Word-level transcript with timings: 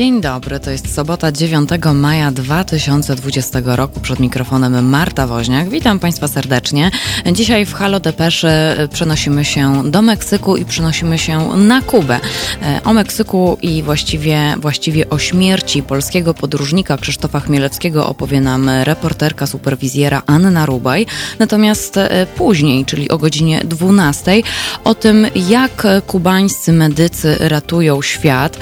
Dzień 0.00 0.20
dobry, 0.20 0.60
to 0.60 0.70
jest 0.70 0.94
sobota 0.94 1.32
9 1.32 1.70
maja 1.94 2.30
2020 2.30 3.60
roku. 3.64 4.00
Przed 4.00 4.20
mikrofonem 4.20 4.88
Marta 4.88 5.26
Woźniak. 5.26 5.68
Witam 5.68 5.98
Państwa 5.98 6.28
serdecznie. 6.28 6.90
Dzisiaj 7.32 7.66
w 7.66 7.74
Halo 7.74 8.00
Depeszy 8.00 8.48
przenosimy 8.92 9.44
się 9.44 9.90
do 9.90 10.02
Meksyku 10.02 10.56
i 10.56 10.64
przenosimy 10.64 11.18
się 11.18 11.48
na 11.48 11.82
Kubę. 11.82 12.20
E, 12.62 12.80
o 12.84 12.92
Meksyku 12.92 13.58
i 13.62 13.82
właściwie, 13.82 14.54
właściwie 14.56 15.10
o 15.10 15.18
śmierci 15.18 15.82
polskiego 15.82 16.34
podróżnika 16.34 16.98
Krzysztofa 16.98 17.40
Chmielewskiego 17.40 18.06
opowie 18.06 18.40
nam 18.40 18.70
reporterka, 18.84 19.46
superwizjera 19.46 20.22
Anna 20.26 20.66
Rubaj. 20.66 21.06
Natomiast 21.38 21.96
e, 21.96 22.26
później, 22.36 22.84
czyli 22.84 23.10
o 23.10 23.18
godzinie 23.18 23.60
12, 23.64 24.42
o 24.84 24.94
tym 24.94 25.26
jak 25.48 25.86
kubańscy 26.06 26.72
medycy 26.72 27.36
ratują 27.40 28.02
świat, 28.02 28.58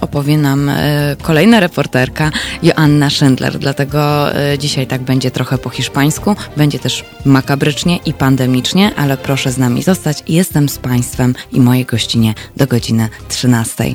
opowie 0.00 0.45
e, 0.54 1.16
kolejna 1.22 1.60
reporterka 1.60 2.30
Joanna 2.62 3.10
Schindler. 3.10 3.58
Dlatego 3.58 4.32
e, 4.34 4.58
dzisiaj 4.58 4.86
tak 4.86 5.02
będzie 5.02 5.30
trochę 5.30 5.58
po 5.58 5.70
hiszpańsku, 5.70 6.36
będzie 6.56 6.78
też 6.78 7.04
makabrycznie 7.24 7.96
i 7.96 8.12
pandemicznie, 8.12 8.94
ale 8.96 9.16
proszę 9.16 9.52
z 9.52 9.58
nami 9.58 9.82
zostać. 9.82 10.22
Jestem 10.28 10.68
z 10.68 10.78
Państwem 10.78 11.34
i 11.52 11.60
mojej 11.60 11.84
gościnie 11.84 12.34
do 12.56 12.66
godziny 12.66 13.08
13. 13.28 13.94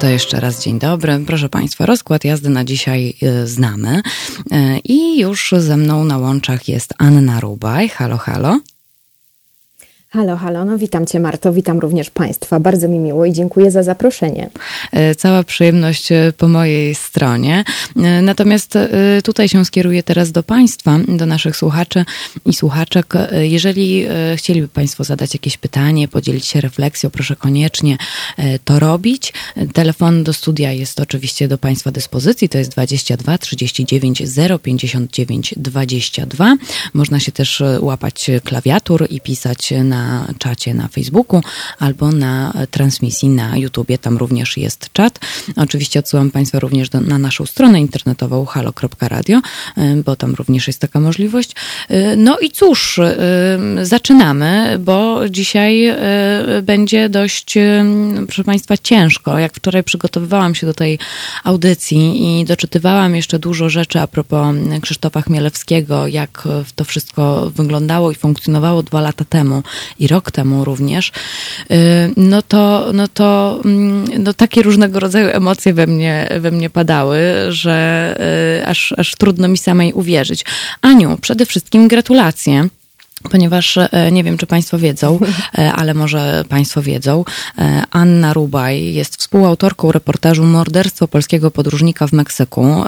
To 0.00 0.06
jeszcze 0.06 0.40
raz 0.40 0.64
dzień 0.64 0.78
dobry. 0.78 1.20
Proszę 1.26 1.48
Państwa, 1.48 1.86
rozkład 1.86 2.24
jazdy 2.24 2.50
na 2.50 2.64
dzisiaj 2.64 3.14
y, 3.22 3.46
znamy. 3.46 4.02
I 4.84 5.18
już 5.18 5.54
ze 5.58 5.76
mną 5.76 6.04
na 6.04 6.18
łączach 6.18 6.68
jest 6.68 6.94
Anna 6.98 7.40
Rubaj. 7.40 7.88
Halo, 7.88 8.18
halo. 8.18 8.60
Halo, 10.12 10.36
halo, 10.36 10.64
no 10.64 10.78
witam 10.78 11.06
Cię 11.06 11.20
Marto, 11.20 11.52
witam 11.52 11.78
również 11.78 12.10
Państwa. 12.10 12.60
Bardzo 12.60 12.88
mi 12.88 12.98
miło 12.98 13.24
i 13.24 13.32
dziękuję 13.32 13.70
za 13.70 13.82
zaproszenie. 13.82 14.50
E, 14.92 15.14
cała 15.14 15.44
przyjemność 15.44 16.12
e, 16.12 16.32
po 16.36 16.48
mojej 16.48 16.94
stronie. 16.94 17.64
E, 17.96 18.22
natomiast 18.22 18.78
tutaj 19.24 19.48
się 19.48 19.64
skieruję 19.64 20.02
teraz 20.02 20.32
do 20.32 20.42
Państwa, 20.42 20.98
do 21.08 21.26
naszych 21.26 21.56
słuchaczy 21.56 22.04
i 22.46 22.52
słuchaczek. 22.54 23.14
Jeżeli 23.40 24.06
chcieliby 24.36 24.68
Państwo 24.68 25.04
zadać 25.04 25.34
jakieś 25.34 25.56
pytanie, 25.56 26.08
podzielić 26.08 26.46
się 26.46 26.60
refleksją, 26.60 27.10
proszę 27.10 27.36
koniecznie 27.36 27.96
to 28.64 28.78
robić. 28.78 29.32
Telefon 29.72 30.24
do 30.24 30.32
studia 30.32 30.72
jest 30.72 31.00
oczywiście 31.00 31.48
do 31.48 31.58
Państwa 31.58 31.90
dyspozycji, 31.90 32.48
to 32.48 32.58
jest 32.58 32.70
22 32.70 33.38
39 33.38 34.22
059 34.62 35.54
22. 35.56 36.56
Można 36.94 37.20
się 37.20 37.32
też 37.32 37.62
łapać 37.80 38.30
klawiatur 38.44 39.06
i 39.10 39.20
pisać 39.20 39.72
na 39.84 39.99
na 40.00 40.34
czacie 40.38 40.74
na 40.74 40.88
Facebooku 40.88 41.40
albo 41.78 42.12
na 42.12 42.52
transmisji 42.70 43.28
na 43.28 43.56
YouTubie. 43.56 43.98
Tam 43.98 44.16
również 44.16 44.56
jest 44.56 44.92
czat. 44.92 45.18
Oczywiście 45.56 45.98
odsyłam 46.00 46.30
Państwa 46.30 46.58
również 46.58 46.88
do, 46.88 47.00
na 47.00 47.18
naszą 47.18 47.46
stronę 47.46 47.80
internetową 47.80 48.44
halo.radio, 48.44 49.38
y, 49.38 50.02
bo 50.04 50.16
tam 50.16 50.34
również 50.34 50.66
jest 50.66 50.80
taka 50.80 51.00
możliwość. 51.00 51.50
Y, 51.90 52.16
no 52.16 52.38
i 52.38 52.50
cóż, 52.50 52.98
y, 52.98 53.06
zaczynamy, 53.82 54.78
bo 54.78 55.28
dzisiaj 55.28 55.94
będzie 56.62 57.08
dość, 57.08 57.54
proszę 58.26 58.44
Państwa, 58.44 58.76
ciężko. 58.76 59.38
Jak 59.38 59.54
wczoraj 59.54 59.84
przygotowywałam 59.84 60.54
się 60.54 60.66
do 60.66 60.74
tej 60.74 60.98
audycji 61.44 62.02
i 62.40 62.44
doczytywałam 62.44 63.16
jeszcze 63.16 63.38
dużo 63.38 63.68
rzeczy 63.68 64.00
a 64.00 64.06
propos 64.06 64.54
Krzysztofa 64.82 65.22
Chmielewskiego, 65.22 66.06
jak 66.06 66.48
to 66.74 66.84
wszystko 66.84 67.50
wyglądało 67.50 68.10
i 68.10 68.14
funkcjonowało 68.14 68.82
dwa 68.82 69.00
lata 69.00 69.24
temu 69.24 69.62
i 69.98 70.06
rok 70.06 70.30
temu 70.30 70.64
również, 70.64 71.12
y, 71.70 71.74
no 72.16 72.42
to, 72.42 72.90
no 72.94 73.08
to 73.08 73.60
mm, 73.64 74.22
no 74.22 74.34
takie 74.34 74.62
różnego 74.62 75.00
rodzaju 75.00 75.28
emocje 75.32 75.72
we 75.72 75.86
mnie, 75.86 76.28
we 76.40 76.50
mnie 76.50 76.70
padały, 76.70 77.20
że 77.48 78.16
y, 78.60 78.66
aż, 78.66 78.94
aż 78.96 79.14
trudno 79.14 79.48
mi 79.48 79.58
samej 79.58 79.92
uwierzyć. 79.92 80.44
Aniu, 80.82 81.18
przede 81.20 81.46
wszystkim 81.46 81.88
gratulacje 81.88 82.68
ponieważ 83.22 83.76
e, 83.76 84.12
nie 84.12 84.24
wiem, 84.24 84.38
czy 84.38 84.46
Państwo 84.46 84.78
wiedzą, 84.78 85.18
e, 85.58 85.72
ale 85.72 85.94
może 85.94 86.44
Państwo 86.48 86.82
wiedzą, 86.82 87.24
e, 87.58 87.82
Anna 87.90 88.32
Rubaj 88.32 88.94
jest 88.94 89.16
współautorką 89.16 89.92
reportażu 89.92 90.44
Morderstwo 90.44 91.08
polskiego 91.08 91.50
podróżnika 91.50 92.06
w 92.06 92.12
Meksyku. 92.12 92.84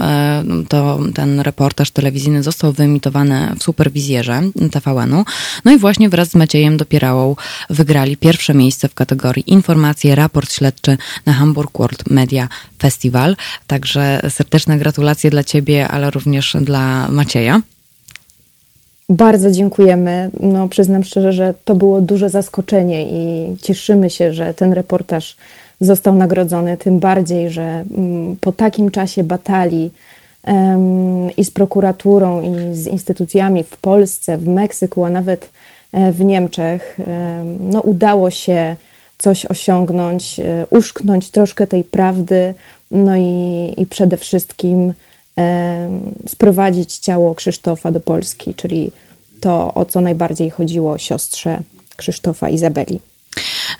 To 0.69 0.99
ten 1.15 1.41
reportaż 1.41 1.91
telewizyjny 1.91 2.43
został 2.43 2.73
wyemitowany 2.73 3.55
w 3.59 3.63
superwizjerze 3.63 4.43
TVN-u. 4.73 5.25
No 5.65 5.73
i 5.73 5.79
właśnie 5.79 6.09
wraz 6.09 6.31
z 6.31 6.35
Maciejem 6.35 6.77
Dopierałą 6.77 7.37
wygrali 7.71 8.17
pierwsze 8.17 8.55
miejsce 8.55 8.89
w 8.89 8.95
kategorii 8.95 9.51
informacje, 9.53 10.15
raport 10.15 10.53
śledczy 10.53 10.99
na 11.27 11.33
Hamburg 11.33 11.79
World 11.79 12.11
Media 12.11 12.49
Festival. 12.79 13.37
Także 13.67 14.21
serdeczne 14.29 14.79
gratulacje 14.79 15.31
dla 15.31 15.45
Ciebie, 15.45 15.89
ale 15.89 16.11
również 16.11 16.57
dla 16.61 17.09
Macieja. 17.09 17.61
Bardzo 19.09 19.51
dziękujemy. 19.51 20.31
No, 20.41 20.69
przyznam 20.69 21.05
szczerze, 21.05 21.33
że 21.33 21.55
to 21.65 21.75
było 21.75 22.01
duże 22.01 22.31
zaskoczenie 22.31 23.07
i 23.11 23.57
cieszymy 23.57 24.11
się, 24.11 24.33
że 24.33 24.55
ten 24.55 24.73
reportaż 24.73 25.37
został 25.81 26.15
nagrodzony. 26.15 26.77
Tym 26.77 26.99
bardziej, 26.99 27.51
że 27.51 27.63
mm, 27.63 28.37
po 28.41 28.53
takim 28.53 28.91
czasie 28.91 29.25
batalii 29.25 29.91
i 31.37 31.45
z 31.45 31.51
prokuraturą, 31.51 32.43
i 32.43 32.75
z 32.75 32.87
instytucjami 32.87 33.65
w 33.65 33.77
Polsce, 33.77 34.39
w 34.39 34.49
Meksyku, 34.49 35.05
a 35.05 35.11
nawet 35.11 35.51
e, 35.93 36.13
w 36.13 36.25
Niemczech, 36.25 36.99
no, 37.61 37.81
udało 37.81 38.31
się 38.31 38.77
coś 39.19 39.47
osiągnąć, 39.47 40.41
e, 40.41 40.67
uszknąć 40.71 41.31
troszkę 41.31 41.67
tej 41.67 41.85
prawdy, 41.85 42.55
no 42.91 43.17
i, 43.17 43.75
i 43.77 43.87
przede 43.87 44.17
wszystkim 44.17 44.93
sprowadzić 46.27 46.99
ciało 46.99 47.35
Krzysztofa 47.35 47.91
do 47.91 48.01
Polski, 48.01 48.55
czyli 48.55 48.91
to, 49.41 49.75
o 49.75 49.85
co 49.85 50.01
najbardziej 50.01 50.51
chodziło 50.51 50.99
siostrze 50.99 51.63
Krzysztofa 51.97 52.49
Izabeli. 52.49 53.01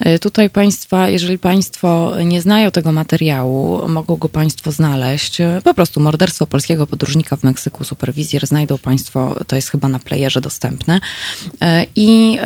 E, 0.01 0.19
tutaj 0.19 0.51
Państwa, 0.51 1.09
jeżeli 1.09 1.39
Państwo 1.39 2.13
nie 2.25 2.41
znają 2.41 2.71
tego 2.71 2.93
materiału, 2.93 3.89
mogą 3.89 4.17
go 4.17 4.29
Państwo 4.29 4.73
znaleźć. 4.73 5.39
Po 5.65 5.75
prostu 5.75 6.01
morderstwo 6.01 6.47
polskiego 6.47 6.87
podróżnika 6.87 7.37
w 7.37 7.45
Meksyku, 7.45 7.85
superwizjer, 7.85 8.47
znajdą 8.47 8.79
Państwo, 8.79 9.37
to 9.47 9.57
jest 9.57 9.71
chyba 9.71 9.89
na 9.89 9.99
playerze 9.99 10.41
dostępne. 10.41 11.01
E, 11.61 11.87
I 11.97 12.39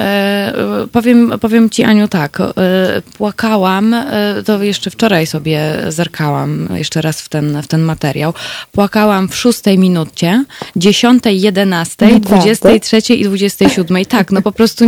powiem, 0.93 1.33
powiem 1.41 1.71
Ci, 1.71 1.83
Aniu, 1.83 2.09
tak, 2.09 2.39
płakałam, 3.19 3.97
to 4.45 4.63
jeszcze 4.63 4.91
wczoraj 4.91 5.27
sobie 5.27 5.77
zerkałam 5.89 6.69
jeszcze 6.75 7.03
raz 7.03 7.21
w 7.21 7.29
ten, 7.29 7.63
w 7.63 7.67
ten 7.67 7.81
materiał. 7.81 8.35
Płakałam 8.73 9.29
w 9.29 9.37
szóstej 9.37 9.79
minucie, 9.79 10.45
dziesiątej, 10.77 11.41
jedenastej, 11.41 12.21
dwudziestej 12.21 12.81
trzeciej 12.81 13.21
i 13.21 13.25
dwudziestej 13.25 13.71
siódmej. 13.71 14.07
Tak, 14.07 14.33
no 14.33 14.43
po 14.43 14.53
prostu, 14.53 14.85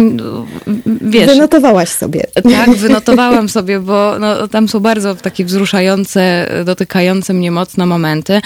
wiesz. 1.01 1.27
Wynotowałaś 1.27 1.89
sobie. 1.89 2.27
Tak, 2.51 2.77
wynotowałam 2.77 3.49
sobie, 3.49 3.81
bo 3.81 4.19
no, 4.19 4.49
tam 4.49 4.69
są 4.69 4.81
bardzo 4.81 5.15
takie 5.15 5.45
wzruszające, 5.45 6.49
dotykające 6.65 7.35
mnie 7.35 7.51
mocno 7.51 7.87
momenty. 7.87 8.41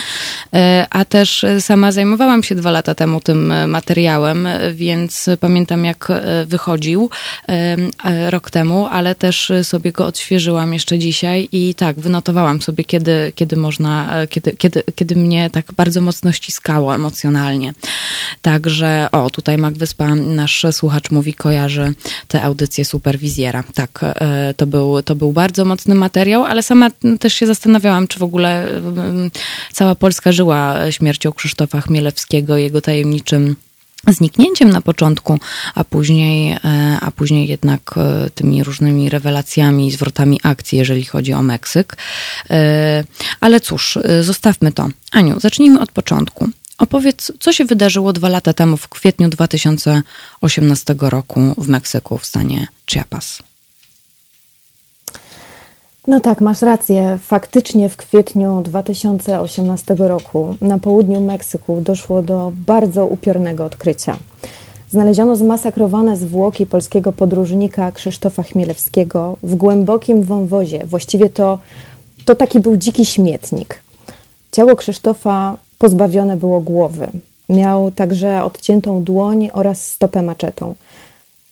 E, 0.55 0.87
a 0.91 1.05
też 1.05 1.45
sama 1.61 1.93
zajmowałam 1.93 2.43
się 2.43 2.55
dwa 2.55 2.71
lata 2.71 2.95
temu 2.95 3.21
tym 3.21 3.69
materiałem, 3.69 4.49
więc 4.75 5.31
pamiętam 5.41 5.85
jak 5.85 6.11
e, 6.11 6.47
wychodził 6.47 7.11
e, 7.49 8.31
rok 8.31 8.51
temu, 8.51 8.87
ale 8.87 9.15
też 9.15 9.53
sobie 9.63 9.93
go 9.93 10.07
odświeżyłam 10.07 10.73
jeszcze 10.73 10.99
dzisiaj 10.99 11.49
i 11.53 11.75
tak, 11.75 12.01
wynotowałam 12.01 12.63
sobie, 12.63 12.85
kiedy, 12.85 13.33
kiedy 13.35 13.57
można, 13.57 14.11
kiedy, 14.29 14.53
kiedy, 14.53 14.83
kiedy 14.95 15.17
mnie 15.17 15.51
tak 15.51 15.73
bardzo 15.77 16.01
mocno 16.01 16.33
ściskało 16.33 16.95
emocjonalnie. 16.95 17.75
Także, 18.43 19.09
o, 19.13 19.31
tutaj 19.31 19.59
Mag 19.59 19.75
Wyspa, 19.75 20.15
nasz 20.15 20.67
słuchacz 20.73 21.11
mówi, 21.11 21.35
kojarzy 21.35 21.95
te 22.29 22.43
audycje 22.43 22.85
superwizjera. 22.85 23.65
Tak, 23.75 23.92
e, 24.03 24.55
to 24.57 24.67
był, 24.67 25.03
to 25.03 25.15
był 25.15 25.33
bardzo 25.33 25.65
mocny 25.65 25.95
materiał, 25.95 26.45
ale 26.45 26.63
sama 26.63 26.91
też 27.21 27.35
się 27.35 27.47
zastanawiałam, 27.47 28.09
czy 28.09 28.19
w 28.19 28.23
ogóle 28.23 28.69
cała 29.73 29.95
Polska 29.95 30.33
żyła 30.33 30.91
śmiercią 30.91 31.33
Krzysztofa 31.33 31.81
Chmielewskiego, 31.81 32.57
jego 32.57 32.81
tajemniczym 32.81 33.57
zniknięciem 34.09 34.71
na 34.71 34.81
początku, 34.81 35.39
a 35.75 35.85
później, 35.85 36.53
e, 36.53 36.59
a 37.01 37.11
później 37.11 37.49
jednak 37.49 37.95
e, 37.97 38.31
tymi 38.31 38.65
różnymi 38.65 39.11
rewelacjami 39.11 39.87
i 39.87 39.91
zwrotami 39.91 40.41
akcji, 40.43 40.79
jeżeli 40.79 41.05
chodzi 41.05 41.33
o 41.33 41.43
Meksyk. 41.43 41.97
Ale 43.41 43.61
cóż, 43.61 43.99
zostawmy 44.21 44.73
to. 44.73 44.89
Aniu, 45.13 45.41
zacznijmy 45.41 45.81
od 45.81 45.93
początku. 45.93 46.49
Opowiedz, 46.83 47.33
co 47.41 47.53
się 47.53 47.65
wydarzyło 47.65 48.13
dwa 48.13 48.29
lata 48.29 48.53
temu, 48.53 48.77
w 48.77 48.89
kwietniu 48.89 49.29
2018 49.29 50.95
roku 50.99 51.55
w 51.59 51.69
Meksyku, 51.69 52.19
w 52.19 52.27
stanie 52.27 52.67
Chiapas. 52.91 53.43
No 56.07 56.21
tak, 56.21 56.41
masz 56.41 56.63
rację. 56.63 57.19
Faktycznie 57.23 57.89
w 57.89 57.97
kwietniu 57.97 58.63
2018 58.63 59.95
roku 59.99 60.55
na 60.61 60.79
południu 60.79 61.21
Meksyku 61.21 61.81
doszło 61.81 62.23
do 62.23 62.53
bardzo 62.55 63.07
upiornego 63.07 63.65
odkrycia. 63.65 64.17
znaleziono 64.91 65.37
zmasakrowane 65.37 66.17
zwłoki 66.17 66.67
polskiego 66.67 67.13
podróżnika 67.13 67.93
Krzysztofa 67.93 68.43
Chmielewskiego 68.43 69.37
w 69.43 69.55
głębokim 69.55 70.23
wąwozie. 70.23 70.87
Właściwie 70.87 71.31
to, 71.31 71.59
to 72.25 72.35
taki 72.35 72.61
był 72.61 72.77
dziki 72.77 73.07
śmietnik. 73.07 73.83
Ciało 74.53 74.77
Krzysztofa 74.77 75.57
pozbawione 75.79 76.37
było 76.37 76.61
głowy. 76.61 77.09
Miał 77.49 77.91
także 77.91 78.45
odciętą 78.45 79.05
dłoń 79.05 79.51
oraz 79.53 79.87
stopę 79.87 80.23
maczetą. 80.23 80.75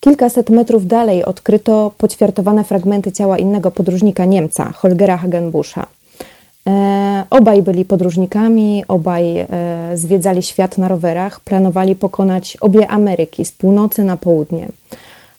Kilkaset 0.01 0.51
metrów 0.51 0.87
dalej 0.87 1.25
odkryto 1.25 1.93
poćwiartowane 1.99 2.65
fragmenty 2.65 3.13
ciała 3.13 3.39
innego 3.39 3.71
podróżnika 3.71 4.25
Niemca, 4.25 4.73
Holgera 4.73 5.17
Hagenbuscha. 5.17 5.87
E, 6.67 7.25
obaj 7.31 7.63
byli 7.63 7.85
podróżnikami, 7.85 8.85
obaj 8.89 9.39
e, 9.39 9.47
zwiedzali 9.95 10.43
świat 10.43 10.79
na 10.79 10.89
rowerach, 10.89 11.41
planowali 11.41 11.97
pokonać 11.97 12.57
obie 12.61 12.89
Ameryki 12.89 13.45
z 13.45 13.53
północy 13.53 14.05
na 14.05 14.17
południe. 14.17 14.69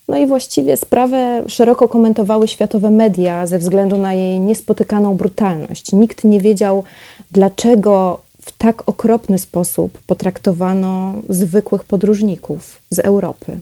No 0.08 0.18
i 0.18 0.28
właściwie 0.28 0.78
sprawę 0.78 1.44
szeroko 1.48 1.88
komentowały 1.88 2.48
światowe 2.48 2.90
media 2.90 3.48
ze 3.48 3.60
względu 3.60 3.98
na 3.98 4.14
jej 4.14 4.40
niespotykaną 4.40 5.16
brutalność. 5.16 5.92
Nikt 5.92 6.24
nie 6.24 6.40
wiedział, 6.40 6.84
dlaczego 7.32 8.22
w 8.42 8.58
tak 8.58 8.90
okropny 8.90 9.40
sposób 9.40 9.98
potraktowano 10.08 11.14
zwykłych 11.30 11.84
podróżników 11.84 12.82
z 12.90 13.00
Europy. 13.00 13.60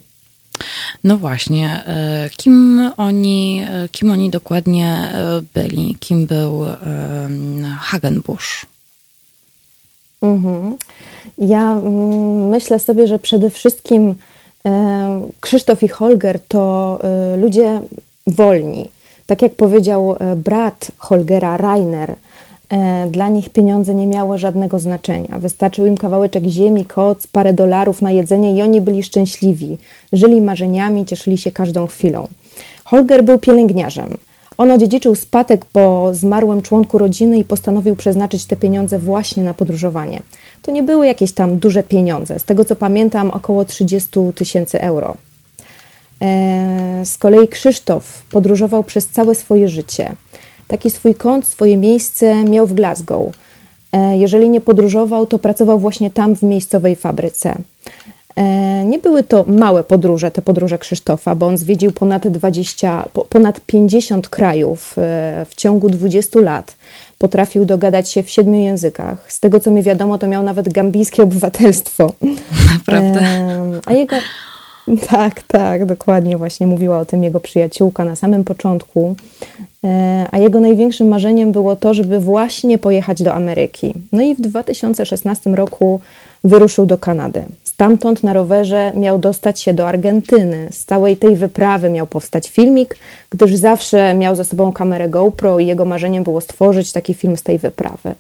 No 1.04 1.18
właśnie, 1.18 1.84
e, 1.88 2.30
kim 2.38 2.82
oni, 2.98 3.66
e, 3.70 3.90
kim 3.90 4.12
oni 4.12 4.30
dokładnie 4.30 4.88
e, 4.88 5.42
byli? 5.54 5.96
Kim 6.00 6.26
był 6.26 6.66
Hagenbusch? 7.80 8.66
Mhm. 10.22 10.78
Ja 11.38 11.72
mm, 11.72 12.50
myślę 12.50 12.80
sobie, 12.80 13.08
że 13.08 13.20
przede 13.20 13.50
wszystkim 13.50 14.16
Krzysztof 15.40 15.84
i 15.84 15.88
Holger 15.88 16.40
to 16.48 17.00
ludzie 17.38 17.82
wolni. 18.28 18.90
Tak 19.26 19.42
jak 19.42 19.56
powiedział 19.56 20.16
brat 20.36 20.92
Holgera, 20.98 21.58
Rainer, 21.58 22.16
dla 23.12 23.30
nich 23.30 23.50
pieniądze 23.50 23.96
nie 23.96 24.08
miały 24.08 24.38
żadnego 24.38 24.80
znaczenia. 24.80 25.40
Wystarczył 25.40 25.86
im 25.86 25.98
kawałeczek 25.98 26.44
ziemi, 26.44 26.86
koc, 26.86 27.28
parę 27.28 27.54
dolarów 27.54 28.02
na 28.02 28.12
jedzenie 28.12 28.56
i 28.56 28.62
oni 28.62 28.82
byli 28.82 29.04
szczęśliwi. 29.04 29.78
Żyli 30.14 30.42
marzeniami, 30.42 31.06
cieszyli 31.06 31.38
się 31.38 31.52
każdą 31.52 31.88
chwilą. 31.88 32.28
Holger 32.84 33.24
był 33.24 33.40
pielęgniarzem. 33.40 34.18
On 34.58 34.72
odziedziczył 34.72 35.16
spadek 35.16 35.66
po 35.66 36.10
zmarłym 36.14 36.62
członku 36.62 36.98
rodziny 36.98 37.38
i 37.38 37.44
postanowił 37.44 37.96
przeznaczyć 37.96 38.46
te 38.46 38.56
pieniądze 38.56 39.00
właśnie 39.00 39.44
na 39.44 39.54
podróżowanie. 39.54 40.22
To 40.62 40.72
nie 40.72 40.84
były 40.84 41.08
jakieś 41.08 41.32
tam 41.32 41.60
duże 41.60 41.84
pieniądze. 41.84 42.40
Z 42.40 42.44
tego 42.44 42.66
co 42.66 42.76
pamiętam, 42.76 43.32
około 43.32 43.66
30 43.66 44.10
tysięcy 44.36 44.82
euro. 44.82 45.16
E, 46.22 47.02
z 47.06 47.18
kolei 47.18 47.48
Krzysztof 47.48 48.24
podróżował 48.32 48.84
przez 48.84 49.08
całe 49.08 49.36
swoje 49.36 49.70
życie 49.70 50.16
taki 50.70 50.90
swój 50.90 51.16
kąt, 51.16 51.48
swoje 51.48 51.78
miejsce 51.78 52.44
miał 52.44 52.68
w 52.68 52.74
Glasgow. 52.74 53.34
E, 53.92 54.18
jeżeli 54.18 54.50
nie 54.50 54.62
podróżował, 54.62 55.28
to 55.28 55.40
pracował 55.40 55.80
właśnie 55.80 56.12
tam 56.12 56.36
w 56.36 56.44
miejscowej 56.44 56.96
fabryce. 56.96 57.56
E, 58.36 58.86
nie 58.86 59.00
były 59.00 59.24
to 59.24 59.46
małe 59.48 59.84
podróże, 59.84 60.32
te 60.32 60.42
podróże 60.42 60.78
Krzysztofa, 60.78 61.36
bo 61.36 61.48
on 61.48 61.58
zwiedził 61.58 61.92
ponad 61.92 62.28
20, 62.28 63.10
ponad 63.30 63.62
50 63.66 64.30
krajów 64.30 64.96
e, 64.98 65.46
w 65.50 65.56
ciągu 65.56 65.90
20 65.90 66.40
lat. 66.40 66.76
Potrafił 67.18 67.66
dogadać 67.66 68.12
się 68.12 68.24
w 68.24 68.30
siedmiu 68.30 68.60
językach. 68.60 69.32
Z 69.32 69.40
tego 69.40 69.60
co 69.60 69.72
mi 69.72 69.84
wiadomo, 69.84 70.18
to 70.18 70.28
miał 70.28 70.44
nawet 70.44 70.70
gambijskie 70.74 71.24
obywatelstwo. 71.24 72.14
Naprawdę. 72.74 73.22
A 73.86 73.94
jego, 73.94 74.16
tak, 75.10 75.44
tak, 75.44 75.86
dokładnie 75.86 76.38
właśnie 76.38 76.68
mówiła 76.68 77.00
o 77.00 77.06
tym 77.06 77.24
jego 77.24 77.40
przyjaciółka 77.40 78.06
na 78.06 78.16
samym 78.16 78.44
początku. 78.44 79.16
E, 79.84 80.26
a 80.32 80.38
jego 80.38 80.60
największym 80.60 81.08
marzeniem 81.08 81.52
było 81.52 81.76
to, 81.76 81.94
żeby 81.94 82.20
właśnie 82.20 82.78
pojechać 82.78 83.24
do 83.24 83.34
Ameryki. 83.34 83.94
No 84.12 84.22
i 84.22 84.36
w 84.36 84.42
2016 84.42 85.50
roku 85.50 86.00
wyruszył 86.44 86.86
do 86.86 86.98
Kanady. 86.98 87.44
Stamtąd 87.64 88.24
na 88.24 88.34
rowerze 88.34 88.92
miał 88.96 89.20
dostać 89.20 89.62
się 89.62 89.74
do 89.74 89.88
Argentyny. 89.88 90.68
Z 90.72 90.86
całej 90.86 91.18
tej 91.18 91.36
wyprawy 91.36 91.90
miał 91.90 92.08
powstać 92.08 92.50
filmik, 92.50 92.98
gdyż 93.30 93.56
zawsze 93.56 94.14
miał 94.14 94.36
ze 94.36 94.46
sobą 94.46 94.74
kamerę 94.74 95.10
GoPro 95.10 95.60
i 95.60 95.68
jego 95.68 95.86
marzeniem 95.86 96.24
było 96.24 96.42
stworzyć 96.42 96.92
taki 96.92 97.14
film 97.14 97.38
z 97.38 97.44
tej 97.44 97.58
wyprawy. 97.58 98.16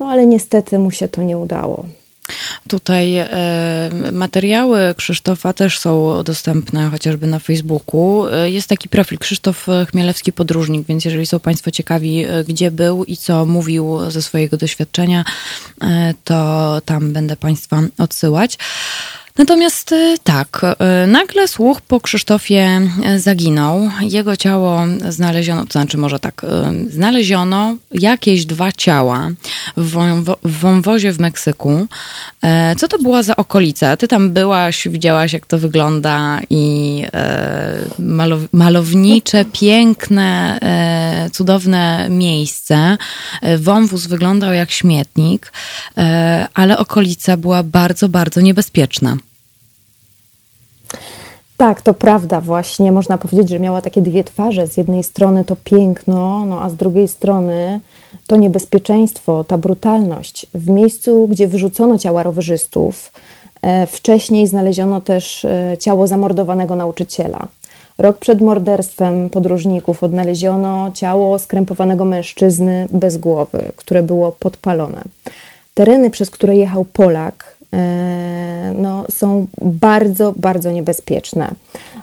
No 0.00 0.06
ale 0.06 0.26
niestety 0.26 0.78
mu 0.78 0.90
się 0.90 1.08
to 1.08 1.22
nie 1.22 1.38
udało. 1.38 1.84
Tutaj 2.68 3.16
e, 3.16 3.28
materiały 4.12 4.94
Krzysztofa 4.96 5.52
też 5.52 5.78
są 5.78 6.22
dostępne 6.22 6.90
chociażby 6.90 7.26
na 7.26 7.38
Facebooku. 7.38 8.26
E, 8.26 8.50
jest 8.50 8.68
taki 8.68 8.88
profil 8.88 9.18
Krzysztof 9.18 9.66
Chmielewski 9.90 10.32
Podróżnik, 10.32 10.86
więc 10.86 11.04
jeżeli 11.04 11.26
są 11.26 11.40
Państwo 11.40 11.70
ciekawi, 11.70 12.24
e, 12.24 12.44
gdzie 12.44 12.70
był 12.70 13.04
i 13.04 13.16
co 13.16 13.46
mówił 13.46 13.98
ze 14.10 14.22
swojego 14.22 14.56
doświadczenia, 14.56 15.24
to 16.24 16.80
tam 16.84 17.12
będę 17.12 17.36
Państwa 17.36 17.82
odsyłać. 17.98 18.58
Natomiast 19.38 19.92
y, 19.92 20.16
tak, 20.24 20.62
y, 21.04 21.06
nagle 21.06 21.48
słuch 21.48 21.80
po 21.80 22.00
Krzysztofie 22.00 22.80
y, 23.14 23.20
zaginął. 23.20 23.90
Jego 24.00 24.36
ciało 24.36 24.80
znaleziono, 25.08 25.66
to 25.66 25.72
znaczy 25.72 25.98
może 25.98 26.18
tak, 26.18 26.46
znaleziono 26.90 27.76
jakieś 27.92 28.46
dwa 28.46 28.72
ciała 28.72 29.30
w, 29.76 29.96
w 30.44 30.60
wąwozie 30.60 31.12
w 31.12 31.20
Meksyku. 31.20 31.86
E, 32.42 32.76
co 32.76 32.88
to 32.88 32.98
była 32.98 33.22
za 33.22 33.36
okolica? 33.36 33.96
Ty 33.96 34.08
tam 34.08 34.30
byłaś, 34.30 34.88
widziałaś 34.88 35.32
jak 35.32 35.46
to 35.46 35.58
wygląda 35.58 36.40
i 36.50 37.04
e, 37.12 37.84
malow 37.98 38.40
malownicze, 38.52 39.44
piękne, 39.44 40.58
e, 40.62 41.30
cudowne 41.30 42.06
miejsce. 42.10 42.96
Wąwóz 43.58 44.06
wyglądał 44.06 44.52
jak 44.52 44.70
śmietnik, 44.70 45.52
ale 46.54 46.78
okolica 46.78 47.36
była 47.36 47.62
bardzo, 47.62 48.08
bardzo 48.08 48.40
niebezpieczna. 48.40 49.16
Tak, 51.58 51.82
to 51.82 51.94
prawda, 51.94 52.40
właśnie 52.40 52.92
można 52.92 53.18
powiedzieć, 53.18 53.48
że 53.48 53.60
miała 53.60 53.82
takie 53.82 54.02
dwie 54.02 54.24
twarze. 54.24 54.66
Z 54.66 54.76
jednej 54.76 55.02
strony 55.02 55.44
to 55.44 55.56
piękno, 55.64 56.46
no 56.46 56.62
a 56.62 56.70
z 56.70 56.76
drugiej 56.76 57.08
strony 57.08 57.80
to 58.26 58.36
niebezpieczeństwo, 58.36 59.44
ta 59.44 59.58
brutalność. 59.58 60.46
W 60.54 60.68
miejscu, 60.70 61.28
gdzie 61.28 61.48
wyrzucono 61.48 61.98
ciała 61.98 62.22
rowerzystów, 62.22 63.12
e, 63.62 63.86
wcześniej 63.86 64.46
znaleziono 64.46 65.00
też 65.00 65.44
e, 65.44 65.76
ciało 65.80 66.06
zamordowanego 66.06 66.76
nauczyciela. 66.76 67.48
Rok 67.98 68.18
przed 68.18 68.40
morderstwem 68.40 69.30
podróżników 69.30 70.02
odnaleziono 70.02 70.90
ciało 70.94 71.38
skrępowanego 71.38 72.04
mężczyzny 72.04 72.88
bez 72.92 73.16
głowy, 73.16 73.72
które 73.76 74.02
było 74.02 74.32
podpalone. 74.32 75.02
Tereny, 75.74 76.10
przez 76.10 76.30
które 76.30 76.56
jechał 76.56 76.84
Polak, 76.84 77.57
no, 78.74 79.04
są 79.10 79.46
bardzo, 79.62 80.34
bardzo 80.36 80.70
niebezpieczne. 80.70 81.50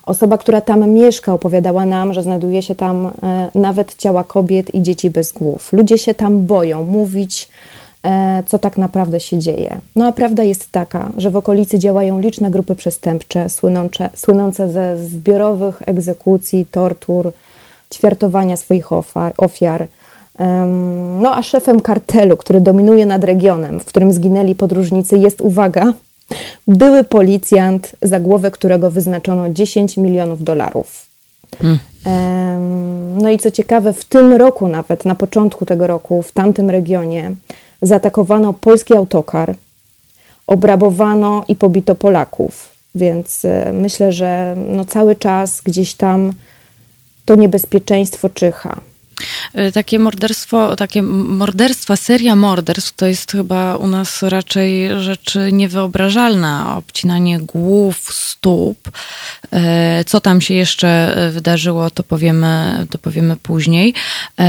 Osoba, 0.06 0.38
która 0.38 0.62
tam 0.62 0.90
mieszka, 0.90 1.34
opowiadała 1.34 1.86
nam, 1.86 2.14
że 2.14 2.24
znajduje 2.24 2.62
się 2.62 2.76
tam 2.76 3.06
e, 3.24 3.50
nawet 3.56 3.96
ciała 3.96 4.24
kobiet 4.24 4.76
i 4.76 4.82
dzieci 4.82 5.10
bez 5.10 5.32
głów. 5.32 5.74
Ludzie 5.74 5.98
się 5.98 6.14
tam 6.14 6.46
boją 6.46 6.84
mówić, 6.84 7.50
e, 8.04 8.44
co 8.46 8.60
tak 8.60 8.78
naprawdę 8.78 9.20
się 9.20 9.40
dzieje. 9.40 9.78
No 9.96 10.08
a 10.08 10.12
prawda 10.12 10.44
jest 10.44 10.72
taka, 10.72 11.12
że 11.18 11.30
w 11.30 11.36
okolicy 11.36 11.80
działają 11.80 12.20
liczne 12.20 12.52
grupy 12.52 12.76
przestępcze, 12.76 13.50
słynące, 13.50 14.10
słynące 14.16 14.72
ze 14.72 14.98
zbiorowych 14.98 15.82
egzekucji, 15.86 16.66
tortur, 16.72 17.32
ćwiartowania 17.94 18.58
swoich 18.58 18.88
ofiar 19.38 19.88
no 21.22 21.36
a 21.36 21.44
szefem 21.44 21.80
kartelu, 21.80 22.38
który 22.38 22.62
dominuje 22.62 23.06
nad 23.06 23.24
regionem, 23.24 23.80
w 23.80 23.86
którym 23.86 24.14
zginęli 24.14 24.56
podróżnicy, 24.56 25.18
jest, 25.18 25.42
uwaga, 25.42 25.94
były 26.68 27.04
policjant, 27.04 27.96
za 28.02 28.20
głowę 28.20 28.52
którego 28.52 28.92
wyznaczono 28.92 29.50
10 29.50 29.98
milionów 29.98 30.44
dolarów. 30.44 31.06
Hmm. 31.62 31.80
No 33.22 33.30
i 33.30 33.38
co 33.40 33.52
ciekawe, 33.52 33.94
w 33.94 34.06
tym 34.06 34.34
roku, 34.34 34.68
nawet 34.68 35.06
na 35.06 35.16
początku 35.16 35.66
tego 35.66 35.88
roku, 35.88 36.22
w 36.22 36.32
tamtym 36.32 36.70
regionie, 36.70 37.36
zaatakowano 37.82 38.54
polski 38.54 38.96
autokar, 38.96 39.56
obrabowano 40.48 41.44
i 41.48 41.56
pobito 41.56 41.96
Polaków. 41.96 42.70
Więc 42.96 43.46
e, 43.46 43.74
myślę, 43.74 44.12
że 44.12 44.56
no 44.70 44.86
cały 44.86 45.16
czas 45.16 45.62
gdzieś 45.62 45.94
tam 45.94 46.34
to 47.26 47.36
niebezpieczeństwo 47.36 48.30
czyha. 48.30 48.80
Y, 49.60 49.72
takie 49.72 50.00
morderstwo, 50.00 50.76
takie 50.76 51.02
morderstwa, 51.02 51.96
seria 51.96 52.36
morderstw 52.36 52.96
to 52.96 53.06
jest 53.06 53.32
chyba 53.32 53.76
u 53.76 53.88
nas 53.88 54.24
raczej 54.24 54.90
rzecz 55.02 55.38
niewyobrażalna. 55.52 56.78
Obcinanie 56.78 57.40
głów, 57.40 58.14
stóp. 58.14 58.88
Y, 58.88 60.04
co 60.06 60.22
tam 60.22 60.42
się 60.42 60.54
jeszcze 60.54 61.16
wydarzyło, 61.32 61.90
to 61.90 62.04
powiemy, 62.04 62.86
to 62.90 62.98
powiemy 62.98 63.36
później. 63.36 63.90
Y, 63.90 64.44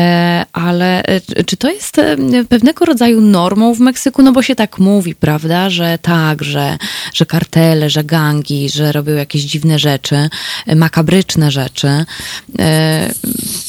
ale 0.52 1.02
czy 1.46 1.56
to 1.56 1.70
jest 1.70 2.00
pewnego 2.49 2.85
rodzaju 2.85 3.20
normą 3.20 3.75
w 3.75 3.80
Meksyku? 3.80 4.23
No 4.23 4.32
bo 4.32 4.42
się 4.42 4.54
tak 4.54 4.78
mówi, 4.78 5.14
prawda, 5.14 5.70
że 5.70 5.99
tak, 6.02 6.44
że, 6.44 6.78
że 7.14 7.26
kartele, 7.26 7.90
że 7.90 8.04
gangi, 8.04 8.68
że 8.70 8.92
robią 8.92 9.14
jakieś 9.14 9.42
dziwne 9.42 9.78
rzeczy, 9.78 10.28
makabryczne 10.76 11.50
rzeczy. 11.50 12.04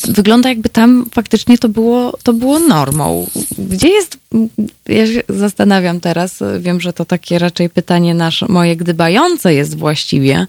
Wygląda 0.07 0.49
jakby 0.49 0.69
tam 0.69 0.86
tam 0.87 1.05
faktycznie 1.13 1.57
to 1.57 1.69
było, 1.69 2.17
to 2.23 2.33
było 2.33 2.59
normą. 2.59 3.27
Gdzie 3.57 3.87
jest, 3.87 4.17
ja 4.87 5.07
się 5.07 5.21
zastanawiam 5.29 5.99
teraz, 5.99 6.43
wiem, 6.59 6.81
że 6.81 6.93
to 6.93 7.05
takie 7.05 7.39
raczej 7.39 7.69
pytanie 7.69 8.13
nasze, 8.13 8.45
moje 8.49 8.75
gdybające 8.75 9.53
jest 9.53 9.77
właściwie, 9.77 10.45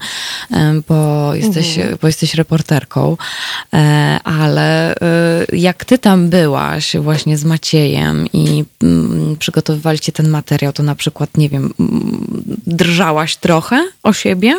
bo 0.87 1.31
jesteś, 1.35 1.77
mhm. 1.77 1.97
bo 2.01 2.07
jesteś 2.07 2.35
reporterką, 2.35 3.17
e, 3.73 4.19
ale 4.23 4.95
e, 4.95 5.45
jak 5.53 5.85
ty 5.85 5.97
tam 5.97 6.29
byłaś 6.29 6.95
właśnie 6.97 7.37
z 7.37 7.43
Maciejem 7.43 8.27
i 8.33 8.63
mm, 8.83 9.35
przygotowywaliście 9.39 10.11
ten 10.11 10.29
materiał, 10.29 10.73
to 10.73 10.83
na 10.83 10.95
przykład, 10.95 11.37
nie 11.37 11.49
wiem, 11.49 11.73
drżałaś 12.67 13.35
trochę 13.35 13.87
o 14.03 14.13
siebie? 14.13 14.55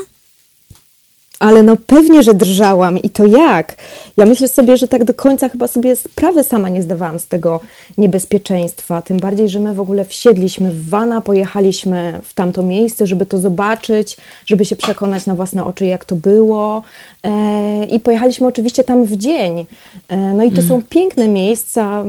Ale 1.41 1.63
no 1.63 1.77
pewnie, 1.87 2.23
że 2.23 2.35
drżałam 2.35 2.99
i 2.99 3.11
to 3.11 3.27
jak? 3.27 3.77
Ja 4.17 4.27
myślę 4.27 4.49
sobie, 4.49 4.77
że 4.77 4.89
tak 4.89 5.05
do 5.05 5.15
końca 5.15 5.49
chyba 5.49 5.69
sobie 5.69 5.97
sprawy 5.97 6.45
sama 6.45 6.69
nie 6.69 6.83
zdawałam 6.83 7.19
z 7.19 7.27
tego 7.27 7.61
niebezpieczeństwa. 7.99 9.03
Tym 9.03 9.17
bardziej, 9.17 9.49
że 9.49 9.61
my 9.61 9.75
w 9.75 9.81
ogóle 9.81 10.05
wsiedliśmy 10.05 10.73
w 10.73 10.89
wana, 10.89 11.21
pojechaliśmy 11.21 12.21
w 12.23 12.35
tamto 12.35 12.63
miejsce, 12.63 13.07
żeby 13.07 13.27
to 13.27 13.39
zobaczyć, 13.39 14.17
żeby 14.47 14.65
się 14.65 14.77
przekonać 14.77 15.27
na 15.27 15.35
własne 15.35 15.65
oczy, 15.65 15.87
jak 15.87 16.05
to 16.05 16.17
było. 16.17 16.83
E, 17.23 17.85
I 17.85 18.01
pojechaliśmy 18.01 18.47
oczywiście 18.47 18.85
tam 18.85 19.05
w 19.05 19.17
dzień. 19.17 19.67
E, 20.09 20.17
no 20.17 20.45
i 20.45 20.51
to 20.51 20.57
mm. 20.57 20.69
są 20.69 20.83
piękne 20.83 21.29
miejsca. 21.29 22.05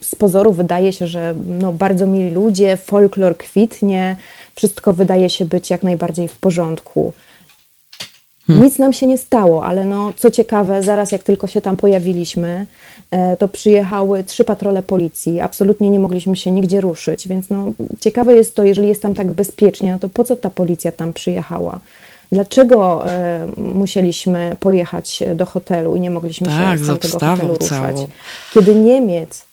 Z 0.00 0.14
pozoru 0.14 0.52
wydaje 0.52 0.92
się, 0.92 1.06
że 1.06 1.34
no, 1.60 1.72
bardzo 1.72 2.06
mili 2.06 2.30
ludzie, 2.30 2.76
folklor 2.76 3.36
kwitnie, 3.36 4.16
wszystko 4.54 4.92
wydaje 4.92 5.30
się 5.30 5.44
być 5.44 5.70
jak 5.70 5.82
najbardziej 5.82 6.28
w 6.28 6.38
porządku. 6.38 7.12
Hmm. 8.48 8.64
Nic 8.64 8.78
nam 8.78 8.92
się 8.92 9.06
nie 9.06 9.18
stało, 9.18 9.64
ale 9.64 9.84
no, 9.84 10.12
co 10.16 10.30
ciekawe, 10.30 10.82
zaraz 10.82 11.12
jak 11.12 11.22
tylko 11.22 11.46
się 11.46 11.60
tam 11.60 11.76
pojawiliśmy, 11.76 12.66
e, 13.10 13.36
to 13.36 13.48
przyjechały 13.48 14.24
trzy 14.24 14.44
patrole 14.44 14.82
policji. 14.82 15.40
Absolutnie 15.40 15.90
nie 15.90 16.00
mogliśmy 16.00 16.36
się 16.36 16.50
nigdzie 16.50 16.80
ruszyć, 16.80 17.28
więc 17.28 17.50
no, 17.50 17.72
ciekawe 18.00 18.34
jest 18.34 18.54
to, 18.54 18.64
jeżeli 18.64 18.88
jest 18.88 19.02
tam 19.02 19.14
tak 19.14 19.32
bezpiecznie, 19.32 19.92
no 19.92 19.98
to 19.98 20.08
po 20.08 20.24
co 20.24 20.36
ta 20.36 20.50
policja 20.50 20.92
tam 20.92 21.12
przyjechała? 21.12 21.80
Dlaczego 22.32 23.10
e, 23.10 23.46
musieliśmy 23.56 24.56
pojechać 24.60 25.22
do 25.34 25.46
hotelu 25.46 25.96
i 25.96 26.00
nie 26.00 26.10
mogliśmy 26.10 26.46
tak, 26.46 26.78
się 26.78 26.84
z 26.84 27.00
tego 27.00 27.18
hotelu 27.18 27.54
ruszać? 27.54 27.96
Całą. 27.96 28.08
Kiedy 28.54 28.74
Niemiec 28.74 29.47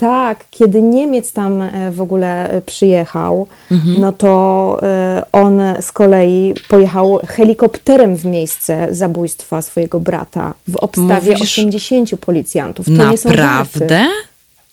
tak, 0.00 0.44
kiedy 0.50 0.82
Niemiec 0.82 1.32
tam 1.32 1.62
e, 1.62 1.90
w 1.90 2.00
ogóle 2.00 2.50
e, 2.50 2.62
przyjechał, 2.62 3.46
mhm. 3.70 4.00
no 4.00 4.12
to 4.12 4.78
e, 4.82 5.22
on 5.32 5.60
z 5.80 5.92
kolei 5.92 6.54
pojechał 6.68 7.20
helikopterem 7.26 8.16
w 8.16 8.24
miejsce 8.24 8.88
zabójstwa 8.90 9.62
swojego 9.62 10.00
brata 10.00 10.54
w 10.68 10.76
obstawie 10.76 11.32
Mówisz... 11.32 11.58
80 11.58 12.10
policjantów. 12.20 12.86
To 12.86 12.92
Naprawdę? 12.92 14.06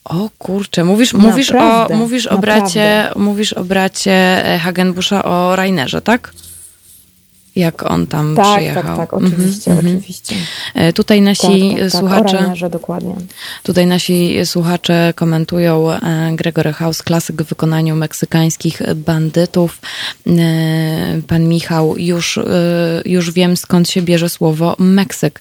O 0.04 0.28
kurczę, 0.38 0.84
mówisz, 0.84 1.14
mówisz, 1.14 1.52
o, 1.52 1.88
mówisz, 1.96 2.26
o 2.26 2.38
bracie, 2.38 3.08
mówisz 3.16 3.52
o 3.52 3.64
bracie 3.64 4.44
Hagenbusza, 4.62 5.24
o 5.24 5.56
Rainerze, 5.56 6.02
tak? 6.02 6.32
Jak 7.58 7.90
on 7.90 8.06
tam 8.06 8.36
tak, 8.36 8.44
tak 8.44 8.54
przyjechał. 8.54 8.82
Tak, 8.82 8.96
tak, 8.96 9.14
oczywiście, 9.14 9.70
mm 9.70 9.84
-hmm. 9.84 9.88
oczywiście. 9.88 10.34
E, 10.74 10.92
tutaj 10.92 11.20
nasi 11.20 11.70
tak, 11.70 11.80
tak, 11.80 11.90
tak 11.90 12.00
słuchacze... 12.00 12.54
Tak, 12.60 12.70
dokładnie. 12.70 13.14
Tutaj 13.62 13.86
nasi 13.86 14.46
słuchacze 14.46 15.12
komentują 15.16 15.92
e, 15.92 16.32
Gregory 16.36 16.72
House, 16.72 17.02
klasyk 17.02 17.42
w 17.42 17.48
wykonaniu 17.48 17.96
meksykańskich 17.96 18.82
bandytów. 18.96 19.80
E, 20.26 21.20
pan 21.26 21.48
Michał, 21.48 21.94
już, 21.98 22.38
już 23.04 23.30
wiem 23.30 23.56
skąd 23.56 23.90
się 23.90 24.02
bierze 24.02 24.28
słowo 24.28 24.76
Meksyk. 24.78 25.40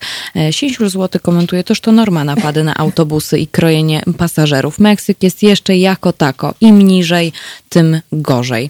Sięsiur 0.51 0.89
Złoty 0.89 1.19
komentuje, 1.19 1.63
toż 1.63 1.81
to 1.81 1.91
norma 1.91 2.23
napady 2.23 2.63
na 2.63 2.75
autobusy 2.75 3.39
i 3.39 3.47
krojenie 3.47 4.01
pasażerów. 4.17 4.79
Meksyk 4.79 5.23
jest 5.23 5.43
jeszcze 5.43 5.77
jako 5.77 6.13
tako. 6.13 6.53
Im 6.61 6.81
niżej, 6.81 7.31
tym 7.69 8.01
gorzej. 8.11 8.69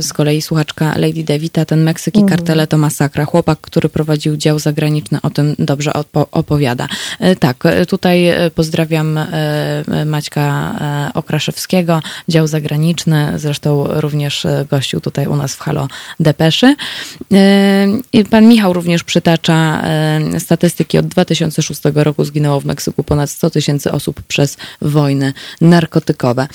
Z 0.00 0.12
kolei 0.12 0.42
słuchaczka 0.42 0.94
Lady 0.98 1.24
Devita, 1.24 1.64
ten 1.64 1.82
Meksyk 1.82 2.13
i 2.14 2.24
kartele 2.24 2.66
to 2.66 2.78
masakra. 2.78 3.24
Chłopak, 3.24 3.58
który 3.60 3.88
prowadził 3.88 4.36
dział 4.36 4.58
zagraniczny, 4.58 5.18
o 5.22 5.30
tym 5.30 5.54
dobrze 5.58 5.92
opowiada. 6.30 6.88
E, 7.20 7.36
tak, 7.36 7.66
e, 7.66 7.86
tutaj 7.86 8.28
e, 8.28 8.50
pozdrawiam 8.50 9.18
Maćka 10.06 10.74
Okraszewskiego, 11.14 12.02
dział 12.28 12.46
zagraniczny, 12.46 13.32
zresztą 13.36 13.86
również 13.88 14.46
gościł 14.70 15.00
tutaj 15.00 15.26
u 15.26 15.36
nas 15.36 15.54
w 15.54 15.60
Halo 15.60 15.88
Depeszy. 16.20 16.76
Pan 18.30 18.48
Michał 18.48 18.72
również 18.72 19.04
przytacza 19.04 19.82
statystyki 20.38 20.98
od 20.98 21.06
2006 21.06 21.80
roku 21.94 22.24
zginęło 22.24 22.60
w 22.60 22.64
Meksyku 22.64 23.02
ponad 23.02 23.30
100 23.30 23.50
tysięcy 23.50 23.92
osób 23.92 24.22
przez 24.22 24.56
wojny 24.82 25.32
narkotykowe. 25.60 26.48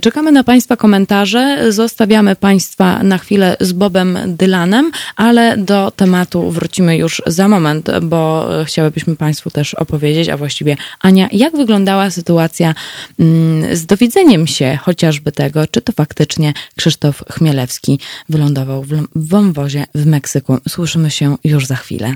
Czekamy 0.00 0.32
na 0.32 0.44
Państwa 0.44 0.76
komentarze. 0.76 1.72
Zostawiamy 1.72 2.36
Państwa 2.36 3.02
na 3.02 3.18
chwilę 3.18 3.56
z 3.60 3.72
Bobem 3.72 4.18
Dylanem, 4.26 4.90
ale 5.16 5.56
do 5.56 5.90
tematu 5.96 6.50
wrócimy 6.50 6.96
już 6.96 7.22
za 7.26 7.48
moment, 7.48 7.90
bo 8.02 8.48
chciałybyśmy 8.64 9.16
Państwu 9.16 9.50
też 9.50 9.74
opowiedzieć, 9.74 10.28
a 10.28 10.36
właściwie 10.36 10.76
Ania, 11.00 11.28
jak 11.32 11.56
wyglądała 11.56 12.10
sytuacja 12.10 12.74
mm, 13.20 13.76
z 13.76 13.86
dowiedzeniem 13.86 14.46
się 14.46 14.78
chociażby 14.82 15.32
tego, 15.32 15.66
czy 15.66 15.80
to 15.80 15.92
faktycznie 15.92 16.52
Krzysztof 16.76 17.24
Chmielewski 17.30 18.00
wylądował 18.28 18.82
w 18.82 19.06
wąwozie 19.14 19.86
w 19.94 20.06
Meksyku. 20.06 20.58
Słyszymy 20.68 21.10
się 21.10 21.36
już 21.44 21.66
za 21.66 21.76
chwilę. 21.76 22.14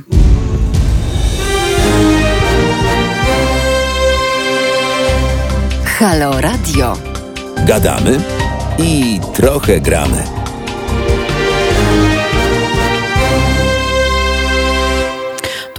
Halo 5.85 6.41
Radio. 6.41 6.97
Gadamy 7.67 8.21
i 8.79 9.21
trochę 9.35 9.81
gramy. 9.81 10.50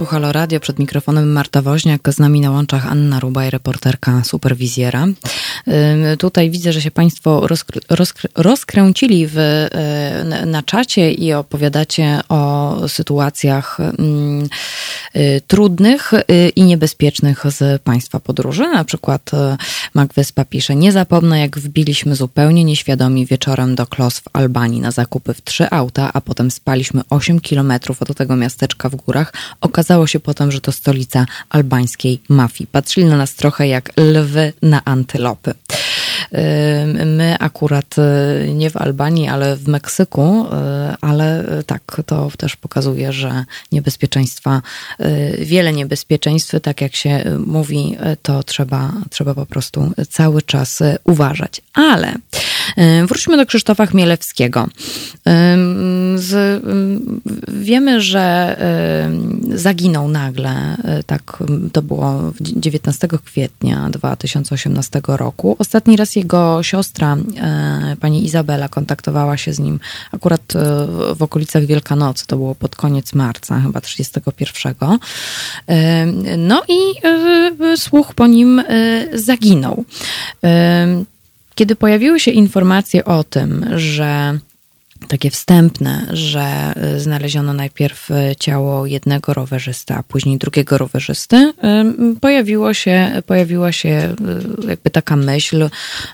Tu 0.02 0.06
Halo 0.06 0.32
Radio, 0.32 0.60
przed 0.60 0.78
mikrofonem 0.78 1.32
Marta 1.32 1.62
Woźniak, 1.62 2.08
z 2.12 2.18
nami 2.18 2.40
na 2.40 2.50
łączach 2.50 2.86
Anna 2.86 3.20
Rubaj, 3.20 3.50
reporterka 3.50 4.24
Superwizjera. 4.24 5.06
Tutaj 6.18 6.50
widzę, 6.50 6.72
że 6.72 6.82
się 6.82 6.90
Państwo 6.90 7.46
rozkr 7.46 7.80
rozkr 7.90 8.28
rozkręcili 8.34 9.26
w, 9.26 9.38
y, 9.38 10.46
na 10.46 10.62
czacie 10.62 11.12
i 11.12 11.32
opowiadacie 11.32 12.20
o 12.28 12.74
sytuacjach 12.88 13.78
y, 15.16 15.40
trudnych 15.46 16.12
y, 16.12 16.48
i 16.56 16.62
niebezpiecznych 16.62 17.44
z 17.48 17.82
Państwa 17.82 18.20
podróży. 18.20 18.62
Na 18.62 18.84
przykład 18.84 19.30
Mac 19.94 20.12
Wyspa 20.14 20.44
pisze, 20.44 20.76
nie 20.76 20.92
zapomnę 20.92 21.40
jak 21.40 21.58
wbiliśmy 21.58 22.16
zupełnie 22.16 22.64
nieświadomi 22.64 23.26
wieczorem 23.26 23.74
do 23.74 23.86
Klos 23.86 24.20
w 24.20 24.24
Albanii 24.32 24.80
na 24.80 24.90
zakupy 24.90 25.34
w 25.34 25.42
trzy 25.42 25.70
auta, 25.70 26.10
a 26.14 26.20
potem 26.20 26.50
spaliśmy 26.50 27.00
8 27.10 27.40
kilometrów 27.40 28.02
od 28.02 28.16
tego 28.16 28.36
miasteczka 28.36 28.88
w 28.88 28.96
górach. 28.96 29.32
Okazało 29.60 29.91
Okazało 29.92 30.06
się 30.06 30.20
potem, 30.20 30.52
że 30.52 30.60
to 30.60 30.72
stolica 30.72 31.26
albańskiej 31.50 32.22
mafii. 32.28 32.68
Patrzyli 32.72 33.06
na 33.06 33.16
nas 33.16 33.34
trochę 33.34 33.68
jak 33.68 33.90
lwy 33.96 34.52
na 34.62 34.84
antylopy. 34.84 35.54
My 37.06 37.36
akurat 37.38 37.96
y, 37.98 38.54
nie 38.54 38.70
w 38.70 38.76
Albanii, 38.76 39.28
ale 39.28 39.56
w 39.56 39.68
Meksyku, 39.68 40.46
y, 40.46 40.48
ale 41.00 41.44
tak, 41.66 42.02
to 42.06 42.30
też 42.38 42.56
pokazuje, 42.56 43.12
że 43.12 43.44
niebezpieczeństwa, 43.72 44.62
y, 45.00 45.44
wiele 45.44 45.72
niebezpieczeństw, 45.72 46.54
tak 46.62 46.80
jak 46.80 46.96
się 46.96 47.24
mówi, 47.46 47.96
to 48.22 48.42
trzeba, 48.42 48.92
trzeba 49.10 49.34
po 49.34 49.46
prostu 49.46 49.92
cały 50.10 50.42
czas 50.42 50.82
uważać. 51.04 51.62
Ale 51.74 52.14
wróćmy 53.06 53.36
do 53.36 53.46
Krzysztofa 53.46 53.86
Chmielewskiego. 53.86 54.68
Z, 56.16 56.62
wiemy, 57.48 58.00
że 58.00 58.56
zaginął 59.54 60.08
nagle, 60.08 60.76
tak 61.06 61.42
to 61.72 61.82
było 61.82 62.32
19 62.40 63.08
kwietnia 63.24 63.90
2018 63.90 65.00
roku. 65.06 65.56
Ostatni 65.58 65.96
raz 65.96 66.11
jego 66.16 66.62
siostra, 66.62 67.16
pani 68.00 68.24
Izabela, 68.24 68.68
kontaktowała 68.68 69.36
się 69.36 69.52
z 69.52 69.58
nim 69.58 69.80
akurat 70.12 70.52
w 71.14 71.22
okolicach 71.22 71.64
Wielkanocy, 71.64 72.26
to 72.26 72.36
było 72.36 72.54
pod 72.54 72.76
koniec 72.76 73.14
marca, 73.14 73.60
chyba 73.60 73.80
31. 73.80 74.74
No 76.38 76.62
i 76.68 76.78
słuch 77.76 78.14
po 78.14 78.26
nim 78.26 78.62
zaginął. 79.14 79.84
Kiedy 81.54 81.76
pojawiły 81.76 82.20
się 82.20 82.30
informacje 82.30 83.04
o 83.04 83.24
tym, 83.24 83.66
że 83.76 84.38
takie 85.12 85.30
wstępne, 85.30 86.06
że 86.12 86.74
y, 86.96 87.00
znaleziono 87.00 87.52
najpierw 87.52 88.10
y, 88.10 88.36
ciało 88.40 88.86
jednego 88.86 89.34
rowerzysty, 89.34 89.94
a 89.94 90.02
później 90.02 90.38
drugiego 90.38 90.78
rowerzysty, 90.78 91.36
y, 91.36 92.20
pojawiło 92.20 92.74
się, 92.74 93.22
pojawiła 93.26 93.72
się 93.72 94.14
jakby 94.68 94.90
taka 94.90 95.16
myśl 95.16 95.68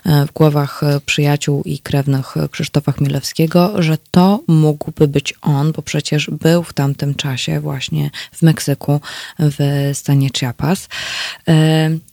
w 0.05 0.33
głowach 0.33 0.81
przyjaciół 1.05 1.63
i 1.65 1.79
krewnych 1.79 2.35
Krzysztofa 2.51 2.91
Chmielewskiego, 2.91 3.81
że 3.81 3.97
to 4.11 4.39
mógłby 4.47 5.07
być 5.07 5.33
on, 5.41 5.71
bo 5.71 5.81
przecież 5.81 6.29
był 6.29 6.63
w 6.63 6.73
tamtym 6.73 7.15
czasie 7.15 7.59
właśnie 7.59 8.09
w 8.31 8.41
Meksyku, 8.41 9.01
w 9.39 9.89
stanie 9.93 10.29
Chiapas. 10.37 10.87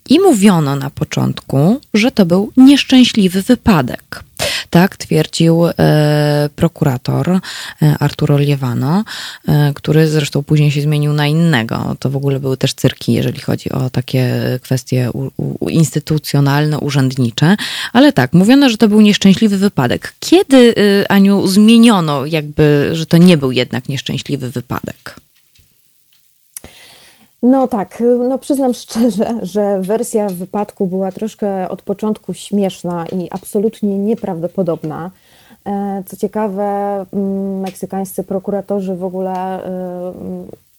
I 0.09 0.21
mówiono 0.21 0.77
na 0.77 0.91
początku, 0.91 1.81
że 1.95 2.11
to 2.11 2.27
był 2.27 2.53
nieszczęśliwy 2.57 3.43
wypadek. 3.43 4.26
Tak 4.77 4.97
twierdził 4.97 5.67
e, 5.67 6.49
prokurator 6.57 7.31
e, 7.31 7.41
Arturo 7.99 8.39
Liewano, 8.39 9.05
e, 9.49 9.73
który 9.75 10.09
zresztą 10.09 10.43
później 10.43 10.71
się 10.71 10.81
zmienił 10.83 11.13
na 11.13 11.27
innego. 11.27 11.97
To 11.99 12.11
w 12.11 12.17
ogóle 12.17 12.41
były 12.41 12.57
też 12.57 12.75
cyrki, 12.75 13.13
jeżeli 13.13 13.41
chodzi 13.41 13.73
o 13.73 13.91
takie 13.91 14.35
kwestie 14.63 15.11
u, 15.13 15.31
u, 15.37 15.69
instytucjonalne, 15.69 16.79
urzędnicze. 16.79 17.57
Ale 17.93 18.13
tak, 18.13 18.33
mówiono, 18.33 18.69
że 18.69 18.77
to 18.77 18.89
był 18.89 19.01
nieszczęśliwy 19.01 19.59
wypadek. 19.59 20.15
Kiedy, 20.21 20.75
e, 21.03 21.13
Aniu, 21.13 21.47
zmieniono 21.47 22.27
jakby, 22.27 22.91
że 22.93 23.07
to 23.07 23.17
nie 23.17 23.37
był 23.37 23.53
jednak 23.53 23.89
nieszczęśliwy 23.89 24.51
wypadek? 24.51 25.26
No 27.43 27.69
tak, 27.69 28.03
no 28.29 28.39
przyznam 28.39 28.75
szczerze, 28.75 29.39
że 29.43 29.81
wersja 29.81 30.29
wypadku 30.29 30.87
była 30.87 31.13
troszkę 31.13 31.69
od 31.69 31.83
początku 31.83 32.35
śmieszna 32.35 33.07
i 33.07 33.29
absolutnie 33.31 33.99
nieprawdopodobna. 33.99 35.11
E, 35.67 36.03
co 36.07 36.17
ciekawe, 36.17 36.65
mm, 37.13 37.61
meksykańscy 37.61 38.25
prokuratorzy 38.25 38.97
w 38.97 39.05
ogóle 39.05 39.65
e, 39.65 40.13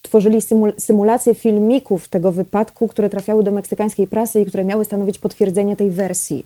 tworzyli 0.02 0.40
symulacje 0.78 1.36
filmików 1.36 2.08
tego 2.08 2.32
wypadku, 2.32 2.88
które 2.88 3.10
trafiały 3.10 3.44
do 3.44 3.52
meksykańskiej 3.52 4.08
prasy 4.08 4.42
i 4.42 4.46
które 4.46 4.64
miały 4.64 4.86
stanowić 4.86 5.20
potwierdzenie 5.20 5.76
tej 5.76 5.92
wersji. 5.92 6.46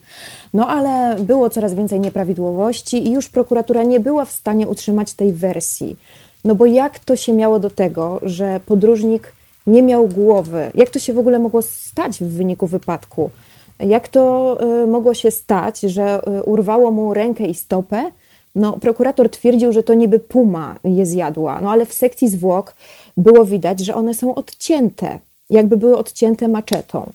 No 0.53 0.67
ale 0.67 1.15
było 1.19 1.49
coraz 1.49 1.73
więcej 1.73 1.99
nieprawidłowości 1.99 3.07
i 3.07 3.11
już 3.11 3.29
prokuratura 3.29 3.83
nie 3.83 3.99
była 3.99 4.25
w 4.25 4.31
stanie 4.31 4.67
utrzymać 4.67 5.13
tej 5.13 5.33
wersji. 5.33 5.97
No 6.45 6.55
bo 6.55 6.65
jak 6.65 6.99
to 6.99 7.15
się 7.15 7.33
miało 7.33 7.59
do 7.59 7.69
tego, 7.69 8.19
że 8.23 8.59
podróżnik 8.65 9.33
nie 9.67 9.83
miał 9.83 10.07
głowy. 10.07 10.71
Jak 10.75 10.89
to 10.89 10.99
się 10.99 11.13
w 11.13 11.19
ogóle 11.19 11.39
mogło 11.39 11.61
stać 11.61 12.19
w 12.19 12.27
wyniku 12.27 12.67
wypadku? 12.67 13.29
Jak 13.79 14.07
to 14.07 14.57
y, 14.83 14.87
mogło 14.87 15.13
się 15.13 15.31
stać, 15.31 15.79
że 15.79 16.21
y, 16.39 16.43
urwało 16.43 16.91
mu 16.91 17.13
rękę 17.13 17.45
i 17.45 17.53
stopę? 17.53 18.11
No, 18.55 18.73
prokurator 18.73 19.29
twierdził, 19.29 19.71
że 19.71 19.83
to 19.83 19.93
niby 19.93 20.19
puma 20.19 20.75
je 20.83 21.05
zjadła, 21.05 21.61
no 21.61 21.71
ale 21.71 21.85
w 21.85 21.93
sekcji 21.93 22.29
zwłok 22.29 22.75
było 23.17 23.45
widać, 23.45 23.79
że 23.79 23.95
one 23.95 24.13
są 24.13 24.35
odcięte, 24.35 25.19
jakby 25.49 25.77
były 25.77 25.97
odcięte 25.97 26.47
maczetą. 26.47 27.11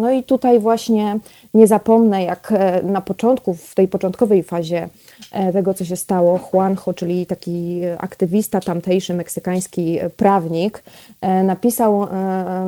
No 0.00 0.10
i 0.10 0.22
tutaj 0.22 0.60
właśnie 0.60 1.18
nie 1.54 1.66
zapomnę, 1.66 2.22
jak 2.22 2.52
e, 2.52 2.82
na 2.82 3.00
początku, 3.00 3.54
w 3.54 3.74
tej 3.74 3.88
początkowej 3.88 4.42
fazie 4.42 4.88
e, 5.32 5.52
tego, 5.52 5.74
co 5.74 5.84
się 5.84 5.96
stało, 5.96 6.40
Juanjo, 6.52 6.94
czyli 6.94 7.26
taki 7.26 7.80
aktywista 7.98 8.60
tamtejszy, 8.60 9.14
meksykański 9.14 9.98
prawnik, 10.16 10.82
e, 11.20 11.42
napisał 11.42 12.06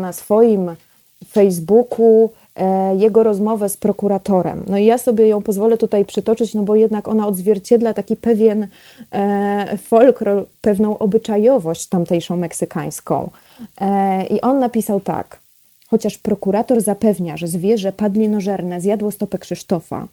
na 0.00 0.12
swoim 0.12 0.76
Facebooku 1.28 2.30
jego 2.98 3.22
rozmowę 3.22 3.68
z 3.68 3.76
prokuratorem. 3.76 4.64
No 4.66 4.78
i 4.78 4.84
ja 4.84 4.98
sobie 4.98 5.28
ją 5.28 5.42
pozwolę 5.42 5.78
tutaj 5.78 6.04
przytoczyć, 6.04 6.54
no 6.54 6.62
bo 6.62 6.74
jednak 6.74 7.08
ona 7.08 7.26
odzwierciedla 7.26 7.94
taki 7.94 8.16
pewien 8.16 8.66
folklor, 9.82 10.46
pewną 10.60 10.98
obyczajowość 10.98 11.86
tamtejszą 11.86 12.36
meksykańską. 12.36 13.30
I 14.30 14.40
on 14.40 14.58
napisał 14.58 15.00
tak. 15.00 15.41
Chociaż 15.92 16.18
prokurator 16.18 16.80
zapewnia, 16.80 17.36
że 17.36 17.48
zwierzę 17.48 17.92
padlinożerne 17.92 18.80
zjadło 18.80 19.10
stopę 19.10 19.38
Krzysztofa, 19.38 20.08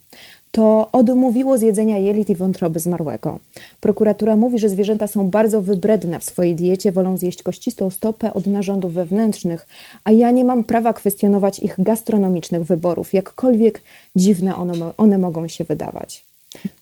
to 0.52 0.90
odmówiło 0.92 1.58
zjedzenia 1.58 1.98
jelit 1.98 2.30
i 2.30 2.36
wątroby 2.36 2.80
zmarłego. 2.80 3.40
Prokuratura 3.82 4.36
mówi, 4.36 4.60
że 4.60 4.70
zwierzęta 4.70 5.08
są 5.08 5.30
bardzo 5.30 5.62
wybredne 5.62 6.20
w 6.20 6.24
swojej 6.24 6.56
diecie, 6.56 6.92
wolą 6.92 7.18
zjeść 7.18 7.44
kościstą 7.44 7.90
stopę 7.90 8.34
od 8.34 8.48
narządów 8.48 8.94
wewnętrznych, 8.94 9.68
a 10.04 10.12
ja 10.12 10.32
nie 10.32 10.46
mam 10.46 10.64
prawa 10.64 10.94
kwestionować 10.94 11.60
ich 11.60 11.76
gastronomicznych 11.78 12.64
wyborów, 12.64 13.14
jakkolwiek 13.14 13.82
dziwne 14.16 14.56
one, 14.56 14.74
one 14.98 15.18
mogą 15.18 15.48
się 15.48 15.66
się 15.66 16.29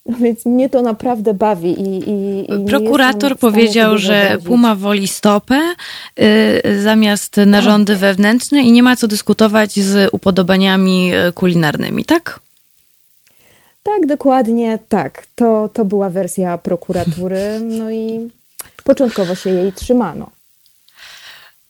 No 0.06 0.18
więc 0.18 0.46
mnie 0.46 0.70
to 0.70 0.82
naprawdę 0.82 1.34
bawi. 1.34 1.82
I, 1.82 2.10
i, 2.10 2.40
i 2.54 2.66
Prokurator 2.66 3.38
powiedział, 3.38 3.98
że 3.98 4.38
Puma 4.46 4.76
woli 4.76 5.08
stopę 5.08 5.74
y, 6.20 6.82
zamiast 6.82 7.38
narządy 7.46 7.94
tak. 7.94 8.00
wewnętrzne 8.00 8.62
i 8.62 8.72
nie 8.72 8.84
ma 8.84 8.96
co 8.96 9.08
dyskutować 9.08 9.72
z 9.80 10.10
upodobaniami 10.14 11.12
y, 11.30 11.34
kulinarnymi, 11.34 12.06
tak? 12.06 12.40
Tak, 13.84 14.06
dokładnie 14.06 14.80
tak. 14.90 15.28
To, 15.36 15.70
to 15.74 15.86
była 15.86 16.10
wersja 16.10 16.58
prokuratury, 16.58 17.60
no 17.80 17.92
i 17.92 18.30
początkowo 18.84 19.36
się 19.36 19.50
jej 19.50 19.74
trzymano. 19.74 20.37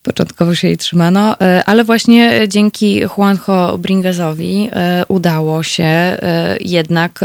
Początkowo 0.07 0.55
się 0.55 0.67
jej 0.67 0.77
trzymano, 0.77 1.39
e, 1.39 1.63
ale 1.65 1.83
właśnie 1.83 2.47
dzięki 2.47 2.95
Juanjo 2.95 3.77
Bringezowi 3.77 4.69
e, 4.71 5.03
udało 5.07 5.63
się 5.63 5.83
e, 5.83 6.57
jednak 6.59 7.19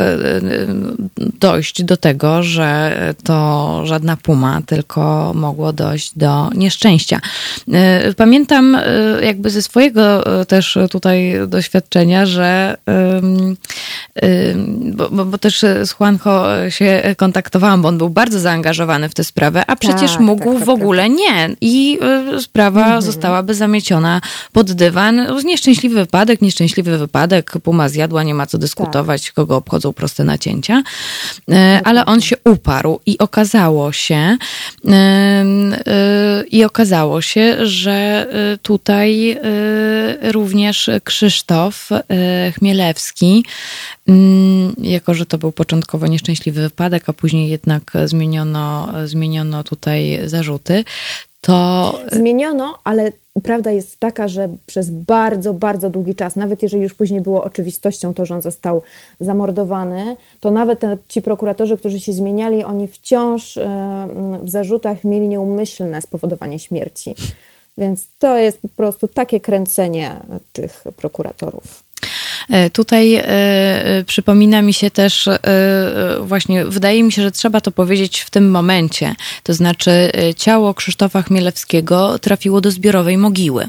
dojść 1.41 1.85
do 1.85 1.97
tego, 1.97 2.43
że 2.43 2.95
to 3.25 3.81
żadna 3.85 4.17
puma, 4.17 4.61
tylko 4.67 5.33
mogło 5.35 5.73
dojść 5.73 6.13
do 6.17 6.51
nieszczęścia. 6.55 7.21
Pamiętam 8.17 8.77
jakby 9.23 9.51
ze 9.51 9.63
swojego 9.63 10.25
też 10.45 10.79
tutaj 10.91 11.35
doświadczenia, 11.49 12.27
że 12.27 12.77
bo, 14.93 15.11
bo, 15.11 15.25
bo 15.25 15.39
też 15.39 15.59
z 15.61 15.95
Juanjo 16.01 16.45
się 16.69 17.15
kontaktowałam, 17.17 17.83
bo 17.83 17.89
on 17.89 17.99
był 17.99 18.11
bardzo 18.11 18.41
zaangażowany 18.41 19.09
w 19.09 19.15
tę 19.15 19.25
sprawę, 19.25 19.65
a 19.67 19.77
przecież 19.77 20.13
tak, 20.13 20.21
mógł 20.21 20.45
tak, 20.45 20.59
tak, 20.59 20.65
w 20.65 20.69
ogóle 20.69 21.03
tak. 21.03 21.13
nie. 21.13 21.57
I 21.61 21.99
sprawa 22.41 22.72
sprawa 22.73 22.87
mhm. 22.87 23.03
zostałaby 23.03 23.55
zamieciona 23.55 24.21
pod 24.53 24.73
dywan. 24.73 25.27
Nieszczęśliwy 25.45 25.95
wypadek, 25.95 26.43
nieszczęśliwy 26.43 26.99
wypadek, 26.99 27.53
puma 27.63 27.89
zjadła, 27.89 28.23
nie 28.23 28.35
ma 28.35 28.47
co 28.47 28.59
dyskutować, 28.59 29.25
tak. 29.25 29.35
kogo 29.35 29.57
obchodzą 29.57 29.93
proste 29.93 30.25
nacięcia. 30.25 30.83
E, 31.51 31.81
ale 31.85 32.07
on 32.07 32.21
się 32.21 32.37
uparł 32.45 33.01
i 33.07 33.19
okazało 33.19 33.93
się, 33.93 34.15
e, 34.15 34.37
e, 34.89 36.45
i 36.51 36.65
okazało 36.65 37.23
się, 37.23 37.67
że 37.67 38.27
tutaj 38.63 39.39
również 40.23 40.91
Krzysztof 41.05 41.89
Chmielewski, 42.59 43.45
mm, 44.09 44.75
jako 44.79 45.15
że 45.15 45.27
to 45.27 45.39
był 45.39 45.53
początkowo 45.53 46.07
nieszczęśliwy 46.07 46.61
wypadek, 46.61 47.09
a 47.09 47.13
później 47.13 47.51
jednak 47.51 47.83
zmieniono, 48.05 48.93
zmieniono 49.05 49.65
tutaj 49.65 50.21
zarzuty, 50.25 50.85
to. 51.43 51.99
Zmieniono, 52.13 52.79
ale 52.85 53.13
prawda 53.43 53.71
jest 53.71 54.01
taka, 54.01 54.29
że 54.29 54.49
przez 54.67 54.91
bardzo, 54.91 55.55
bardzo 55.55 55.91
długi 55.91 56.15
czas, 56.15 56.37
nawet 56.37 56.63
jeżeli 56.63 56.83
już 56.83 56.95
później 56.95 57.21
było 57.21 57.45
oczywistością 57.45 58.15
to, 58.15 58.27
że 58.27 58.35
on 58.35 58.43
został 58.43 58.83
zamordowany, 59.21 60.17
to 60.41 60.51
nawet 60.51 60.81
ci 61.09 61.23
prokuratorzy, 61.23 61.79
którzy 61.79 62.01
się 62.01 62.13
zmieniali, 62.13 62.65
oni 62.65 62.89
wciąż 62.89 63.57
e, 63.57 64.09
w 64.43 64.51
zarzutach 64.51 65.05
mieli 65.05 65.29
nieumyślne 65.29 66.03
spowodowanie 66.03 66.59
śmierci. 66.59 67.15
Więc 67.79 68.07
to 68.19 68.39
jest 68.39 68.61
po 68.61 68.69
prostu 68.69 69.09
takie 69.09 69.41
kręcenie 69.41 70.17
tych 70.53 70.85
prokuratorów. 70.97 71.82
E, 72.51 72.71
tutaj 72.71 73.15
e, 73.15 74.05
przypomina 74.07 74.63
mi 74.63 74.73
się 74.73 74.91
też, 74.91 75.29
właśnie 76.21 76.65
wydaje 76.65 77.03
mi 77.03 77.13
się, 77.13 77.23
że 77.23 77.33
trzeba 77.33 77.61
to 77.61 77.71
powiedzieć 77.73 78.21
w 78.21 78.31
tym 78.31 78.51
momencie. 78.51 79.15
To 79.43 79.55
znaczy, 79.55 79.91
ciało 80.37 80.75
Krzysztofa 80.75 81.23
Chmielewskiego 81.23 82.19
trafiło 82.19 82.61
do 82.61 82.71
zbiorowej 82.71 83.19
mogiły. 83.19 83.69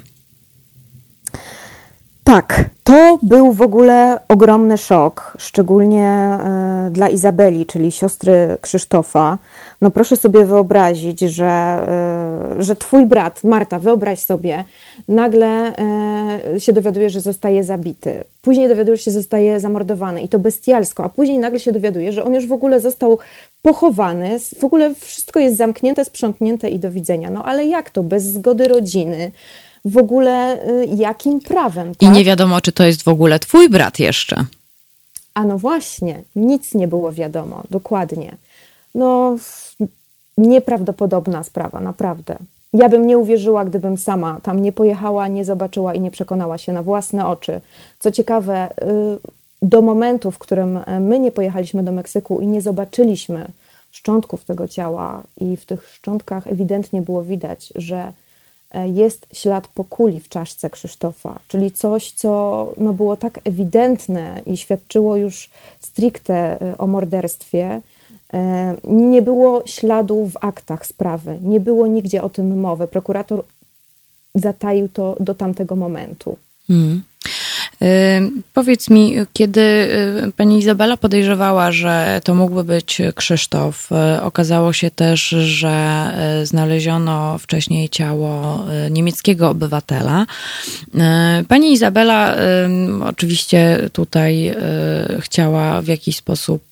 Tak, 2.23 2.69
to 2.83 3.19
był 3.21 3.53
w 3.53 3.61
ogóle 3.61 4.19
ogromny 4.27 4.77
szok, 4.77 5.37
szczególnie 5.37 6.07
e, 6.07 6.89
dla 6.91 7.09
Izabeli, 7.09 7.65
czyli 7.65 7.91
siostry 7.91 8.57
Krzysztofa. 8.61 9.37
No 9.81 9.91
proszę 9.91 10.17
sobie 10.17 10.45
wyobrazić, 10.45 11.19
że, 11.19 11.45
e, 11.45 12.63
że 12.63 12.75
twój 12.75 13.05
brat, 13.05 13.43
Marta, 13.43 13.79
wyobraź 13.79 14.19
sobie, 14.19 14.63
nagle 15.07 15.77
e, 15.77 16.59
się 16.59 16.73
dowiaduje, 16.73 17.09
że 17.09 17.21
zostaje 17.21 17.63
zabity. 17.63 18.23
Później 18.41 18.67
dowiaduje 18.67 18.97
się, 18.97 19.03
że 19.03 19.11
zostaje 19.11 19.59
zamordowany 19.59 20.21
i 20.21 20.29
to 20.29 20.39
bestialsko, 20.39 21.03
a 21.03 21.09
później 21.09 21.39
nagle 21.39 21.59
się 21.59 21.71
dowiaduje, 21.71 22.11
że 22.11 22.23
on 22.23 22.33
już 22.33 22.47
w 22.47 22.53
ogóle 22.53 22.79
został 22.79 23.19
pochowany, 23.61 24.39
w 24.59 24.63
ogóle 24.63 24.95
wszystko 24.95 25.39
jest 25.39 25.57
zamknięte, 25.57 26.05
sprzątnięte 26.05 26.69
i 26.69 26.79
do 26.79 26.91
widzenia. 26.91 27.29
No 27.29 27.45
ale 27.45 27.65
jak 27.65 27.89
to? 27.89 28.03
Bez 28.03 28.23
zgody 28.23 28.67
rodziny, 28.67 29.31
w 29.85 29.97
ogóle 29.97 30.65
y, 30.67 30.85
jakim 30.85 31.39
prawem. 31.39 31.95
Tak? 31.95 32.09
I 32.09 32.11
nie 32.11 32.23
wiadomo, 32.23 32.61
czy 32.61 32.71
to 32.71 32.83
jest 32.83 33.03
w 33.03 33.07
ogóle 33.07 33.39
twój 33.39 33.69
brat 33.69 33.99
jeszcze. 33.99 34.45
A 35.33 35.43
no 35.43 35.57
właśnie, 35.57 36.23
nic 36.35 36.73
nie 36.73 36.87
było 36.87 37.11
wiadomo, 37.11 37.63
dokładnie. 37.69 38.35
No, 38.95 39.37
nieprawdopodobna 40.37 41.43
sprawa, 41.43 41.79
naprawdę. 41.79 42.37
Ja 42.73 42.89
bym 42.89 43.07
nie 43.07 43.17
uwierzyła, 43.17 43.65
gdybym 43.65 43.97
sama 43.97 44.39
tam 44.43 44.61
nie 44.61 44.71
pojechała, 44.71 45.27
nie 45.27 45.45
zobaczyła 45.45 45.93
i 45.93 45.99
nie 45.99 46.11
przekonała 46.11 46.57
się 46.57 46.73
na 46.73 46.83
własne 46.83 47.27
oczy. 47.27 47.61
Co 47.99 48.11
ciekawe, 48.11 48.69
y, 48.71 49.19
do 49.61 49.81
momentu, 49.81 50.31
w 50.31 50.39
którym 50.39 50.79
my 50.99 51.19
nie 51.19 51.31
pojechaliśmy 51.31 51.83
do 51.83 51.91
Meksyku 51.91 52.41
i 52.41 52.47
nie 52.47 52.61
zobaczyliśmy 52.61 53.47
szczątków 53.91 54.45
tego 54.45 54.67
ciała, 54.67 55.23
i 55.41 55.57
w 55.57 55.65
tych 55.65 55.89
szczątkach 55.89 56.47
ewidentnie 56.47 57.01
było 57.01 57.23
widać, 57.23 57.73
że 57.75 57.97
E, 57.97 58.13
jest 58.73 59.27
ślad 59.33 59.67
po 59.67 59.83
kuli 59.83 60.19
w 60.19 60.29
czaszce 60.29 60.69
Krzysztofa, 60.69 61.39
czyli 61.47 61.71
coś, 61.71 62.11
co 62.11 62.73
no, 62.77 62.93
było 62.93 63.17
tak 63.17 63.39
ewidentne 63.43 64.41
i 64.45 64.57
świadczyło 64.57 65.17
już 65.17 65.49
stricte 65.79 66.61
e, 66.61 66.77
o 66.77 66.87
morderstwie. 66.87 67.81
E, 68.33 68.75
nie 68.83 69.21
było 69.21 69.63
śladu 69.65 70.25
w 70.25 70.37
aktach 70.41 70.85
sprawy, 70.85 71.39
nie 71.41 71.59
było 71.59 71.87
nigdzie 71.87 72.23
o 72.23 72.29
tym 72.29 72.59
mowy. 72.59 72.87
Prokurator 72.87 73.43
zataił 74.35 74.89
to 74.89 75.15
do 75.19 75.35
tamtego 75.35 75.75
momentu. 75.75 76.37
Hmm. 76.67 77.03
Powiedz 78.53 78.89
mi, 78.89 79.15
kiedy 79.33 79.61
y, 79.61 80.31
pani 80.37 80.59
Izabela 80.59 80.97
podejrzewała, 80.97 81.71
że 81.71 82.21
to 82.23 82.35
mógłby 82.35 82.63
być 82.63 83.01
Krzysztof, 83.15 83.89
y, 83.91 84.21
okazało 84.21 84.73
się 84.73 84.91
też, 84.91 85.21
że 85.29 86.07
y, 86.41 86.45
znaleziono 86.45 87.37
wcześniej 87.37 87.89
ciało 87.89 88.65
niemieckiego 88.91 89.49
obywatela. 89.49 90.25
Pani 91.47 91.73
Izabela 91.73 92.35
oczywiście 93.05 93.89
tutaj 93.93 94.55
chciała 95.19 95.81
w 95.81 95.87
jakiś 95.87 96.17
sposób 96.17 96.63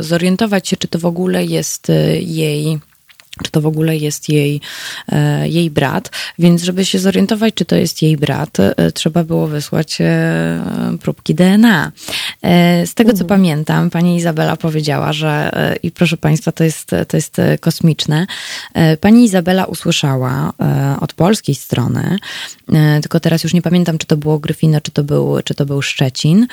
zorientować 0.00 0.68
się, 0.68 0.76
czy 0.76 0.88
to 0.88 0.98
w 0.98 1.06
ogóle 1.06 1.44
jest 1.44 1.92
jej 2.20 2.78
czy 3.42 3.50
to 3.50 3.60
w 3.60 3.66
ogóle 3.66 3.96
jest 3.96 4.28
jej, 4.28 4.60
e, 5.12 5.48
jej 5.48 5.70
brat. 5.70 6.10
Więc, 6.38 6.62
żeby 6.62 6.84
się 6.84 6.98
zorientować, 6.98 7.54
czy 7.54 7.64
to 7.64 7.76
jest 7.76 8.02
jej 8.02 8.16
brat, 8.16 8.60
e, 8.60 8.92
trzeba 8.92 9.24
było 9.24 9.46
wysłać 9.46 10.00
e, 10.00 10.96
próbki 11.02 11.34
DNA. 11.34 11.92
Z 12.84 12.94
tego, 12.94 13.12
co 13.12 13.22
mhm. 13.22 13.28
pamiętam, 13.28 13.90
pani 13.90 14.16
Izabela 14.16 14.56
powiedziała, 14.56 15.12
że, 15.12 15.52
i 15.82 15.90
proszę 15.90 16.16
Państwa, 16.16 16.52
to 16.52 16.64
jest, 16.64 16.90
to 17.08 17.16
jest 17.16 17.36
kosmiczne, 17.60 18.26
pani 19.00 19.24
Izabela 19.24 19.64
usłyszała 19.64 20.52
od 21.00 21.12
polskiej 21.12 21.54
strony, 21.54 22.18
tylko 23.02 23.20
teraz 23.20 23.44
już 23.44 23.54
nie 23.54 23.62
pamiętam, 23.62 23.98
czy 23.98 24.06
to 24.06 24.16
było 24.16 24.38
Gryfino, 24.38 24.80
czy 24.80 24.90
to 24.90 25.04
był, 25.04 25.36
czy 25.44 25.54
to 25.54 25.66
był 25.66 25.82
Szczecin, 25.82 26.46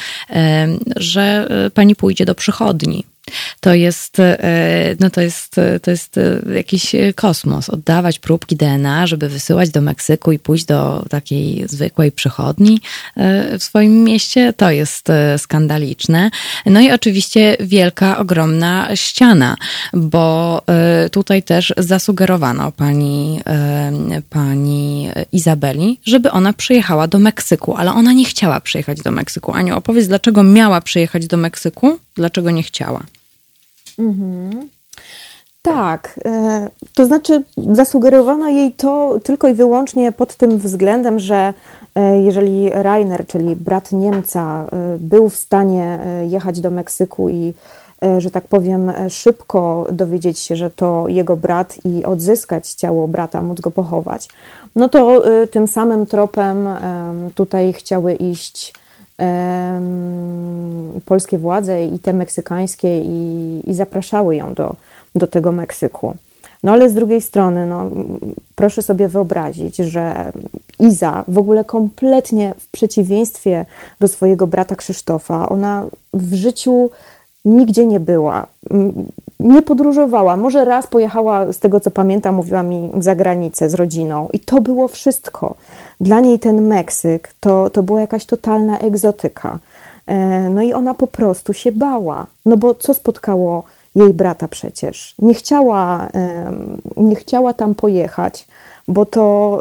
że 0.96 1.48
pani 1.74 1.96
pójdzie 1.96 2.26
do 2.26 2.36
przychodni 2.36 3.06
to 3.60 3.74
jest, 3.74 4.20
e, 4.20 4.96
no 5.00 5.10
to 5.10 5.22
jest, 5.22 5.56
to 5.82 5.92
jest 5.92 6.18
e, 6.18 6.42
jakiś 6.56 6.96
kosmos. 7.16 7.70
Oddawać 7.70 8.20
próbki 8.20 8.56
DNA, 8.56 9.08
żeby 9.08 9.30
wysyłać 9.30 9.70
do 9.70 9.82
Meksyku 9.82 10.32
i 10.32 10.40
pójść 10.40 10.66
do 10.66 11.06
takiej 11.10 11.68
zwykłej 11.68 12.12
przychodni 12.12 12.82
e, 13.18 13.58
w 13.60 13.64
swoim 13.64 14.04
mieście, 14.04 14.54
to 14.54 14.72
jest 14.72 15.08
skandaliczne. 15.38 16.32
No 16.66 16.82
i 16.82 16.92
oczywiście 16.92 17.58
wielka, 17.60 18.18
ogromna 18.18 18.96
ściana, 18.96 19.58
bo 19.94 20.62
tutaj 21.12 21.44
też 21.44 21.74
zasugerowano 21.78 22.72
pani, 22.72 23.42
pani 24.30 25.10
Izabeli, 25.32 26.00
żeby 26.06 26.32
ona 26.32 26.54
przyjechała 26.54 27.08
do 27.08 27.20
Meksyku, 27.20 27.76
ale 27.76 27.94
ona 27.94 28.14
nie 28.14 28.26
chciała 28.26 28.62
przyjechać 28.62 29.02
do 29.02 29.12
Meksyku. 29.12 29.54
Aniu, 29.54 29.78
opowiedz, 29.78 30.08
dlaczego 30.08 30.44
miała 30.44 30.82
przyjechać 30.82 31.28
do 31.28 31.38
Meksyku, 31.38 32.00
dlaczego 32.16 32.52
nie 32.52 32.64
chciała? 32.64 33.04
Mhm. 34.02 34.70
Tak, 35.62 36.20
e, 36.26 36.70
to 36.96 37.06
znaczy 37.06 37.44
zasugerowano 37.58 38.50
jej 38.50 38.72
to 38.72 39.20
tylko 39.24 39.48
i 39.48 39.54
wyłącznie 39.54 40.12
pod 40.12 40.36
tym 40.36 40.58
względem, 40.58 41.20
że 41.20 41.54
e, 41.96 42.22
jeżeli 42.22 42.70
Rainer, 42.70 43.28
czyli 43.28 43.56
brat 43.56 43.92
Niemca, 43.92 44.66
e, 44.72 44.98
był 45.00 45.30
w 45.30 45.36
stanie 45.36 46.00
jechać 46.30 46.62
do 46.62 46.72
Meksyku 46.72 47.30
i, 47.30 47.54
że 48.18 48.32
tak 48.32 48.44
powiem, 48.44 48.92
szybko 49.10 49.88
dowiedzieć 49.92 50.40
się, 50.40 50.56
że 50.56 50.70
to 50.70 51.06
jego 51.08 51.38
brat 51.38 51.78
i 51.86 52.06
odzyskać 52.06 52.74
ciało 52.74 53.08
brata, 53.08 53.42
móc 53.42 53.62
go 53.62 53.72
pochować, 53.72 54.30
no 54.76 54.90
to 54.90 55.24
tym 55.52 55.68
samym 55.68 56.06
tropem 56.06 56.68
tutaj 57.36 57.74
chciały 57.74 58.14
iść 58.14 58.74
polskie 61.06 61.38
władze 61.38 61.86
i 61.86 62.00
te 62.00 62.14
meksykańskie 62.14 63.02
i, 63.02 63.62
i 63.68 63.74
zapraszały 63.74 64.36
ją 64.36 64.54
do, 64.54 64.76
do 65.16 65.28
tego 65.28 65.52
Meksyku. 65.52 66.16
No 66.64 66.72
ale 66.72 66.90
z 66.90 66.94
drugiej 66.94 67.22
strony, 67.22 67.66
no, 67.66 67.90
proszę 68.56 68.82
sobie 68.82 69.08
wyobrazić, 69.08 69.76
że 69.76 70.32
Iza 70.80 71.24
w 71.28 71.38
ogóle 71.38 71.64
kompletnie 71.64 72.54
w 72.58 72.72
przeciwieństwie 72.72 73.66
do 74.00 74.08
swojego 74.08 74.48
brata 74.48 74.76
Krzysztofa, 74.76 75.50
ona 75.50 75.86
w 76.14 76.34
życiu 76.34 76.90
nigdzie 77.46 77.86
nie 77.86 78.00
była, 78.00 78.48
nie 79.42 79.62
podróżowała. 79.62 80.38
Może 80.38 80.66
raz 80.66 80.88
pojechała, 80.88 81.54
z 81.54 81.60
tego 81.60 81.80
co 81.80 81.92
pamiętam, 81.92 82.36
mówiła 82.36 82.64
mi 82.64 82.92
za 83.00 83.16
granicę 83.16 83.70
z 83.70 83.74
rodziną 83.74 84.30
i 84.34 84.40
to 84.40 84.62
było 84.62 84.88
wszystko. 84.88 85.56
Dla 86.02 86.20
niej 86.20 86.40
ten 86.40 86.68
Meksyk 86.68 87.34
to, 87.40 87.70
to 87.70 87.84
była 87.84 88.02
jakaś 88.02 88.26
totalna 88.26 88.80
egzotyka. 88.80 89.60
E, 90.08 90.50
no 90.50 90.62
i 90.62 90.74
ona 90.74 90.94
po 90.94 91.08
prostu 91.08 91.54
się 91.54 91.72
bała. 91.72 92.28
No 92.46 92.58
bo 92.58 92.76
co 92.76 92.94
spotkało 92.94 93.64
jej 93.96 94.14
brata 94.14 94.48
przecież? 94.48 95.16
Nie 95.20 95.34
chciała, 95.34 96.08
nie 96.98 97.16
chciała 97.16 97.54
tam 97.54 97.76
pojechać, 97.76 98.48
bo 98.92 99.06
to 99.06 99.60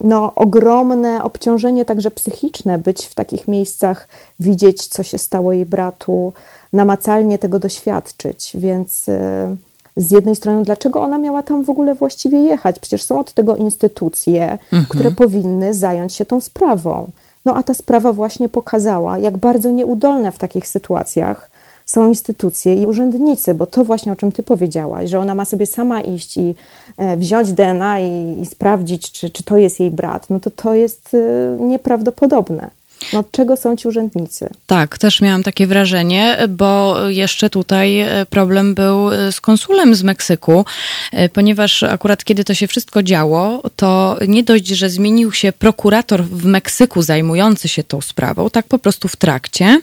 no, 0.00 0.34
ogromne 0.34 1.24
obciążenie 1.24 1.84
także 1.84 2.10
psychiczne 2.10 2.78
być 2.78 3.06
w 3.06 3.14
takich 3.14 3.48
miejscach, 3.48 4.08
widzieć, 4.40 4.86
co 4.86 5.02
się 5.02 5.18
stało 5.18 5.52
jej 5.52 5.66
bratu, 5.66 6.32
namacalnie 6.72 7.38
tego 7.38 7.58
doświadczyć. 7.58 8.50
Więc 8.54 9.08
e, 9.08 9.56
z 9.96 10.10
jednej 10.10 10.36
strony, 10.36 10.64
dlaczego 10.64 11.02
ona 11.02 11.18
miała 11.18 11.42
tam 11.42 11.64
w 11.64 11.70
ogóle 11.70 11.94
właściwie 11.94 12.38
jechać? 12.38 12.78
Przecież 12.78 13.02
są 13.02 13.20
od 13.20 13.32
tego 13.32 13.56
instytucje, 13.56 14.52
mhm. 14.52 14.86
które 14.88 15.10
powinny 15.10 15.74
zająć 15.74 16.14
się 16.14 16.26
tą 16.26 16.40
sprawą. 16.40 17.10
No 17.44 17.56
a 17.56 17.62
ta 17.62 17.74
sprawa 17.74 18.12
właśnie 18.12 18.48
pokazała, 18.48 19.18
jak 19.18 19.36
bardzo 19.36 19.70
nieudolne 19.70 20.32
w 20.32 20.38
takich 20.38 20.68
sytuacjach 20.68 21.50
są 21.88 22.08
instytucje 22.08 22.74
i 22.74 22.86
urzędnicy, 22.86 23.54
bo 23.54 23.66
to 23.66 23.84
właśnie 23.84 24.12
o 24.12 24.16
czym 24.16 24.32
ty 24.32 24.42
powiedziałaś, 24.42 25.10
że 25.10 25.18
ona 25.18 25.34
ma 25.34 25.44
sobie 25.44 25.66
sama 25.66 26.00
iść 26.00 26.36
i 26.36 26.54
e, 26.96 27.16
wziąć 27.16 27.52
DNA 27.52 28.00
i, 28.00 28.40
i 28.40 28.46
sprawdzić, 28.46 29.12
czy, 29.12 29.30
czy 29.30 29.42
to 29.42 29.56
jest 29.56 29.80
jej 29.80 29.90
brat, 29.90 30.30
no 30.30 30.40
to 30.40 30.50
to 30.50 30.74
jest 30.74 31.14
e, 31.14 31.56
nieprawdopodobne. 31.60 32.70
No, 33.12 33.24
czego 33.30 33.56
są 33.56 33.76
ci 33.76 33.88
urzędnicy? 33.88 34.50
Tak, 34.66 34.98
też 34.98 35.20
miałam 35.20 35.42
takie 35.42 35.66
wrażenie, 35.66 36.36
bo 36.48 36.96
jeszcze 37.08 37.50
tutaj 37.50 38.00
e, 38.00 38.26
problem 38.30 38.74
był 38.74 39.12
e, 39.12 39.32
z 39.32 39.40
konsulem 39.40 39.94
z 39.94 40.02
Meksyku, 40.02 40.64
e, 41.12 41.28
ponieważ 41.28 41.82
akurat 41.82 42.24
kiedy 42.24 42.44
to 42.44 42.54
się 42.54 42.66
wszystko 42.66 43.02
działo, 43.02 43.62
to 43.76 44.16
nie 44.28 44.44
dość, 44.44 44.66
że 44.66 44.90
zmienił 44.90 45.32
się 45.32 45.52
prokurator 45.52 46.24
w 46.24 46.44
Meksyku 46.44 47.02
zajmujący 47.02 47.68
się 47.68 47.84
tą 47.84 48.00
sprawą, 48.00 48.50
tak 48.50 48.66
po 48.66 48.78
prostu 48.78 49.08
w 49.08 49.16
trakcie, 49.16 49.80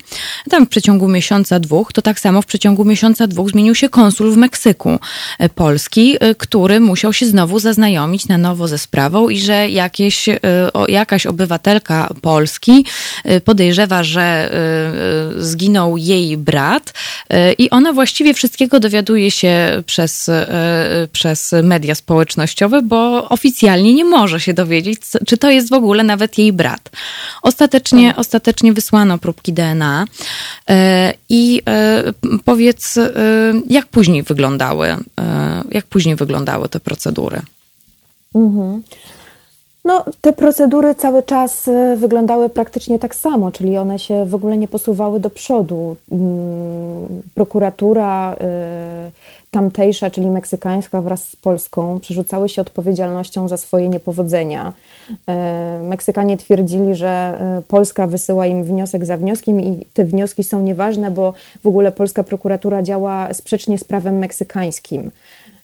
tam 0.50 0.66
w 0.66 0.70
przeciągu 0.70 1.08
miesiąca, 1.08 1.60
dwóch, 1.60 1.94
to 1.94 2.02
tak 2.02 2.20
samo 2.20 2.42
w 2.42 2.46
przeciągu 2.46 2.86
miesiąca, 2.86 3.28
dwóch 3.28 3.50
zmienił 3.50 3.76
się 3.76 3.90
konsul 3.90 4.32
w 4.32 4.38
Meksyku 4.38 5.00
Polski, 5.56 6.18
który 6.38 6.80
musiał 6.80 7.14
się 7.14 7.26
znowu 7.26 7.60
zaznajomić 7.60 8.28
na 8.28 8.38
nowo 8.38 8.68
ze 8.68 8.78
sprawą 8.78 9.30
i 9.30 9.40
że 9.40 9.70
jakieś, 9.70 10.30
jakaś 10.88 11.26
obywatelka 11.26 12.10
Polski 12.22 12.86
podejrzewa, 13.46 14.04
że 14.04 14.52
zginął 15.38 15.98
jej 15.98 16.38
brat 16.38 16.94
i 17.58 17.70
ona 17.70 17.94
właściwie 17.94 18.34
wszystkiego 18.34 18.80
dowiaduje 18.80 19.32
się 19.32 19.84
przez, 19.86 20.30
przez 21.12 21.56
media 21.64 21.96
społecznościowe, 21.96 22.82
bo 22.82 23.30
oficjalnie 23.30 23.94
nie 23.94 24.06
może 24.06 24.40
się 24.40 24.54
dowiedzieć, 24.54 25.00
czy 25.28 25.38
to 25.38 25.50
jest 25.50 25.70
w 25.70 25.74
ogóle 25.74 26.04
nawet 26.04 26.38
jej 26.38 26.54
brat. 26.54 26.90
Ostatecznie, 27.42 28.08
tak. 28.08 28.20
ostatecznie 28.20 28.74
wysłano 28.74 29.18
próbki 29.18 29.54
DNA 29.54 30.06
i 31.30 31.62
powiedz, 32.46 32.96
jak 33.70 33.88
później 33.88 34.24
wyglądały, 34.24 34.98
jak 35.72 35.86
później 35.86 36.16
wyglądały 36.16 36.70
te 36.70 36.80
procedury? 36.80 37.42
Mhm. 38.36 38.84
No, 39.86 40.06
te 40.22 40.34
procedury 40.34 40.96
cały 40.96 41.24
czas 41.24 41.68
e, 41.68 41.96
wyglądały 41.96 42.50
praktycznie 42.50 43.00
tak 43.00 43.16
samo, 43.16 43.52
czyli 43.52 43.78
one 43.78 44.00
się 44.00 44.26
w 44.26 44.36
ogóle 44.36 44.58
nie 44.58 44.68
posuwały 44.68 45.20
do 45.20 45.30
przodu. 45.30 45.96
Mm, 46.12 47.22
prokuratura 47.34 48.36
e, 48.42 49.12
tamtejsza, 49.52 50.12
czyli 50.12 50.30
meksykańska 50.30 51.02
wraz 51.02 51.30
z 51.30 51.36
polską, 51.36 52.00
przerzucały 52.00 52.50
się 52.50 52.62
odpowiedzialnością 52.62 53.48
za 53.48 53.58
swoje 53.58 53.90
niepowodzenia. 53.90 54.74
E, 55.28 55.80
Meksykanie 55.84 56.38
twierdzili, 56.38 56.96
że 56.96 57.40
Polska 57.68 58.08
wysyła 58.08 58.46
im 58.46 58.64
wniosek 58.64 59.06
za 59.06 59.18
wnioskiem 59.18 59.62
i 59.62 59.86
te 59.94 60.06
wnioski 60.06 60.44
są 60.44 60.62
nieważne, 60.62 61.12
bo 61.12 61.34
w 61.64 61.68
ogóle 61.68 61.92
polska 61.92 62.24
prokuratura 62.24 62.84
działa 62.84 63.34
sprzecznie 63.34 63.78
z 63.78 63.84
prawem 63.84 64.18
meksykańskim. 64.18 65.12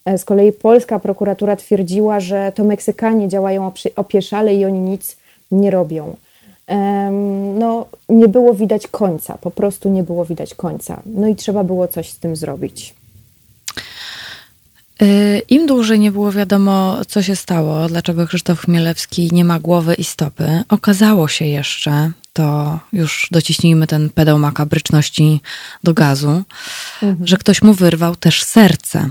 E, 0.06 0.18
z 0.18 0.26
kolei 0.26 0.52
polska 0.52 1.00
prokuratura 1.00 1.56
twierdziła, 1.56 2.20
że 2.20 2.52
to 2.56 2.64
Meksykanie 2.64 3.28
działają 3.28 3.72
opieszale 3.96 4.56
i 4.56 4.66
oni 4.66 4.80
nic 4.80 5.18
nie 5.52 5.72
robią. 5.72 6.16
No, 7.60 7.86
nie 8.10 8.28
było 8.28 8.54
widać 8.54 8.88
końca, 8.88 9.38
po 9.38 9.52
prostu 9.52 9.90
nie 9.90 10.04
było 10.04 10.26
widać 10.26 10.56
końca. 10.56 11.02
No 11.06 11.28
i 11.28 11.36
trzeba 11.36 11.64
było 11.64 11.88
coś 11.88 12.10
z 12.10 12.20
tym 12.20 12.36
zrobić. 12.36 12.96
E, 15.02 15.40
Im 15.40 15.68
dłużej 15.68 16.00
nie 16.00 16.12
było 16.12 16.32
wiadomo, 16.32 16.98
co 17.08 17.22
się 17.24 17.36
stało, 17.36 17.88
dlaczego 17.88 18.28
Krzysztof 18.28 18.62
Chmielewski 18.62 19.30
nie 19.32 19.46
ma 19.46 19.60
głowy 19.60 19.94
i 19.94 20.04
stopy, 20.04 20.64
okazało 20.70 21.28
się 21.28 21.46
jeszcze, 21.46 22.12
to 22.34 22.80
już 22.94 23.28
dociśnijmy 23.32 23.88
ten 23.88 24.10
pedał 24.10 24.40
makabryczności 24.40 25.42
do 25.84 25.94
gazu, 25.94 26.44
mhm. 27.04 27.28
że 27.28 27.38
ktoś 27.38 27.62
mu 27.62 27.74
wyrwał 27.74 28.16
też 28.16 28.44
serce. 28.44 29.10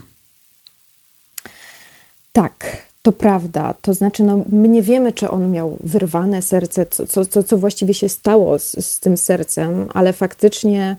Tak, 2.32 2.86
to 3.02 3.12
prawda. 3.12 3.74
To 3.82 3.94
znaczy, 3.94 4.24
no, 4.24 4.44
my 4.48 4.68
nie 4.68 4.82
wiemy, 4.82 5.12
czy 5.12 5.30
on 5.30 5.50
miał 5.50 5.76
wyrwane 5.80 6.42
serce, 6.42 6.86
co, 6.86 7.26
co, 7.26 7.42
co 7.42 7.58
właściwie 7.58 7.94
się 7.94 8.08
stało 8.08 8.58
z, 8.58 8.86
z 8.86 9.00
tym 9.00 9.16
sercem, 9.16 9.88
ale 9.94 10.12
faktycznie 10.12 10.96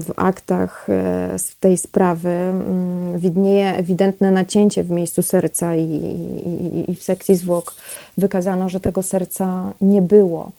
w 0.00 0.12
aktach 0.16 0.86
e, 0.88 1.38
z 1.38 1.56
tej 1.56 1.76
sprawy 1.76 2.28
mm, 2.28 3.18
widnieje 3.18 3.76
ewidentne 3.76 4.30
nacięcie 4.30 4.84
w 4.84 4.90
miejscu 4.90 5.22
serca 5.22 5.76
i, 5.76 5.82
i, 5.82 6.90
i 6.90 6.94
w 6.96 7.02
sekcji 7.02 7.36
zwłok 7.36 7.74
wykazano, 8.18 8.68
że 8.68 8.80
tego 8.80 9.02
serca 9.02 9.72
nie 9.80 10.02
było. 10.02 10.50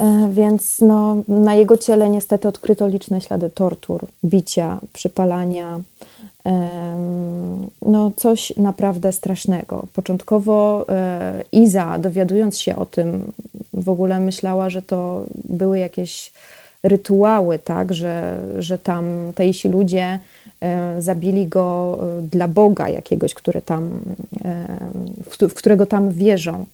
E, 0.00 0.28
więc 0.32 0.80
no, 0.80 1.16
na 1.28 1.54
jego 1.54 1.76
ciele 1.76 2.10
niestety 2.10 2.48
odkryto 2.48 2.88
liczne 2.88 3.20
ślady 3.20 3.50
tortur, 3.50 4.06
bicia, 4.24 4.78
przypalania, 4.92 5.80
no 7.82 8.10
coś 8.16 8.52
naprawdę 8.56 9.12
strasznego. 9.12 9.86
Początkowo 9.92 10.86
e, 10.88 11.44
Iza, 11.52 11.98
dowiadując 11.98 12.58
się 12.58 12.76
o 12.76 12.86
tym, 12.86 13.32
w 13.72 13.88
ogóle 13.88 14.20
myślała, 14.20 14.70
że 14.70 14.82
to 14.82 15.24
były 15.44 15.78
jakieś 15.78 16.32
rytuały, 16.82 17.58
tak, 17.58 17.94
że, 17.94 18.38
że 18.58 18.78
tam 18.78 19.32
tejsi 19.34 19.68
ludzie 19.68 20.18
e, 20.60 21.02
zabili 21.02 21.46
go 21.46 21.98
e, 22.18 22.22
dla 22.22 22.48
Boga 22.48 22.88
jakiegoś, 22.88 23.34
który 23.34 23.62
tam, 23.62 24.00
w 25.48 25.54
którego 25.54 25.86
tam 25.86 26.10
wierzą. 26.10 26.66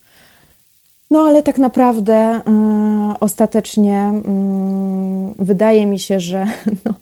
No 1.13 1.21
ale 1.21 1.43
tak 1.43 1.59
naprawdę 1.59 2.37
y, 2.37 3.19
ostatecznie 3.21 4.13
y, 5.41 5.45
wydaje 5.45 5.87
mi 5.87 5.99
się, 5.99 6.21
że 6.21 6.47
no, 6.85 6.95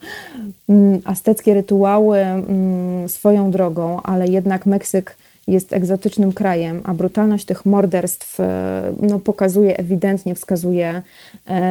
y, 0.71 1.01
azteckie 1.05 1.55
rytuały 1.55 2.19
mm, 2.19 3.09
swoją 3.09 3.51
drogą, 3.51 4.03
ale 4.03 4.27
jednak 4.29 4.67
Meksyk 4.67 5.17
jest 5.47 5.73
egzotycznym 5.73 6.33
krajem, 6.33 6.81
a 6.85 6.95
brutalność 6.95 7.45
tych 7.45 7.67
morderstw 7.67 8.39
no, 9.03 9.19
pokazuje, 9.19 9.77
ewidentnie 9.77 10.35
wskazuje 10.35 11.03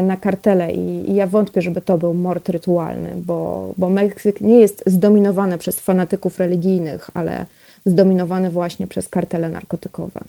na 0.03 0.17
kartele 0.17 0.71
i, 0.71 1.11
i, 1.11 1.15
ja 1.15 1.27
wątpię, 1.27 1.61
żeby 1.61 1.81
to 1.81 1.97
był 1.97 2.13
mord 2.13 2.49
rytualny, 2.49 3.09
bo, 3.15 3.73
bo 3.77 3.89
Meksyk 3.89 4.41
nie 4.41 4.59
jest 4.59 4.83
zdominowany 4.85 5.57
przez 5.57 5.79
fanatyków 5.79 6.39
religijnych, 6.39 7.09
ale 7.13 7.45
zdominowany 7.85 8.49
właśnie 8.49 8.87
przez 8.87 9.09
kartele 9.09 9.49
narkotykowe. 9.49 10.19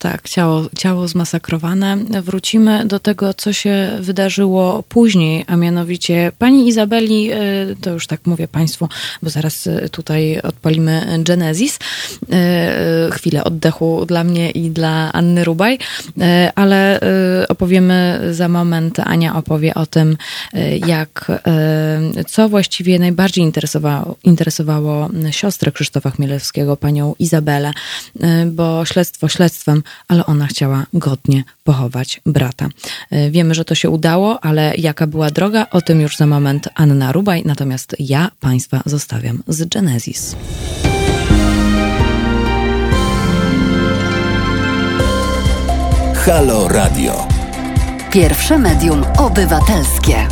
Tak, 0.00 0.28
ciało, 0.28 0.66
ciało 0.78 1.08
zmasakrowane. 1.08 1.96
Wrócimy 2.22 2.86
do 2.86 2.98
tego, 2.98 3.34
co 3.34 3.52
się 3.52 3.90
wydarzyło 4.00 4.82
później, 4.88 5.44
a 5.46 5.56
mianowicie 5.56 6.32
pani 6.38 6.68
Izabeli, 6.68 7.30
e, 7.32 7.36
to 7.80 7.90
już 7.90 8.06
tak 8.06 8.20
mówię 8.26 8.48
Państwu, 8.48 8.88
bo 9.22 9.30
zaraz 9.30 9.66
e, 9.66 9.88
tutaj 9.88 10.40
odpalimy 10.40 11.18
Genesis. 11.18 11.78
E, 12.32 13.08
chwilę 13.12 13.44
oddechu 13.44 14.06
dla 14.06 14.24
mnie 14.24 14.50
i 14.50 14.70
dla 14.70 15.12
Anny 15.12 15.44
Rubaj, 15.44 15.78
ale 16.54 17.00
opowiemy 17.48 18.20
za 18.30 18.48
moment, 18.48 19.00
Ania 19.00 19.36
opowie 19.36 19.74
o 19.74 19.86
tym, 19.86 20.16
jak, 20.86 21.26
co 22.28 22.48
właściwie 22.48 22.98
najbardziej 22.98 23.44
interesowało, 23.44 24.16
interesowało 24.24 25.08
siostrę 25.30 25.72
Krzysztofa 25.72 26.10
Chmielewskiego, 26.10 26.76
panią 26.76 27.14
Izabelę, 27.18 27.72
bo 28.46 28.84
śledztwo 28.84 29.28
śledztwem, 29.28 29.82
ale 30.08 30.26
ona 30.26 30.46
chciała 30.46 30.86
godnie 30.92 31.44
pochować 31.64 32.20
brata. 32.26 32.68
E, 33.10 33.30
wiemy, 33.30 33.54
że 33.54 33.64
to 33.64 33.74
się 33.74 33.90
udało, 33.90 34.44
ale 34.44 34.72
jaka 34.78 35.06
była 35.06 35.30
droga, 35.30 35.66
o 35.70 35.80
tym 35.80 36.00
już 36.00 36.16
za 36.16 36.26
moment 36.26 36.68
Anna 36.74 37.12
Rubaj, 37.12 37.42
natomiast 37.46 37.96
ja 37.98 38.30
Państwa 38.40 38.80
zostawiam 38.86 39.42
z 39.48 39.68
Genesis. 39.68 40.36
Halo 46.14 46.68
Radio. 46.68 47.26
Pierwsze 48.10 48.58
medium 48.58 49.04
obywatelskie. 49.18 50.28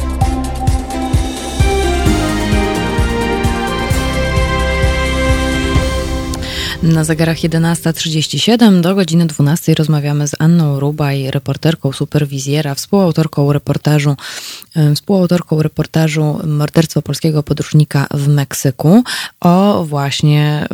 Na 6.82 7.04
zegarach 7.04 7.36
11.37 7.38 8.80
do 8.80 8.94
godziny 8.94 9.26
12 9.26 9.74
rozmawiamy 9.74 10.28
z 10.28 10.34
Anną 10.38 10.80
Rubaj, 10.80 11.30
reporterką 11.30 11.92
superwizjera, 11.92 12.74
współautorką 12.74 13.52
reportażu, 13.52 14.16
współautorką 14.94 15.62
reportażu 15.62 16.38
Morderstwo 16.46 17.02
polskiego 17.02 17.42
podróżnika 17.42 18.06
w 18.10 18.28
Meksyku 18.28 19.02
o 19.40 19.84
właśnie 19.84 20.66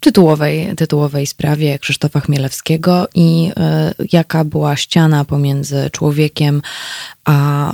tytułowej, 0.00 0.76
tytułowej 0.76 1.26
sprawie 1.26 1.78
Krzysztofa 1.78 2.20
Chmielewskiego 2.20 3.08
i 3.14 3.52
e, 3.56 3.94
jaka 4.12 4.44
była 4.44 4.76
ściana 4.76 5.24
pomiędzy 5.24 5.90
człowiekiem 5.92 6.62
a 7.26 7.72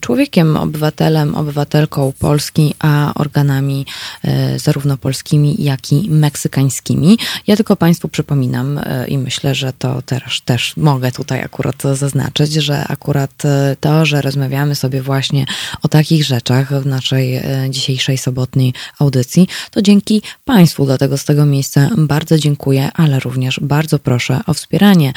człowiekiem, 0.00 0.56
obywatelem, 0.56 1.34
obywatelką 1.34 2.12
Polski, 2.18 2.74
a 2.78 3.12
organami 3.14 3.86
e, 4.24 4.58
zarówno 4.58 4.96
polskimi, 4.96 5.64
jak 5.64 5.92
i 5.92 6.10
meksykańskimi. 6.10 7.18
Ja 7.46 7.56
tylko 7.56 7.76
Państwu 7.76 8.08
przypominam 8.08 8.78
e, 8.78 9.08
i 9.08 9.18
myślę, 9.18 9.54
że 9.54 9.72
to 9.72 10.02
też, 10.02 10.40
też 10.40 10.76
mogę 10.76 11.12
tutaj 11.12 11.42
akurat 11.42 11.82
zaznaczyć, 11.94 12.52
że 12.52 12.84
akurat 12.88 13.44
e, 13.44 13.76
to, 13.88 14.06
że 14.06 14.22
rozmawiamy 14.22 14.74
sobie 14.74 15.02
właśnie 15.02 15.46
o 15.82 15.88
takich 15.88 16.24
rzeczach 16.24 16.82
w 16.82 16.86
naszej 16.86 17.40
dzisiejszej 17.70 18.18
sobotniej 18.18 18.74
audycji, 18.98 19.48
to 19.70 19.82
dzięki 19.82 20.22
Państwu. 20.44 20.86
Dlatego 20.86 21.18
z 21.18 21.24
tego 21.24 21.46
miejsca 21.46 21.90
bardzo 21.96 22.38
dziękuję, 22.38 22.90
ale 22.94 23.20
również 23.20 23.60
bardzo 23.62 23.98
proszę 23.98 24.40
o 24.46 24.54
wspieranie 24.54 25.12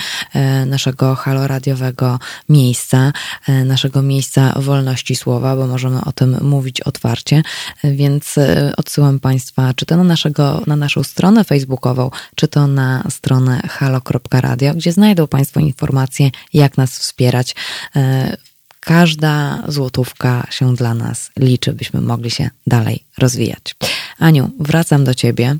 naszego 0.65 1.15
haloradiowego 1.15 2.19
miejsca, 2.49 3.13
naszego 3.65 4.01
miejsca 4.01 4.53
wolności 4.55 5.15
słowa, 5.15 5.55
bo 5.55 5.67
możemy 5.67 6.01
o 6.05 6.11
tym 6.11 6.37
mówić 6.41 6.81
otwarcie, 6.81 7.43
więc 7.83 8.35
odsyłam 8.77 9.19
Państwa 9.19 9.73
czy 9.73 9.85
to 9.85 9.97
na 9.97 10.03
naszego 10.03 10.61
na 10.67 10.75
naszą 10.75 11.03
stronę 11.03 11.43
facebookową, 11.43 12.11
czy 12.35 12.47
to 12.47 12.67
na 12.67 13.03
stronę 13.09 13.61
halo.radio, 13.69 14.73
gdzie 14.73 14.91
znajdą 14.91 15.27
Państwo 15.27 15.59
informacje, 15.59 16.31
jak 16.53 16.77
nas 16.77 16.99
wspierać. 16.99 17.55
Każda 18.85 19.63
złotówka 19.67 20.47
się 20.51 20.75
dla 20.75 20.93
nas 20.93 21.31
liczy, 21.39 21.73
byśmy 21.73 22.01
mogli 22.01 22.31
się 22.31 22.49
dalej 22.67 23.03
rozwijać. 23.17 23.75
Aniu, 24.19 24.49
wracam 24.59 25.03
do 25.03 25.13
Ciebie. 25.13 25.55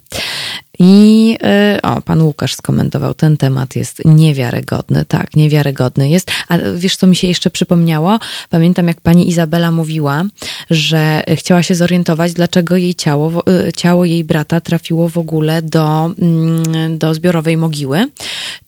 I 0.80 1.38
y, 1.78 1.82
o, 1.82 2.02
pan 2.02 2.22
Łukasz 2.22 2.56
skomentował, 2.56 3.14
ten 3.14 3.38
temat 3.38 3.76
jest 3.76 4.06
niewiarygodny. 4.06 5.06
Tak, 5.06 5.36
niewiarygodny 5.36 6.10
jest. 6.10 6.32
A 6.48 6.58
wiesz, 6.76 6.98
co 6.98 7.08
mi 7.08 7.16
się 7.16 7.28
jeszcze 7.28 7.50
przypomniało? 7.50 8.20
Pamiętam, 8.50 8.88
jak 8.88 9.02
pani 9.02 9.30
Izabela 9.30 9.72
mówiła, 9.72 10.24
że 10.70 11.24
chciała 11.36 11.64
się 11.64 11.76
zorientować, 11.76 12.34
dlaczego 12.34 12.78
jej 12.78 12.96
ciało, 12.96 13.44
y, 13.68 13.74
ciało 13.74 14.06
jej 14.06 14.24
brata 14.24 14.62
trafiło 14.62 15.10
w 15.10 15.18
ogóle 15.18 15.62
do, 15.62 16.12
mm, 16.20 16.98
do 16.98 17.14
zbiorowej 17.14 17.58
mogiły. 17.58 18.08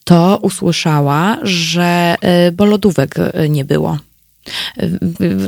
To 0.04 0.38
usłyszała, 0.42 1.38
że 1.42 2.14
y, 2.48 2.52
bo 2.52 2.64
lodówek 2.64 3.14
nie 3.48 3.64
było. 3.64 3.98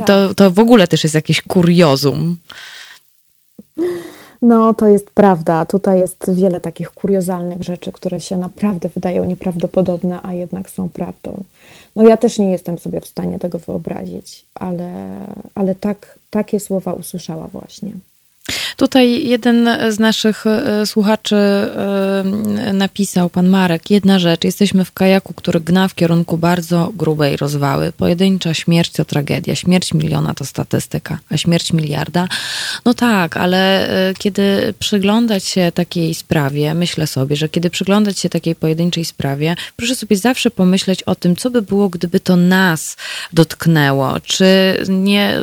To, 0.05 0.35
to 0.35 0.51
w 0.51 0.59
ogóle 0.59 0.87
też 0.87 1.03
jest 1.03 1.15
jakieś 1.15 1.41
kuriozum. 1.41 2.37
No, 4.41 4.73
to 4.73 4.87
jest 4.87 5.09
prawda. 5.09 5.65
Tutaj 5.65 5.99
jest 5.99 6.31
wiele 6.33 6.61
takich 6.61 6.89
kuriozalnych 6.89 7.63
rzeczy, 7.63 7.91
które 7.91 8.21
się 8.21 8.37
naprawdę 8.37 8.89
wydają 8.89 9.25
nieprawdopodobne, 9.25 10.19
a 10.23 10.33
jednak 10.33 10.69
są 10.69 10.89
prawdą. 10.89 11.43
No 11.95 12.03
ja 12.03 12.17
też 12.17 12.39
nie 12.39 12.51
jestem 12.51 12.79
sobie 12.79 13.01
w 13.01 13.07
stanie 13.07 13.39
tego 13.39 13.59
wyobrazić, 13.59 14.45
ale, 14.55 15.17
ale 15.55 15.75
tak, 15.75 16.19
takie 16.29 16.59
słowa 16.59 16.93
usłyszała 16.93 17.47
właśnie. 17.47 17.91
Tutaj 18.77 19.27
jeden 19.27 19.69
z 19.89 19.99
naszych 19.99 20.47
e, 20.47 20.85
słuchaczy 20.85 21.35
e, 21.35 22.73
napisał, 22.73 23.29
pan 23.29 23.47
Marek, 23.47 23.91
jedna 23.91 24.19
rzecz. 24.19 24.43
Jesteśmy 24.43 24.85
w 24.85 24.91
kajaku, 24.91 25.33
który 25.33 25.59
gna 25.59 25.87
w 25.87 25.95
kierunku 25.95 26.37
bardzo 26.37 26.91
grubej 26.93 27.37
rozwały. 27.37 27.91
Pojedyncza 27.91 28.53
śmierć 28.53 28.91
to 28.91 29.05
tragedia. 29.05 29.55
Śmierć 29.55 29.93
miliona 29.93 30.33
to 30.33 30.45
statystyka, 30.45 31.19
a 31.29 31.37
śmierć 31.37 31.73
miliarda? 31.73 32.27
No 32.85 32.93
tak, 32.93 33.37
ale 33.37 33.89
e, 34.09 34.13
kiedy 34.13 34.73
przyglądać 34.79 35.43
się 35.43 35.71
takiej 35.73 36.13
sprawie, 36.13 36.73
myślę 36.73 37.07
sobie, 37.07 37.35
że 37.35 37.49
kiedy 37.49 37.69
przyglądać 37.69 38.19
się 38.19 38.29
takiej 38.29 38.55
pojedynczej 38.55 39.05
sprawie, 39.05 39.55
proszę 39.75 39.95
sobie 39.95 40.17
zawsze 40.17 40.51
pomyśleć 40.51 41.03
o 41.03 41.15
tym, 41.15 41.35
co 41.35 41.49
by 41.49 41.61
było, 41.61 41.89
gdyby 41.89 42.19
to 42.19 42.35
nas 42.35 42.97
dotknęło. 43.33 44.19
Czy 44.19 44.45
nie, 44.89 45.33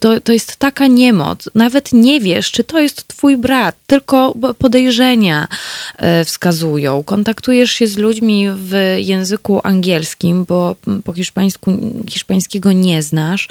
to, 0.00 0.20
to 0.20 0.32
jest 0.32 0.56
taka 0.56 0.86
niemoc. 0.86 1.48
Nawet 1.54 1.92
nie 1.92 2.20
wiesz, 2.28 2.50
czy 2.50 2.64
to 2.64 2.80
jest 2.80 3.08
twój 3.08 3.36
brat, 3.36 3.76
tylko 3.86 4.34
podejrzenia 4.58 5.48
e, 5.96 6.24
wskazują. 6.24 7.02
Kontaktujesz 7.02 7.70
się 7.70 7.86
z 7.86 7.96
ludźmi 7.96 8.46
w 8.54 8.96
języku 8.98 9.60
angielskim, 9.64 10.44
bo 10.44 10.76
po 11.04 11.12
hiszpańsku, 11.12 11.78
hiszpańskiego 12.10 12.72
nie 12.72 13.02
znasz 13.02 13.48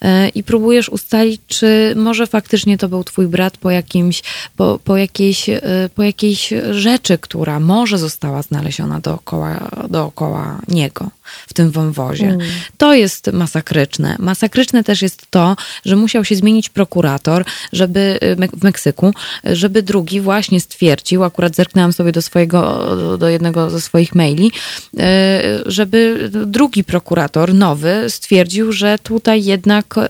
e, 0.00 0.28
i 0.28 0.42
próbujesz 0.42 0.88
ustalić, 0.88 1.40
czy 1.46 1.94
może 1.96 2.26
faktycznie 2.26 2.78
to 2.78 2.88
był 2.88 3.04
twój 3.04 3.26
brat 3.26 3.56
po 3.56 3.70
jakimś, 3.70 4.22
po, 4.56 4.78
po, 4.84 4.96
jakiejś, 4.96 5.48
e, 5.48 5.60
po 5.94 6.02
jakiejś 6.02 6.52
rzeczy, 6.70 7.18
która 7.18 7.60
może 7.60 7.98
została 7.98 8.42
znaleziona 8.42 9.00
dookoła, 9.00 9.70
dookoła 9.88 10.60
niego 10.68 11.10
w 11.46 11.54
tym 11.54 11.70
wąwozie. 11.70 12.28
Mm. 12.28 12.46
To 12.78 12.94
jest 12.94 13.32
masakryczne. 13.32 14.16
Masakryczne 14.18 14.84
też 14.84 15.02
jest 15.02 15.26
to, 15.30 15.56
że 15.84 15.96
musiał 15.96 16.24
się 16.24 16.36
zmienić 16.36 16.68
prokurator, 16.68 17.44
żeby 17.72 18.11
w 18.52 18.62
Meksyku, 18.62 19.12
żeby 19.44 19.82
drugi 19.82 20.20
właśnie 20.20 20.60
stwierdził, 20.60 21.24
akurat 21.24 21.56
zerknęłam 21.56 21.92
sobie 21.92 22.12
do 22.12 22.22
swojego, 22.22 22.86
do 23.18 23.28
jednego 23.28 23.70
ze 23.70 23.80
swoich 23.80 24.14
maili, 24.14 24.52
e, 24.98 25.42
żeby 25.66 26.30
drugi 26.46 26.84
prokurator, 26.84 27.54
nowy, 27.54 28.04
stwierdził, 28.08 28.72
że 28.72 28.98
tutaj 29.02 29.44
jednak 29.44 29.98
e, 29.98 30.08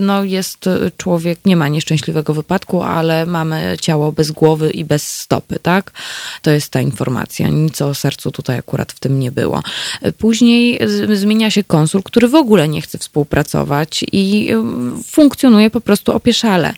no, 0.00 0.24
jest 0.24 0.68
człowiek, 0.96 1.38
nie 1.44 1.56
ma 1.56 1.68
nieszczęśliwego 1.68 2.34
wypadku, 2.34 2.82
ale 2.82 3.26
mamy 3.26 3.76
ciało 3.80 4.12
bez 4.12 4.30
głowy 4.30 4.70
i 4.70 4.84
bez 4.84 5.10
stopy, 5.12 5.58
tak? 5.62 5.90
To 6.42 6.50
jest 6.50 6.70
ta 6.70 6.80
informacja. 6.80 7.48
Nic 7.48 7.82
o 7.82 7.94
sercu 7.94 8.30
tutaj 8.30 8.58
akurat 8.58 8.92
w 8.92 9.00
tym 9.00 9.20
nie 9.20 9.30
było. 9.30 9.62
Później 10.18 10.80
zmienia 11.14 11.50
się 11.50 11.64
konsul, 11.64 12.02
który 12.02 12.28
w 12.28 12.34
ogóle 12.34 12.68
nie 12.68 12.82
chce 12.82 12.98
współpracować 12.98 14.04
i 14.12 14.50
funkcjonuje 15.06 15.70
po 15.70 15.80
prostu 15.80 16.12
opieszale. 16.12 16.74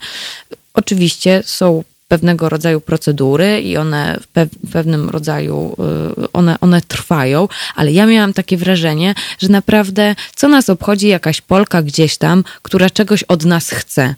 Oczywiście 0.81 1.43
są 1.47 1.85
pewnego 2.09 2.49
rodzaju 2.49 2.81
procedury 2.81 3.61
i 3.61 3.77
one 3.77 4.19
w 4.35 4.71
pewnym 4.73 5.11
rodzaju, 5.11 5.77
y, 6.25 6.33
one, 6.33 6.57
one 6.61 6.81
trwają, 6.81 7.49
ale 7.75 7.93
ja 7.93 8.07
miałam 8.07 8.33
takie 8.33 8.57
wrażenie, 8.57 9.15
że 9.39 9.49
naprawdę 9.49 10.15
co 10.35 10.49
nas 10.49 10.71
obchodzi 10.71 11.09
jakaś 11.09 11.41
Polka 11.41 11.83
gdzieś 11.83 12.17
tam, 12.17 12.45
która 12.63 12.91
czegoś 12.91 13.23
od 13.23 13.45
nas 13.45 13.71
chce. 13.71 14.15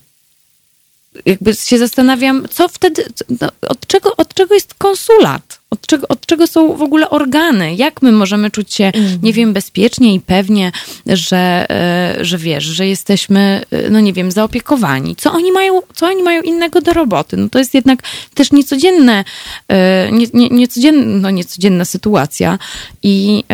Jakby 1.27 1.55
się 1.55 1.79
zastanawiam, 1.79 2.46
co 2.51 2.68
wtedy, 2.68 3.05
no, 3.40 3.48
od, 3.68 3.87
czego, 3.87 4.16
od 4.16 4.35
czego 4.35 4.55
jest 4.55 4.75
konsulat? 4.75 5.62
Od 5.72 5.87
czego, 5.87 6.08
od 6.08 6.26
czego 6.26 6.46
są 6.46 6.76
w 6.76 6.82
ogóle 6.82 7.11
organy? 7.11 7.74
Jak 7.74 8.02
my 8.02 8.12
możemy 8.12 8.50
czuć 8.50 8.74
się, 8.74 8.85
mm. 8.85 9.18
nie 9.22 9.32
wiem, 9.32 9.52
bezpiecznie 9.52 10.14
i 10.14 10.20
pewnie, 10.20 10.72
że, 11.06 11.66
e, 11.70 12.24
że 12.24 12.38
wiesz, 12.38 12.64
że 12.64 12.87
jesteśmy, 12.87 13.62
e, 13.70 13.90
no 13.90 14.00
nie 14.00 14.12
wiem, 14.12 14.30
zaopiekowani? 14.30 15.16
Co 15.16 15.32
oni 15.32 15.52
mają, 15.52 15.80
co 15.94 16.06
oni 16.06 16.22
mają 16.22 16.42
innego 16.42 16.80
do 16.80 16.92
roboty? 16.92 17.37
No 17.37 17.48
to 17.48 17.58
jest 17.58 17.74
jednak 17.74 18.02
też 18.35 18.52
niecodzienne, 18.52 19.24
e, 19.68 20.12
nie, 20.12 20.26
nie, 20.35 20.48
niecodzienna, 20.48 21.18
no 21.20 21.30
niecodzienna 21.30 21.85
sytuacja 21.85 22.58
i 23.02 23.44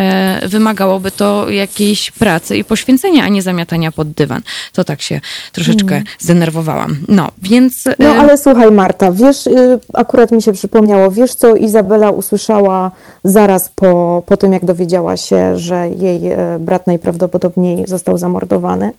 wymagałoby 0.46 1.10
to 1.10 1.50
jakiejś 1.50 2.10
pracy 2.10 2.56
i 2.56 2.64
poświęcenia, 2.64 3.24
a 3.24 3.28
nie 3.28 3.42
zamiatania 3.42 3.92
pod 3.92 4.10
dywan. 4.10 4.42
To 4.72 4.84
tak 4.84 5.02
się 5.02 5.20
troszeczkę 5.52 5.94
mm. 5.94 6.04
zdenerwowałam. 6.18 6.96
No, 7.08 7.28
więc... 7.42 7.84
No 7.98 8.10
ale 8.10 8.38
słuchaj 8.38 8.72
Marta, 8.72 9.12
wiesz, 9.12 9.46
y, 9.46 9.80
akurat 9.94 10.32
mi 10.32 10.42
się 10.42 10.52
przypomniało, 10.52 11.10
wiesz 11.10 11.34
co 11.34 11.56
Izabela 11.56 12.07
usłyszała 12.10 12.90
zaraz 13.24 13.68
po, 13.68 14.22
po 14.26 14.36
tym, 14.36 14.52
jak 14.52 14.64
dowiedziała 14.64 15.16
się, 15.16 15.58
że 15.58 15.88
jej 15.88 16.32
e, 16.32 16.58
brat 16.60 16.86
najprawdopodobniej 16.86 17.86
został 17.86 18.18
zamordowany. 18.18 18.92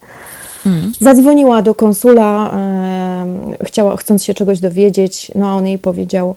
Hmm. 0.63 0.91
Zadzwoniła 1.01 1.61
do 1.61 1.75
konsula, 1.75 2.51
e, 2.53 3.65
chciała, 3.65 3.97
chcąc 3.97 4.23
się 4.23 4.33
czegoś 4.33 4.59
dowiedzieć, 4.59 5.31
no 5.35 5.49
a 5.49 5.55
on 5.55 5.67
jej 5.67 5.79
powiedział, 5.79 6.35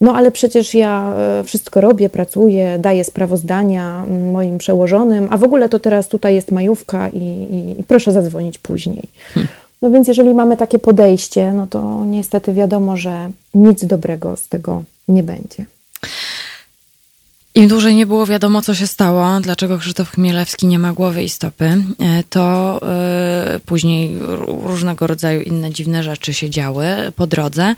no 0.00 0.14
ale 0.14 0.30
przecież 0.30 0.74
ja 0.74 1.14
e, 1.16 1.44
wszystko 1.44 1.80
robię, 1.80 2.10
pracuję, 2.10 2.78
daję 2.78 3.04
sprawozdania 3.04 4.04
moim 4.32 4.58
przełożonym, 4.58 5.28
a 5.30 5.36
w 5.36 5.44
ogóle 5.44 5.68
to 5.68 5.80
teraz 5.80 6.08
tutaj 6.08 6.34
jest 6.34 6.50
majówka 6.50 7.08
i, 7.08 7.18
i, 7.18 7.80
i 7.80 7.84
proszę 7.84 8.12
zadzwonić 8.12 8.58
później. 8.58 9.02
Hmm. 9.34 9.48
No 9.82 9.90
więc 9.90 10.08
jeżeli 10.08 10.34
mamy 10.34 10.56
takie 10.56 10.78
podejście, 10.78 11.52
no 11.52 11.66
to 11.66 12.04
niestety 12.04 12.52
wiadomo, 12.52 12.96
że 12.96 13.30
nic 13.54 13.84
dobrego 13.84 14.36
z 14.36 14.48
tego 14.48 14.82
nie 15.08 15.22
będzie. 15.22 15.64
Im 17.54 17.68
dłużej 17.68 17.94
nie 17.94 18.06
było 18.06 18.26
wiadomo, 18.26 18.62
co 18.62 18.74
się 18.74 18.86
stało, 18.86 19.40
dlaczego 19.40 19.78
Krzysztof 19.78 20.10
Chmielewski 20.10 20.66
nie 20.66 20.78
ma 20.78 20.92
głowy 20.92 21.22
i 21.22 21.28
stopy, 21.28 21.64
e, 21.64 22.22
to 22.30 22.80
y, 23.56 23.60
później 23.60 24.18
różnego 24.62 25.06
rodzaju 25.06 25.42
inne 25.42 25.70
dziwne 25.70 26.02
rzeczy 26.02 26.34
się 26.34 26.50
działy 26.50 26.86
po 27.16 27.26
drodze. 27.26 27.74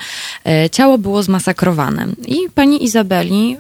Y, 0.66 0.70
ciało 0.70 0.98
było 0.98 1.22
zmasakrowane 1.22 2.06
i 2.26 2.36
pani 2.54 2.84
Izabeli 2.84 3.56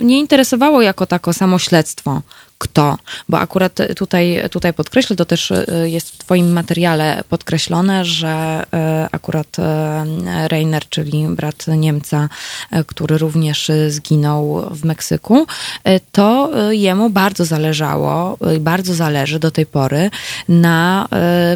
y, 0.00 0.04
nie 0.04 0.18
interesowało 0.18 0.82
jako 0.82 1.06
tako 1.06 1.32
samo 1.32 1.58
śledztwo, 1.58 2.22
kto, 2.60 2.96
bo 3.28 3.38
akurat 3.38 3.78
tutaj, 3.96 4.42
tutaj 4.50 4.72
podkreślę, 4.72 5.16
to 5.16 5.24
też 5.24 5.50
e, 5.50 5.64
jest 5.84 6.10
w 6.10 6.18
Twoim 6.18 6.52
materiale 6.52 7.24
podkreślone, 7.28 8.04
że 8.04 8.28
e, 8.72 9.08
akurat 9.12 9.58
e, 9.58 10.48
Reiner, 10.48 10.88
czyli 10.88 11.26
brat 11.28 11.66
Niemca, 11.66 12.28
który 12.86 13.18
również 13.18 13.70
zginął 13.88 14.66
w 14.70 14.84
Meksyku, 14.84 15.46
to 16.12 16.50
jemu 16.70 17.10
bardzo 17.10 17.44
zależało, 17.44 18.38
bardzo 18.60 18.94
zależy 18.94 19.38
do 19.38 19.50
tej 19.50 19.66
pory 19.66 20.10
na 20.48 21.08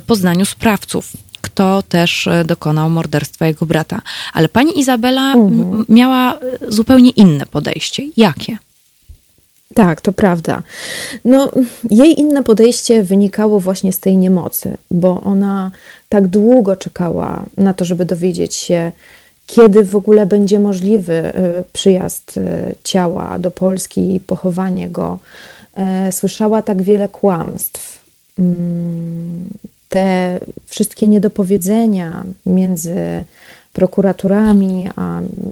poznaniu 0.07 0.45
sprawców 0.45 1.12
kto 1.40 1.83
też 1.83 2.29
dokonał 2.45 2.90
morderstwa 2.90 3.47
jego 3.47 3.67
brata. 3.67 4.03
Ale 4.33 4.49
pani 4.49 4.81
Izabela 4.81 5.33
mhm. 5.33 5.85
miała 5.88 6.38
zupełnie 6.69 7.11
inne 7.11 7.47
podejście. 7.47 8.03
Jakie? 8.17 8.59
Tak, 9.74 10.00
to 10.00 10.12
prawda. 10.12 10.62
No, 11.24 11.50
jej 11.90 12.20
inne 12.20 12.42
podejście 12.42 13.02
wynikało 13.02 13.60
właśnie 13.60 13.92
z 13.92 13.98
tej 13.98 14.16
niemocy, 14.16 14.76
bo 14.90 15.20
ona 15.20 15.70
tak 16.08 16.26
długo 16.26 16.76
czekała 16.76 17.44
na 17.56 17.74
to, 17.74 17.84
żeby 17.84 18.04
dowiedzieć 18.04 18.54
się, 18.54 18.92
kiedy 19.46 19.84
w 19.84 19.96
ogóle 19.96 20.26
będzie 20.26 20.58
możliwy 20.58 21.12
y, 21.12 21.32
przyjazd 21.72 22.37
y, 22.37 22.74
ciała 22.84 23.38
do 23.38 23.50
Polski 23.50 24.14
i 24.14 24.20
pochowanie 24.20 24.88
go. 24.88 25.18
E, 25.76 26.12
słyszała 26.12 26.62
tak 26.62 26.82
wiele 26.82 27.08
kłamstw. 27.08 28.04
Mm, 28.38 29.48
te 29.88 30.40
wszystkie 30.66 31.06
niedopowiedzenia 31.06 32.24
między 32.46 33.24
prokuraturami, 33.74 34.88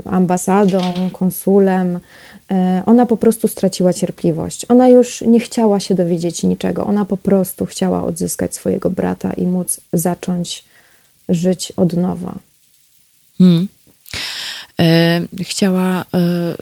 ambasadą, 0.04 1.10
konsulem, 1.12 2.00
e, 2.50 2.82
ona 2.86 3.06
po 3.06 3.16
prostu 3.16 3.48
straciła 3.48 3.92
cierpliwość. 3.92 4.66
Ona 4.68 4.88
już 4.88 5.20
nie 5.20 5.40
chciała 5.40 5.80
się 5.80 5.94
dowiedzieć 5.94 6.42
niczego. 6.42 6.86
Ona 6.86 7.04
po 7.04 7.16
prostu 7.16 7.66
chciała 7.66 8.04
odzyskać 8.04 8.54
swojego 8.54 8.90
brata 8.90 9.32
i 9.32 9.46
móc 9.46 9.80
zacząć 9.92 10.64
żyć 11.28 11.72
od 11.76 11.92
nowa. 11.92 12.34
Hmm. 13.38 13.68
Chciała, 15.42 16.04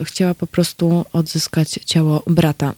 chciała 0.04 0.34
po 0.34 0.46
prostu 0.46 1.04
odzyskać 1.12 1.68
ciało 1.86 2.22
brata. 2.26 2.74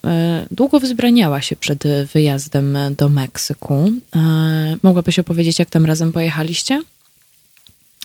Długo 0.50 0.80
wzbraniała 0.80 1.40
się 1.40 1.56
przed 1.56 1.84
wyjazdem 2.14 2.78
do 2.98 3.08
Meksyku. 3.08 3.90
Mogłabyś 4.82 5.18
opowiedzieć, 5.18 5.58
jak 5.58 5.70
tam 5.70 5.86
razem 5.86 6.12
pojechaliście? 6.12 6.82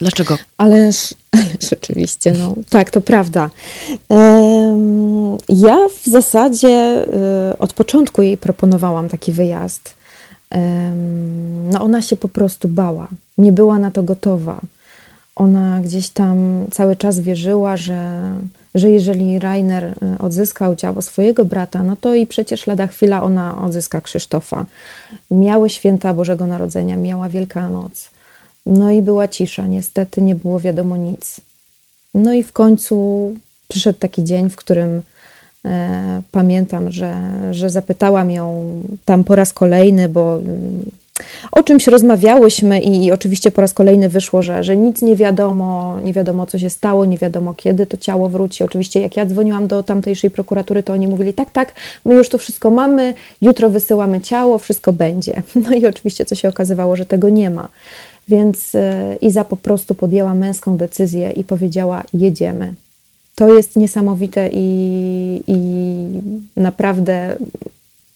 Dlaczego? 0.01 0.38
Ależ, 0.57 1.13
rzeczywiście, 1.69 2.31
no 2.31 2.55
tak, 2.69 2.91
to 2.91 3.01
prawda. 3.01 3.49
Ja 5.49 5.77
w 6.03 6.10
zasadzie 6.10 6.69
e, 6.69 7.60
od 7.60 7.74
początku 7.74 8.22
jej 8.22 8.38
proponowałam 8.38 9.09
taki 9.09 9.32
wyjazd. 9.32 9.97
No 11.72 11.82
ona 11.82 12.01
się 12.01 12.15
po 12.15 12.28
prostu 12.28 12.67
bała, 12.67 13.07
nie 13.38 13.51
była 13.51 13.80
na 13.80 13.91
to 13.91 14.03
gotowa. 14.03 14.61
Ona 15.36 15.82
gdzieś 15.82 16.09
tam 16.09 16.65
cały 16.72 16.95
czas 16.95 17.19
wierzyła, 17.19 17.78
że, 17.78 18.22
że 18.76 18.89
jeżeli 18.89 19.39
Rainer 19.39 19.84
e, 19.84 19.95
odzyskał 20.19 20.76
ciało 20.76 21.01
swojego 21.01 21.45
brata, 21.45 21.84
no 21.84 21.95
to 21.95 22.15
i 22.15 22.28
przecież 22.28 22.67
lada 22.67 22.88
chwila 22.88 23.24
ona 23.24 23.61
odzyska 23.61 24.01
Krzysztofa. 24.01 24.65
Miały 25.32 25.69
święta 25.69 26.13
Bożego 26.13 26.47
Narodzenia, 26.47 26.97
miała 26.97 27.30
Wielka 27.30 27.69
Noc. 27.69 28.09
No 28.68 28.91
i 28.91 29.01
była 29.01 29.28
cisza, 29.28 29.68
niestety 29.68 30.22
nie 30.22 30.36
było 30.36 30.59
wiadomo 30.59 30.97
nic. 30.97 31.41
No 32.13 32.34
i 32.34 32.43
w 32.43 32.53
końcu 32.53 33.34
przyszedł 33.68 33.99
taki 33.99 34.24
dzień, 34.24 34.49
w 34.49 34.55
którym 34.55 35.01
e, 35.65 36.22
pamiętam, 36.32 36.91
że, 36.91 37.15
że 37.51 37.70
zapytałam 37.70 38.32
ją 38.32 38.72
tam 39.05 39.24
po 39.24 39.36
raz 39.36 39.53
kolejny, 39.53 40.09
bo 40.09 40.38
mm, 40.38 40.91
o 41.51 41.63
czymś 41.63 41.88
rozmawiałyśmy 41.88 42.80
i, 42.82 43.05
i 43.05 43.11
oczywiście 43.11 43.51
po 43.51 43.61
raz 43.61 43.74
kolejny 43.74 44.09
wyszło, 44.09 44.41
że, 44.41 44.63
że 44.63 44.78
nic 44.78 45.01
nie 45.01 45.15
wiadomo, 45.15 45.99
nie 46.03 46.13
wiadomo 46.13 46.45
co 46.45 46.59
się 46.59 46.70
stało, 46.70 47.05
nie 47.05 47.18
wiadomo 47.18 47.53
kiedy 47.53 47.86
to 47.86 47.97
ciało 47.97 48.30
wróci. 48.30 48.63
Oczywiście 48.63 49.01
jak 49.01 49.18
ja 49.18 49.26
dzwoniłam 49.26 49.68
do 49.68 49.84
tamtejszej 49.84 50.32
prokuratury, 50.32 50.84
to 50.84 50.93
oni 50.93 51.07
mówili 51.07 51.34
tak, 51.34 51.51
tak, 51.51 51.74
my 52.05 52.15
już 52.15 52.30
to 52.30 52.38
wszystko 52.38 52.72
mamy, 52.72 53.13
jutro 53.41 53.70
wysyłamy 53.70 54.22
ciało, 54.22 54.57
wszystko 54.57 54.93
będzie. 54.93 55.41
No 55.70 55.76
i 55.76 55.86
oczywiście 55.86 56.26
co 56.26 56.36
się 56.36 56.49
okazywało, 56.49 56.95
że 56.95 57.05
tego 57.05 57.30
nie 57.30 57.49
ma. 57.49 57.68
Więc 58.28 58.75
e, 58.75 59.15
Iza 59.21 59.45
po 59.45 59.57
prostu 59.57 59.95
podjęła 59.95 60.34
męską 60.34 60.78
decyzję 60.78 61.32
i 61.32 61.43
powiedziała: 61.43 62.03
Jedziemy. 62.13 62.73
To 63.36 63.53
jest 63.53 63.75
niesamowite 63.75 64.49
i, 64.53 65.43
i 65.47 65.57
naprawdę 66.55 67.38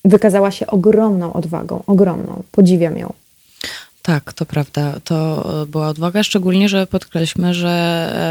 wykazała 0.06 0.52
się 0.52 0.68
ogromną 0.68 1.34
odwagą, 1.34 1.84
ogromną. 1.88 2.44
Podziwiam 2.52 2.98
ją. 2.98 3.14
Tak, 4.02 4.34
to 4.34 4.46
prawda. 4.46 5.00
To 5.04 5.50
e, 5.62 5.66
była 5.66 5.88
odwaga, 5.88 6.24
szczególnie, 6.24 6.70
że 6.70 6.88
podkreślmy, 6.88 7.54
że 7.54 7.70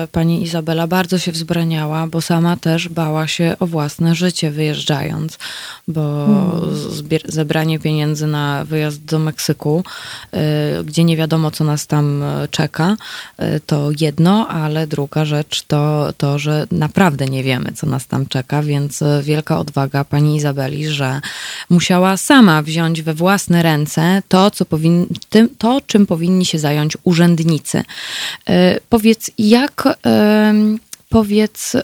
e, 0.03 0.09
pani 0.13 0.43
Izabela 0.43 0.87
bardzo 0.87 1.19
się 1.19 1.33
wzbraniała, 1.33 2.07
bo 2.07 2.21
sama 2.21 2.57
też 2.57 2.89
bała 2.89 3.27
się 3.27 3.57
o 3.61 3.67
własne 3.67 4.15
życie 4.15 4.51
wyjeżdżając, 4.51 5.39
bo 5.89 6.27
hmm. 6.27 7.21
zebranie 7.25 7.79
pieniędzy 7.79 8.27
na 8.27 8.65
wyjazd 8.65 9.05
do 9.05 9.19
Meksyku, 9.19 9.85
e, 10.33 10.85
gdzie 10.85 11.05
nie 11.05 11.17
wiadomo, 11.17 11.51
co 11.51 11.65
nas 11.65 11.87
tam 11.87 12.25
czeka, 12.51 12.97
to 13.67 13.91
jedno, 14.01 14.49
ale 14.49 14.87
druga 14.87 15.25
rzecz 15.25 15.63
to 15.63 16.13
to, 16.19 16.39
że 16.39 16.67
naprawdę 16.73 17.27
nie 17.27 17.43
wiemy, 17.43 17.73
co 17.73 17.87
nas 17.87 18.07
tam 18.07 18.27
czeka, 18.27 18.63
więc 18.63 19.05
wielka 19.23 19.59
odwaga 19.59 20.05
pani 20.05 20.37
Izabeli, 20.37 20.89
że 20.89 21.21
musiała 21.71 22.17
sama 22.17 22.63
wziąć 22.63 23.03
we 23.03 23.15
własne 23.15 23.63
ręce 23.63 24.23
to, 24.29 24.51
co 24.51 24.65
powinno, 24.65 25.07
to, 25.61 25.81
czym 25.87 26.07
powinni 26.07 26.47
się 26.47 26.59
zająć 26.59 26.97
urzędnicy. 27.05 27.83
E, 28.49 28.81
powiedz, 28.89 29.31
jak 29.39 29.89
powiedz, 31.11 31.77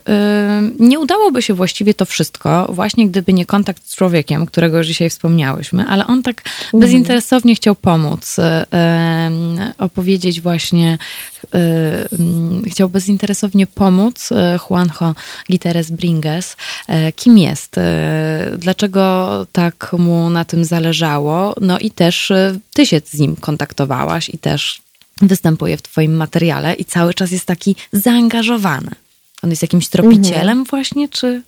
nie 0.79 0.99
udałoby 0.99 1.43
się 1.43 1.55
właściwie 1.55 1.95
to 1.95 2.05
wszystko, 2.05 2.68
właśnie 2.72 3.09
gdyby 3.09 3.33
nie 3.33 3.47
kontakt 3.47 3.89
z 3.89 3.97
człowiekiem, 3.97 4.47
którego 4.47 4.79
już 4.79 4.87
dzisiaj 4.87 5.11
wspomniałyśmy, 5.11 5.85
ale 5.89 6.07
on 6.07 6.22
tak 6.22 6.43
mhm. 6.47 6.81
bezinteresownie 6.81 7.55
chciał 7.55 7.74
pomóc, 7.74 8.37
opowiedzieć 9.79 10.41
właśnie, 10.41 10.99
chciał 12.66 12.89
bezinteresownie 12.89 13.66
pomóc 13.66 14.31
Juanjo 14.70 15.14
Giteres 15.51 15.91
Bringes. 15.91 16.57
Kim 17.16 17.39
jest? 17.39 17.77
Dlaczego 18.59 19.47
tak 19.53 19.93
mu 19.99 20.31
na 20.31 20.45
tym 20.45 20.64
zależało? 20.64 21.55
No 21.61 21.79
i 21.79 21.91
też 21.91 22.33
ty 22.74 22.87
się 22.87 23.01
z 23.05 23.18
nim 23.18 23.37
kontaktowałaś 23.37 24.29
i 24.29 24.39
też 24.39 24.83
występuje 25.22 25.77
w 25.77 25.83
Twoim 25.83 26.16
materiale 26.16 26.74
i 26.74 26.85
cały 26.85 27.14
czas 27.14 27.31
jest 27.31 27.47
taki 27.47 27.77
zaangażowany. 27.93 28.91
On 29.47 29.51
jest 29.51 29.62
jakimś 29.62 29.88
tropicielem 29.88 30.59
mhm. 30.59 30.64
właśnie, 30.64 31.09
czy... 31.09 31.42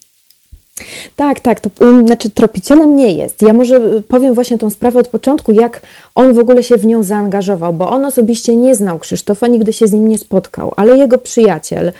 Tak, 1.16 1.40
tak, 1.40 1.61
to 1.61 1.70
um, 1.80 2.07
znaczy 2.07 2.30
tropicielem 2.30 2.96
nie 2.96 3.12
jest. 3.12 3.42
Ja 3.42 3.53
może 3.53 4.03
powiem 4.09 4.34
właśnie 4.34 4.59
tą 4.59 4.70
sprawę 4.70 5.01
od 5.01 5.09
początku, 5.09 5.53
jak 5.53 5.82
on 6.19 6.35
w 6.35 6.39
ogóle 6.39 6.62
się 6.62 6.77
w 6.77 6.87
nią 6.87 7.03
zaangażował, 7.03 7.73
bo 7.73 7.91
on 7.91 8.05
osobiście 8.05 8.57
nie 8.57 8.75
znał 8.75 8.99
Krzysztofa, 8.99 9.47
nigdy 9.47 9.73
się 9.73 9.87
z 9.87 9.93
nim 9.93 10.09
nie 10.09 10.19
spotkał, 10.19 10.73
ale 10.77 10.99
jego 10.99 11.19
przyjaciel, 11.19 11.93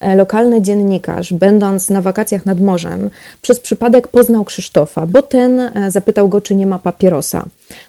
e, 0.00 0.16
lokalny 0.16 0.62
dziennikarz, 0.62 1.32
będąc 1.32 1.90
na 1.90 2.02
wakacjach 2.02 2.46
nad 2.46 2.60
morzem, 2.60 3.10
przez 3.42 3.60
przypadek 3.60 4.08
poznał 4.08 4.44
Krzysztofa, 4.44 5.06
bo 5.06 5.22
ten 5.22 5.60
e, 5.60 5.90
zapytał 5.90 6.28
go, 6.28 6.40
czy 6.40 6.54
nie 6.54 6.66
ma 6.66 6.78
papierosa. 6.78 7.44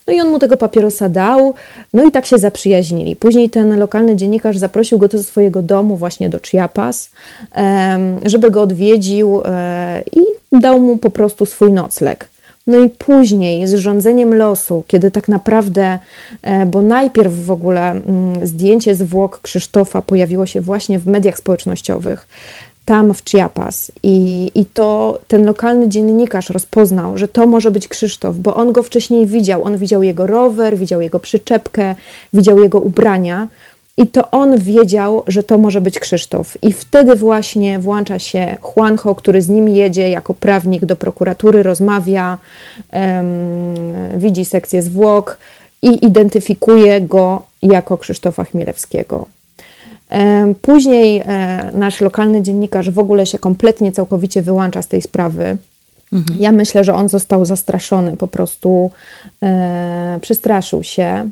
No 0.08 0.14
i 0.14 0.22
on 0.22 0.30
mu 0.30 0.40
tego 0.40 0.58
papierosa 0.58 1.10
dał, 1.10 1.54
no 1.94 2.04
i 2.04 2.12
tak 2.12 2.26
się 2.26 2.38
zaprzyjaźnili. 2.38 3.16
Później 3.16 3.50
ten 3.50 3.80
lokalny 3.80 4.16
dziennikarz 4.16 4.58
zaprosił 4.58 4.98
go 4.98 5.08
do 5.08 5.24
swojego 5.24 5.62
domu, 5.62 5.98
właśnie 5.98 6.30
do 6.30 6.40
Chiapas, 6.40 7.10
żeby 8.26 8.52
go 8.52 8.62
odwiedził 8.62 9.42
e, 9.46 10.04
i 10.12 10.22
dał 10.60 10.80
mu 10.80 10.98
po 10.98 11.10
prostu 11.10 11.46
swój 11.46 11.72
nocleg. 11.72 12.30
No 12.68 12.80
i 12.80 12.90
później 12.90 13.68
z 13.68 13.74
rządzeniem 13.74 14.34
losu, 14.34 14.84
kiedy 14.88 15.12
tak 15.12 15.28
naprawdę, 15.28 16.00
e, 16.42 16.66
bo 16.66 16.82
najpierw 16.82 17.46
w 17.46 17.52
ogóle 17.52 17.92
mm, 17.92 18.48
zdjęcie 18.48 18.96
zwłok 18.96 19.40
Krzysztofa 19.42 20.02
pojawiło 20.02 20.46
się 20.46 20.62
właśnie 20.62 21.00
w 21.00 21.08
mediach 21.08 21.38
społecznościowych, 21.38 22.28
tam 22.86 23.14
w 23.14 23.22
Chiapas 23.30 23.92
i, 24.04 24.52
i 24.56 24.66
to 24.66 25.20
ten 25.28 25.46
lokalny 25.46 25.90
dziennikarz 25.90 26.50
rozpoznał, 26.50 27.18
że 27.18 27.28
to 27.28 27.48
może 27.48 27.72
być 27.72 27.88
Krzysztof, 27.88 28.38
bo 28.38 28.56
on 28.56 28.72
go 28.72 28.84
wcześniej 28.84 29.28
widział. 29.28 29.64
On 29.64 29.78
widział 29.78 30.04
jego 30.04 30.28
rower, 30.28 30.78
widział 30.78 31.02
jego 31.02 31.20
przyczepkę, 31.20 31.96
widział 32.34 32.60
jego 32.60 32.80
ubrania 32.80 33.48
i 33.98 34.08
to 34.08 34.32
on 34.32 34.58
wiedział, 34.58 35.24
że 35.28 35.44
to 35.44 35.58
może 35.58 35.82
być 35.82 36.00
Krzysztof. 36.00 36.58
I 36.62 36.74
wtedy 36.74 37.16
właśnie 37.16 37.80
włącza 37.80 38.20
się 38.20 38.58
Juanjo, 38.76 39.16
który 39.16 39.42
z 39.42 39.50
nim 39.50 39.70
jedzie 39.70 40.10
jako 40.10 40.34
prawnik 40.34 40.86
do 40.86 40.96
prokuratury, 40.96 41.64
rozmawia, 41.64 42.38
um, 42.94 44.20
widzi 44.20 44.46
sekcję 44.46 44.82
zwłok 44.82 45.38
i 45.82 46.06
identyfikuje 46.06 47.02
go 47.02 47.42
jako 47.62 47.98
Krzysztofa 47.98 48.44
Chmielewskiego. 48.44 49.26
Później 50.62 51.24
e, 51.26 51.72
nasz 51.74 52.02
lokalny 52.02 52.42
dziennikarz 52.42 52.90
w 52.90 53.00
ogóle 53.00 53.26
się 53.26 53.40
kompletnie, 53.40 53.92
całkowicie 53.92 54.42
wyłącza 54.42 54.82
z 54.82 54.88
tej 54.88 55.02
sprawy. 55.02 55.58
Mhm. 56.14 56.40
Ja 56.40 56.52
myślę, 56.52 56.84
że 56.84 56.94
on 56.94 57.10
został 57.10 57.46
zastraszony, 57.46 58.18
po 58.18 58.28
prostu 58.28 58.92
e, 59.44 60.20
przestraszył 60.22 60.84
się. 60.84 61.30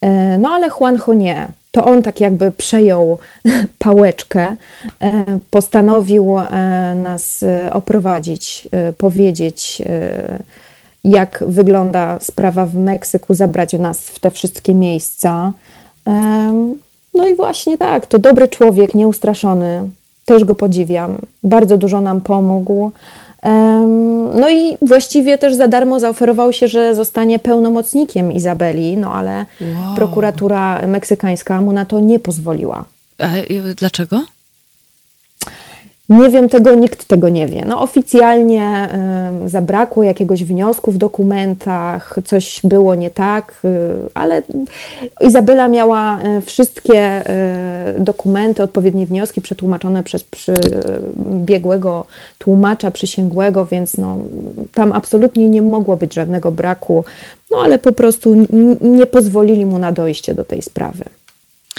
E, 0.00 0.38
no 0.38 0.48
ale 0.48 0.68
Juanjo 0.80 1.14
nie. 1.14 1.48
To 1.70 1.84
on 1.84 2.02
tak 2.02 2.20
jakby 2.20 2.52
przejął 2.52 3.18
pałeczkę, 3.78 4.56
e, 5.00 5.24
postanowił 5.50 6.38
e, 6.38 6.94
nas 6.94 7.42
e, 7.42 7.72
oprowadzić, 7.72 8.68
powiedzieć, 8.98 9.82
jak 11.04 11.44
wygląda 11.46 12.18
sprawa 12.20 12.66
w 12.66 12.74
Meksyku, 12.74 13.34
zabrać 13.34 13.72
nas 13.72 14.00
w 14.00 14.18
te 14.18 14.30
wszystkie 14.30 14.74
miejsca. 14.74 15.52
No 17.14 17.28
i 17.28 17.34
właśnie 17.34 17.78
tak, 17.78 18.06
to 18.06 18.18
dobry 18.18 18.48
człowiek, 18.48 18.94
nieustraszony. 18.94 19.88
Też 20.24 20.44
go 20.44 20.54
podziwiam. 20.54 21.18
Bardzo 21.42 21.78
dużo 21.78 22.00
nam 22.00 22.20
pomógł. 22.20 22.90
No 24.34 24.50
i 24.50 24.76
właściwie 24.82 25.38
też 25.38 25.54
za 25.54 25.68
darmo 25.68 26.00
zaoferował 26.00 26.52
się, 26.52 26.68
że 26.68 26.94
zostanie 26.94 27.38
pełnomocnikiem 27.38 28.32
Izabeli, 28.32 28.96
no 28.96 29.12
ale 29.12 29.46
wow. 29.60 29.96
prokuratura 29.96 30.86
meksykańska 30.86 31.60
mu 31.60 31.72
na 31.72 31.84
to 31.84 32.00
nie 32.00 32.18
pozwoliła. 32.18 32.84
A 33.18 33.28
dlaczego? 33.76 34.22
Nie 36.08 36.28
wiem 36.28 36.48
tego, 36.48 36.74
nikt 36.74 37.04
tego 37.04 37.28
nie 37.28 37.46
wie. 37.46 37.64
No, 37.66 37.82
oficjalnie 37.82 38.88
y, 39.44 39.48
zabrakło 39.48 40.02
jakiegoś 40.02 40.44
wniosku 40.44 40.92
w 40.92 40.98
dokumentach, 40.98 42.18
coś 42.24 42.60
było 42.64 42.94
nie 42.94 43.10
tak, 43.10 43.60
y, 43.64 43.68
ale 44.14 44.42
Izabela 45.20 45.68
miała 45.68 46.18
y, 46.38 46.40
wszystkie 46.40 47.22
y, 47.96 48.00
dokumenty, 48.00 48.62
odpowiednie 48.62 49.06
wnioski 49.06 49.40
przetłumaczone 49.40 50.02
przez 50.02 50.24
przy, 50.24 50.54
biegłego 51.18 52.04
tłumacza 52.38 52.90
przysięgłego, 52.90 53.66
więc 53.66 53.96
no, 53.96 54.18
tam 54.74 54.92
absolutnie 54.92 55.48
nie 55.48 55.62
mogło 55.62 55.96
być 55.96 56.14
żadnego 56.14 56.52
braku, 56.52 57.04
no 57.50 57.58
ale 57.64 57.78
po 57.78 57.92
prostu 57.92 58.46
nie 58.80 59.06
pozwolili 59.06 59.66
mu 59.66 59.78
na 59.78 59.92
dojście 59.92 60.34
do 60.34 60.44
tej 60.44 60.62
sprawy. 60.62 61.04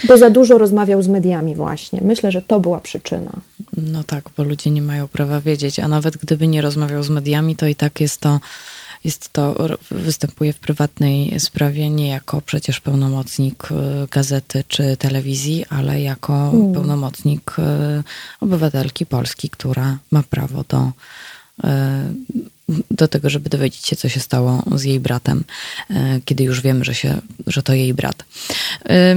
Bo 0.08 0.18
za 0.18 0.30
dużo 0.30 0.58
rozmawiał 0.58 1.02
z 1.02 1.08
mediami 1.08 1.56
właśnie. 1.56 2.02
Myślę, 2.04 2.32
że 2.32 2.42
to 2.42 2.60
była 2.60 2.80
przyczyna. 2.80 3.32
No 3.78 4.04
tak, 4.04 4.30
bo 4.38 4.44
ludzie 4.44 4.72
nie 4.72 4.82
mają 4.82 5.08
prawa 5.08 5.42
wiedzieć, 5.42 5.80
a 5.80 5.88
nawet 5.88 6.18
gdyby 6.18 6.48
nie 6.48 6.62
rozmawiał 6.62 7.04
z 7.04 7.10
mediami, 7.10 7.56
to 7.56 7.68
i 7.68 7.76
tak 7.76 8.02
jest 8.02 8.22
to, 8.22 8.40
jest 9.04 9.34
to 9.34 9.56
występuje 9.92 10.54
w 10.54 10.60
prywatnej 10.60 11.40
sprawie 11.40 11.90
nie 11.90 12.08
jako 12.08 12.42
przecież 12.42 12.80
pełnomocnik 12.80 13.72
y, 13.72 13.76
gazety 14.12 14.64
czy 14.68 14.98
telewizji, 14.98 15.66
ale 15.70 16.02
jako 16.02 16.52
hmm. 16.52 16.74
pełnomocnik 16.74 17.56
y, 17.60 17.64
obywatelki 18.42 19.06
Polski, 19.06 19.50
która 19.50 19.98
ma 20.12 20.24
prawo 20.24 20.64
do 20.70 20.92
y, 21.64 21.68
do 22.92 23.08
tego, 23.08 23.30
żeby 23.30 23.50
dowiedzieć 23.50 23.88
się, 23.88 23.96
co 23.96 24.10
się 24.10 24.20
stało 24.20 24.64
z 24.76 24.84
jej 24.84 25.00
bratem, 25.00 25.44
e, 25.90 26.20
kiedy 26.26 26.44
już 26.44 26.62
wiemy, 26.62 26.86
że, 26.86 26.96
się, 26.96 27.22
że 27.48 27.64
to 27.64 27.74
jej 27.74 27.94
brat. 27.94 28.24
E, 28.90 29.16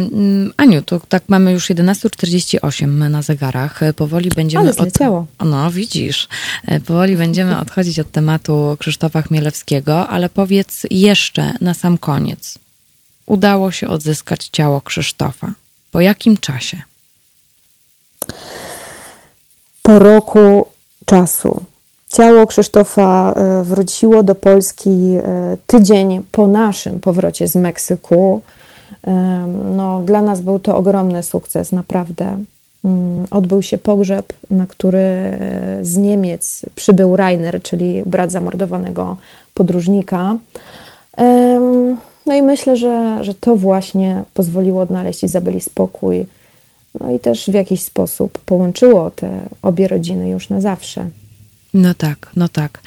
Aniu, 0.57 0.83
to 0.83 1.01
tak 1.09 1.23
mamy 1.29 1.53
już 1.53 1.71
11.48 1.71 2.87
na 2.87 3.23
zegarach. 3.23 3.83
E, 3.83 3.93
powoli 3.93 4.31
będziemy... 4.31 4.65
Ale 4.65 4.73
zleciało. 4.73 5.27
Od... 5.39 5.49
No, 5.49 5.71
widzisz. 5.71 6.29
Powoli 6.87 7.17
będziemy 7.17 7.59
odchodzić 7.59 7.99
od 7.99 8.11
tematu 8.11 8.77
Krzysztofa 8.79 9.23
Chmielewskiego, 9.23 10.09
ale 10.09 10.29
powiedz 10.29 10.83
jeszcze 10.91 11.53
na 11.61 11.75
sam 11.75 11.99
koniec. 11.99 12.59
Udało 13.27 13.73
się 13.73 13.89
odzyskać 13.89 14.49
ciało 14.53 14.81
Krzysztofa. 14.81 15.53
Po 15.91 16.01
jakim 16.01 16.37
czasie? 16.37 16.83
Po 19.83 19.99
roku 19.99 20.69
czasu. 21.07 21.65
Ciało 22.13 22.47
Krzysztofa 22.47 23.33
e, 23.33 23.63
wróciło 23.63 24.23
do 24.23 24.35
Polski 24.35 24.91
e, 24.91 25.57
tydzień 25.67 26.23
po 26.33 26.47
naszym 26.47 27.01
powrocie 27.01 27.49
z 27.49 27.57
Meksyku. 27.57 28.41
E, 29.07 29.13
no, 29.77 30.01
dla 30.01 30.23
nas 30.23 30.41
był 30.41 30.59
to 30.59 30.77
ogromny 30.77 31.23
sukces, 31.23 31.73
naprawdę. 31.73 32.39
Mm, 32.85 33.27
odbył 33.31 33.63
się 33.63 33.79
pogrzeb, 33.79 34.33
na 34.51 34.67
który 34.67 35.39
z 35.83 35.97
Niemiec 35.97 36.67
przybył 36.75 37.17
Rainer, 37.17 37.63
czyli 37.63 38.03
brat 38.07 38.33
zamordowanego 38.33 39.17
podróżnika. 39.55 40.37
No 42.27 42.35
i 42.35 42.43
myślę, 42.43 42.77
że, 42.77 43.19
że 43.25 43.35
to 43.35 43.57
właśnie 43.57 44.23
pozwoliło 44.35 44.83
odnaleźć 44.83 45.25
Izabeli 45.25 45.61
spokój. 45.61 46.27
No 47.01 47.11
i 47.11 47.21
też 47.21 47.51
w 47.51 47.55
jakiś 47.55 47.83
sposób 47.83 48.39
połączyło 48.39 49.11
te 49.11 49.31
obie 49.63 49.89
rodziny 49.89 50.29
już 50.29 50.49
na 50.49 50.61
zawsze. 50.61 51.07
No 51.75 51.95
tak, 51.95 52.31
no 52.37 52.49
tak. 52.49 52.81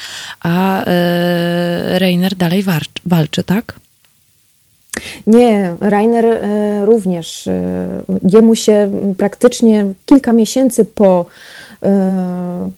A 0.44 0.84
e, 0.86 2.00
Rainer 2.00 2.36
dalej 2.36 2.64
walczy, 3.06 3.44
tak? 3.44 3.80
Nie, 5.28 5.76
Rainer 5.80 6.26
e, 6.26 6.86
również. 6.86 7.48
E, 7.48 7.88
jemu 8.30 8.56
się 8.56 8.92
praktycznie 9.18 9.86
kilka 10.06 10.34
miesięcy 10.34 10.86
po 10.86 11.26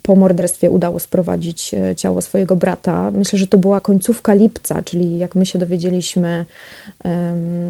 po 0.04 0.16
morderstwie 0.16 0.72
udało 0.72 1.00
sprowadzić 1.00 1.74
e, 1.74 1.96
ciało 1.96 2.22
swojego 2.22 2.56
brata. 2.56 3.12
Myślę, 3.12 3.40
że 3.40 3.48
to 3.48 3.58
była 3.58 3.82
końcówka 3.82 4.34
lipca, 4.34 4.82
czyli 4.82 5.18
jak 5.18 5.36
my 5.36 5.46
się 5.46 5.60
dowiedzieliśmy 5.60 6.46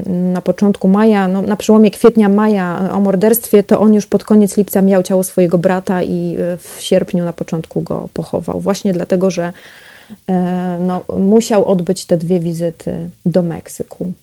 na 0.05 0.41
początku 0.41 0.87
maja, 0.87 1.27
no, 1.27 1.41
na 1.41 1.55
przełomie 1.55 1.91
kwietnia, 1.91 2.29
maja 2.29 2.89
o 2.93 2.99
morderstwie, 2.99 3.63
to 3.63 3.79
on 3.79 3.93
już 3.93 4.05
pod 4.05 4.23
koniec 4.23 4.57
lipca 4.57 4.81
miał 4.81 5.03
ciało 5.03 5.23
swojego 5.23 5.57
brata 5.57 6.03
i 6.03 6.35
e, 6.39 6.57
w 6.57 6.77
sierpniu 6.79 7.25
na 7.25 7.33
początku 7.33 7.81
go 7.81 8.09
pochował. 8.13 8.59
Właśnie 8.59 8.93
dlatego, 8.93 9.31
że 9.31 9.53
no, 10.79 11.01
musiał 11.17 11.65
odbyć 11.65 12.05
te 12.05 12.17
dwie 12.17 12.39
wizyty 12.39 13.09
do 13.25 13.43
Meksyku. 13.43 14.13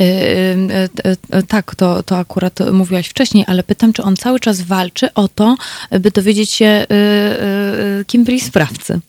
Y, 0.00 0.04
y, 0.04 1.38
y, 1.38 1.42
tak, 1.42 1.74
to, 1.74 2.02
to 2.02 2.16
akurat 2.16 2.60
mówiłaś 2.72 3.08
wcześniej, 3.08 3.44
ale 3.46 3.62
pytam, 3.62 3.92
czy 3.92 4.02
on 4.02 4.16
cały 4.16 4.40
czas 4.40 4.60
walczy 4.60 5.14
o 5.14 5.28
to, 5.28 5.56
by 6.00 6.10
dowiedzieć 6.10 6.50
się, 6.50 6.86
kim 8.06 8.24
byli 8.24 8.40
sprawcy. 8.40 9.00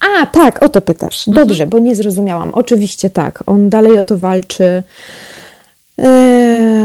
A, 0.00 0.26
tak, 0.26 0.62
o 0.62 0.68
to 0.68 0.80
pytasz. 0.80 1.28
Mhm. 1.28 1.46
Dobrze, 1.46 1.66
bo 1.66 1.78
nie 1.78 1.96
zrozumiałam. 1.96 2.50
Oczywiście 2.54 3.10
tak, 3.10 3.42
on 3.46 3.70
dalej 3.70 3.98
o 3.98 4.04
to 4.04 4.18
walczy. 4.18 4.82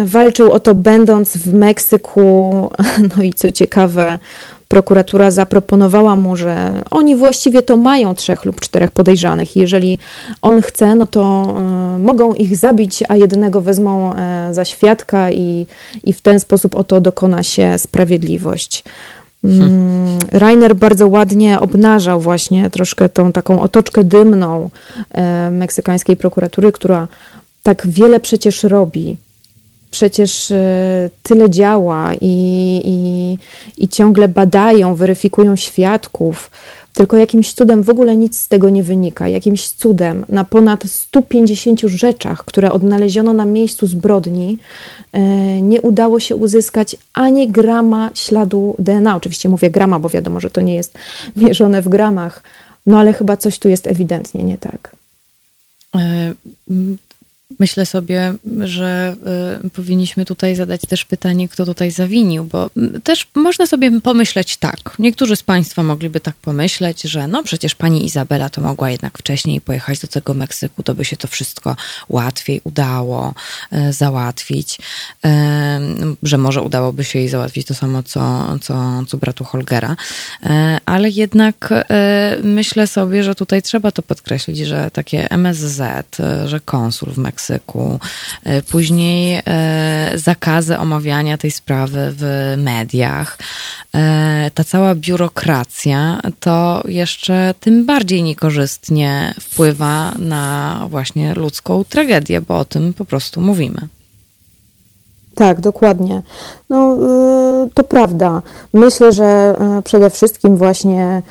walczył 0.06 0.52
o 0.52 0.60
to, 0.60 0.76
będąc 0.76 1.38
w 1.38 1.54
Meksyku. 1.54 2.70
No 3.18 3.24
i 3.24 3.34
co 3.34 3.52
ciekawe, 3.52 4.20
prokuratura 4.68 5.32
zaproponowała 5.32 6.16
mu, 6.16 6.36
że 6.36 6.82
oni 6.92 7.16
właściwie 7.16 7.62
to 7.62 7.78
mają 7.78 8.16
trzech 8.16 8.46
lub 8.46 8.60
czterech 8.60 8.92
podejrzanych. 8.92 9.56
Jeżeli 9.56 9.98
on 10.42 10.62
chce, 10.62 10.96
no 10.96 11.08
to 11.08 11.56
y, 11.96 12.00
mogą 12.00 12.34
ich 12.34 12.58
zabić, 12.58 13.04
a 13.08 13.16
jednego 13.16 13.62
wezmą 13.62 14.14
y, 14.14 14.54
za 14.54 14.66
świadka 14.66 15.32
i, 15.32 15.68
i 16.04 16.14
w 16.14 16.22
ten 16.22 16.40
sposób 16.40 16.76
oto 16.76 17.02
dokona 17.02 17.44
się 17.44 17.78
sprawiedliwość. 17.78 18.84
Hmm. 19.42 20.20
Rainer 20.32 20.76
bardzo 20.76 21.08
ładnie 21.08 21.60
obnażał 21.60 22.22
właśnie 22.22 22.70
troszkę 22.70 23.10
tą 23.10 23.32
taką 23.32 23.62
otoczkę 23.62 24.04
dymną 24.04 24.70
y, 25.48 25.52
meksykańskiej 25.52 26.18
prokuratury, 26.18 26.72
która 26.72 27.08
tak 27.64 27.88
wiele 27.88 28.20
przecież 28.20 28.64
robi 28.64 29.18
przecież 29.96 30.52
e, 30.52 31.10
tyle 31.24 31.50
działa 31.50 32.14
i, 32.22 32.36
i, 32.86 33.38
i 33.84 33.88
ciągle 33.88 34.28
badają, 34.28 34.96
weryfikują 34.96 35.56
świadków, 35.56 36.52
tylko 36.94 37.18
jakimś 37.18 37.54
cudem 37.54 37.84
w 37.84 37.90
ogóle 37.90 38.16
nic 38.16 38.40
z 38.40 38.48
tego 38.48 38.70
nie 38.70 38.84
wynika. 38.84 39.28
Jakimś 39.28 39.70
cudem 39.70 40.26
na 40.30 40.44
ponad 40.44 40.84
150 40.84 41.82
rzeczach, 41.82 42.46
które 42.46 42.72
odnaleziono 42.72 43.34
na 43.34 43.46
miejscu 43.46 43.88
zbrodni, 43.88 44.58
e, 45.14 45.22
nie 45.62 45.82
udało 45.82 46.20
się 46.20 46.36
uzyskać 46.36 46.96
ani 47.14 47.48
grama 47.48 48.12
śladu 48.14 48.76
DNA. 48.80 49.16
Oczywiście 49.16 49.50
mówię 49.50 49.70
grama, 49.70 50.00
bo 50.00 50.10
wiadomo, 50.10 50.40
że 50.40 50.50
to 50.50 50.62
nie 50.62 50.76
jest 50.76 50.98
mierzone 51.36 51.82
w 51.82 51.90
gramach, 51.90 52.44
no 52.86 53.00
ale 53.00 53.14
chyba 53.14 53.38
coś 53.38 53.60
tu 53.60 53.70
jest 53.70 53.88
ewidentnie 53.88 54.44
nie 54.44 54.58
tak. 54.58 54.96
Myślę 57.60 57.86
sobie, 57.86 58.34
że 58.60 59.16
y, 59.66 59.70
powinniśmy 59.70 60.26
tutaj 60.26 60.56
zadać 60.56 60.82
też 60.82 61.06
pytanie, 61.06 61.50
kto 61.50 61.66
tutaj 61.66 61.92
zawinił, 61.92 62.44
bo 62.44 62.70
y, 62.96 63.02
też 63.02 63.28
można 63.36 63.68
sobie 63.68 64.02
pomyśleć 64.02 64.58
tak. 64.58 64.96
Niektórzy 65.00 65.36
z 65.36 65.44
Państwa 65.44 65.84
mogliby 65.84 66.20
tak 66.20 66.36
pomyśleć, 66.36 67.02
że 67.02 67.28
no 67.28 67.44
przecież 67.44 67.76
pani 67.76 68.06
Izabela 68.06 68.50
to 68.50 68.62
mogła 68.62 68.90
jednak 68.90 69.18
wcześniej 69.18 69.62
pojechać 69.62 70.00
do 70.00 70.08
tego 70.08 70.34
Meksyku, 70.34 70.84
to 70.84 70.96
by 70.96 71.06
się 71.06 71.18
to 71.18 71.28
wszystko 71.28 71.76
łatwiej 72.10 72.62
udało 72.64 73.34
y, 73.74 73.94
załatwić, 73.94 74.80
y, 75.26 75.30
że 76.24 76.38
może 76.38 76.62
udałoby 76.62 77.04
się 77.04 77.20
jej 77.20 77.30
załatwić 77.30 77.68
to 77.68 77.74
samo, 77.74 78.04
co, 78.04 78.46
co, 78.62 79.04
co 79.08 79.18
bratu 79.18 79.44
Holgera. 79.44 79.92
Y, 79.92 80.48
ale 80.86 81.10
jednak 81.10 81.72
y, 81.72 82.44
myślę 82.44 82.88
sobie, 82.88 83.24
że 83.24 83.36
tutaj 83.36 83.62
trzeba 83.62 83.92
to 83.92 84.02
podkreślić, 84.02 84.58
że 84.58 84.92
takie 84.92 85.32
MSZ, 85.32 85.82
że 86.46 86.60
konsul 86.60 87.12
w 87.14 87.18
Meksyku, 87.18 87.35
Meksyku, 87.36 88.00
e, 88.44 88.62
później 88.62 89.42
e, 89.48 90.12
zakazy 90.16 90.78
omawiania 90.78 91.38
tej 91.38 91.52
sprawy 91.52 92.14
w 92.18 92.54
mediach. 92.58 93.38
E, 93.96 94.52
ta 94.54 94.64
cała 94.64 94.96
biurokracja 94.96 96.20
to 96.40 96.84
jeszcze 96.88 97.54
tym 97.60 97.86
bardziej 97.86 98.24
niekorzystnie 98.24 99.34
wpływa 99.42 100.12
na 100.20 100.82
właśnie 100.90 101.34
ludzką 101.34 101.84
tragedię, 101.84 102.42
bo 102.42 102.58
o 102.58 102.66
tym 102.66 102.94
po 102.94 103.06
prostu 103.06 103.42
mówimy. 103.42 103.88
Tak, 105.36 105.62
dokładnie. 105.62 106.22
No, 106.70 106.98
to 107.74 107.84
prawda. 107.84 108.42
Myślę, 108.74 109.12
że 109.12 109.56
przede 109.84 110.10
wszystkim 110.10 110.58
właśnie 110.58 111.22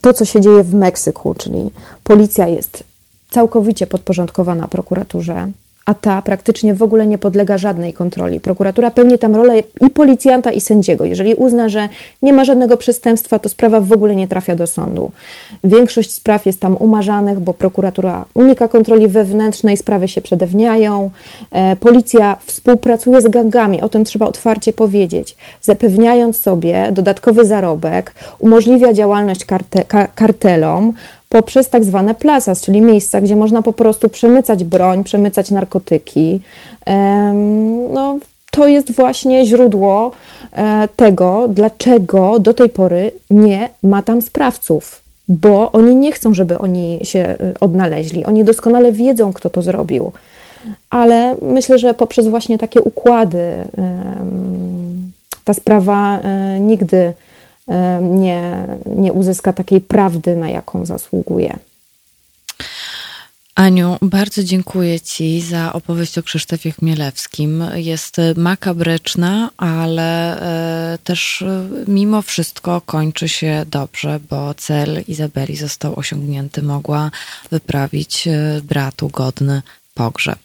to, 0.00 0.12
co 0.14 0.24
się 0.24 0.40
dzieje 0.40 0.62
w 0.62 0.74
Meksyku, 0.74 1.34
czyli 1.34 1.70
policja 2.04 2.46
jest 2.48 2.89
całkowicie 3.30 3.86
podporządkowana 3.86 4.68
prokuraturze, 4.68 5.46
a 5.90 5.94
ta 5.94 6.22
praktycznie 6.22 6.74
w 6.74 6.82
ogóle 6.82 7.06
nie 7.06 7.18
podlega 7.18 7.58
żadnej 7.58 7.92
kontroli. 7.92 8.40
Prokuratura 8.40 8.90
pełni 8.90 9.18
tam 9.18 9.36
rolę 9.36 9.62
i 9.80 9.90
policjanta, 9.90 10.52
i 10.52 10.60
sędziego. 10.60 11.04
Jeżeli 11.04 11.34
uzna, 11.34 11.68
że 11.68 11.88
nie 12.22 12.32
ma 12.32 12.44
żadnego 12.44 12.76
przestępstwa, 12.76 13.38
to 13.38 13.48
sprawa 13.48 13.80
w 13.80 13.92
ogóle 13.92 14.16
nie 14.16 14.28
trafia 14.28 14.56
do 14.56 14.66
sądu. 14.66 15.10
Większość 15.64 16.12
spraw 16.12 16.46
jest 16.46 16.60
tam 16.60 16.76
umarzanych, 16.76 17.40
bo 17.40 17.54
prokuratura 17.54 18.24
unika 18.34 18.68
kontroli 18.68 19.08
wewnętrznej, 19.08 19.76
sprawy 19.76 20.08
się 20.08 20.20
przedewniają. 20.20 21.10
E, 21.50 21.76
policja 21.76 22.36
współpracuje 22.46 23.20
z 23.20 23.28
gangami, 23.28 23.80
o 23.80 23.88
tym 23.88 24.04
trzeba 24.04 24.26
otwarcie 24.26 24.72
powiedzieć, 24.72 25.36
zapewniając 25.62 26.40
sobie 26.40 26.88
dodatkowy 26.92 27.44
zarobek, 27.44 28.14
umożliwia 28.38 28.92
działalność 28.92 29.44
karte, 29.44 29.84
kartelom, 30.14 30.92
poprzez 31.30 31.68
tak 31.68 31.84
zwane 31.84 32.14
plazas, 32.14 32.62
czyli 32.62 32.80
miejsca, 32.80 33.20
gdzie 33.20 33.36
można 33.36 33.62
po 33.62 33.72
prostu 33.72 34.08
przemycać 34.08 34.64
broń, 34.64 35.04
przemycać 35.04 35.50
narkotyki. 35.50 36.40
No, 37.92 38.18
to 38.50 38.68
jest 38.68 38.92
właśnie 38.92 39.46
źródło 39.46 40.10
e, 40.52 40.88
tego, 40.96 41.48
dlaczego 41.48 42.38
do 42.38 42.54
tej 42.54 42.68
pory 42.68 43.12
nie 43.30 43.68
ma 43.82 44.02
tam 44.02 44.22
sprawców, 44.22 45.02
bo 45.28 45.72
oni 45.72 45.96
nie 45.96 46.12
chcą, 46.12 46.34
żeby 46.34 46.58
oni 46.58 47.00
się 47.02 47.18
e, 47.18 47.36
odnaleźli. 47.60 48.24
Oni 48.24 48.44
doskonale 48.44 48.92
wiedzą, 48.92 49.32
kto 49.32 49.50
to 49.50 49.62
zrobił. 49.62 50.12
Ale 50.90 51.36
myślę, 51.42 51.78
że 51.78 51.94
poprzez 51.94 52.28
właśnie 52.28 52.58
takie 52.58 52.80
układy, 52.80 53.52
ta 55.44 55.54
sprawa 55.54 56.20
nigdy 56.60 57.12
nie, 58.00 58.66
nie 58.96 59.12
uzyska 59.12 59.52
takiej 59.52 59.80
prawdy, 59.80 60.36
na 60.36 60.48
jaką 60.48 60.86
zasługuje. 60.86 61.58
Aniu, 63.54 63.96
bardzo 64.02 64.44
dziękuję 64.44 65.00
Ci 65.00 65.40
za 65.40 65.72
opowieść 65.72 66.18
o 66.18 66.22
Krzysztofie 66.22 66.72
Chmielewskim. 66.72 67.64
Jest 67.74 68.16
makabryczna, 68.36 69.50
ale 69.56 70.40
e, 70.94 70.98
też 70.98 71.42
e, 71.42 71.68
mimo 71.88 72.22
wszystko 72.22 72.80
kończy 72.80 73.28
się 73.28 73.64
dobrze, 73.70 74.20
bo 74.30 74.54
cel 74.54 75.04
Izabeli 75.08 75.56
został 75.56 75.98
osiągnięty. 75.98 76.62
Mogła 76.62 77.10
wyprawić 77.50 78.28
e, 78.28 78.60
bratu 78.64 79.08
godny 79.08 79.62
pogrzeb. 79.94 80.40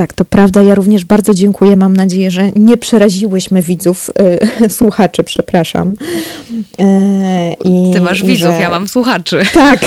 Tak, 0.00 0.12
to 0.12 0.24
prawda. 0.24 0.62
Ja 0.62 0.74
również 0.74 1.04
bardzo 1.04 1.34
dziękuję. 1.34 1.76
Mam 1.76 1.96
nadzieję, 1.96 2.30
że 2.30 2.52
nie 2.56 2.76
przeraziłyśmy 2.76 3.62
widzów, 3.62 4.10
y, 4.62 4.70
słuchaczy, 4.78 5.24
przepraszam. 5.24 5.94
E, 6.78 7.52
I, 7.64 7.90
Ty 7.92 8.00
masz 8.00 8.22
widzów, 8.22 8.52
że... 8.54 8.60
ja 8.60 8.70
mam 8.70 8.88
słuchaczy. 8.88 9.42
Tak, 9.54 9.80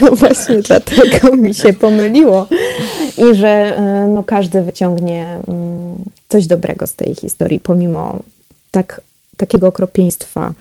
no 0.00 0.10
właśnie 0.16 0.62
dlatego 0.62 1.36
mi 1.36 1.54
się 1.54 1.72
pomyliło. 1.72 2.46
I 3.18 3.34
że 3.34 3.78
y, 3.78 4.08
no, 4.08 4.24
każdy 4.24 4.62
wyciągnie 4.62 5.38
mm, 5.48 5.96
coś 6.28 6.46
dobrego 6.46 6.86
z 6.86 6.94
tej 6.94 7.14
historii, 7.14 7.60
pomimo 7.60 8.18
tak, 8.70 9.00
takiego 9.36 9.66
okropieństwa, 9.66 10.52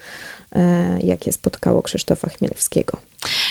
e, 0.56 1.00
jakie 1.04 1.32
spotkało 1.32 1.82
Krzysztofa 1.82 2.30
Chmielewskiego. 2.30 2.98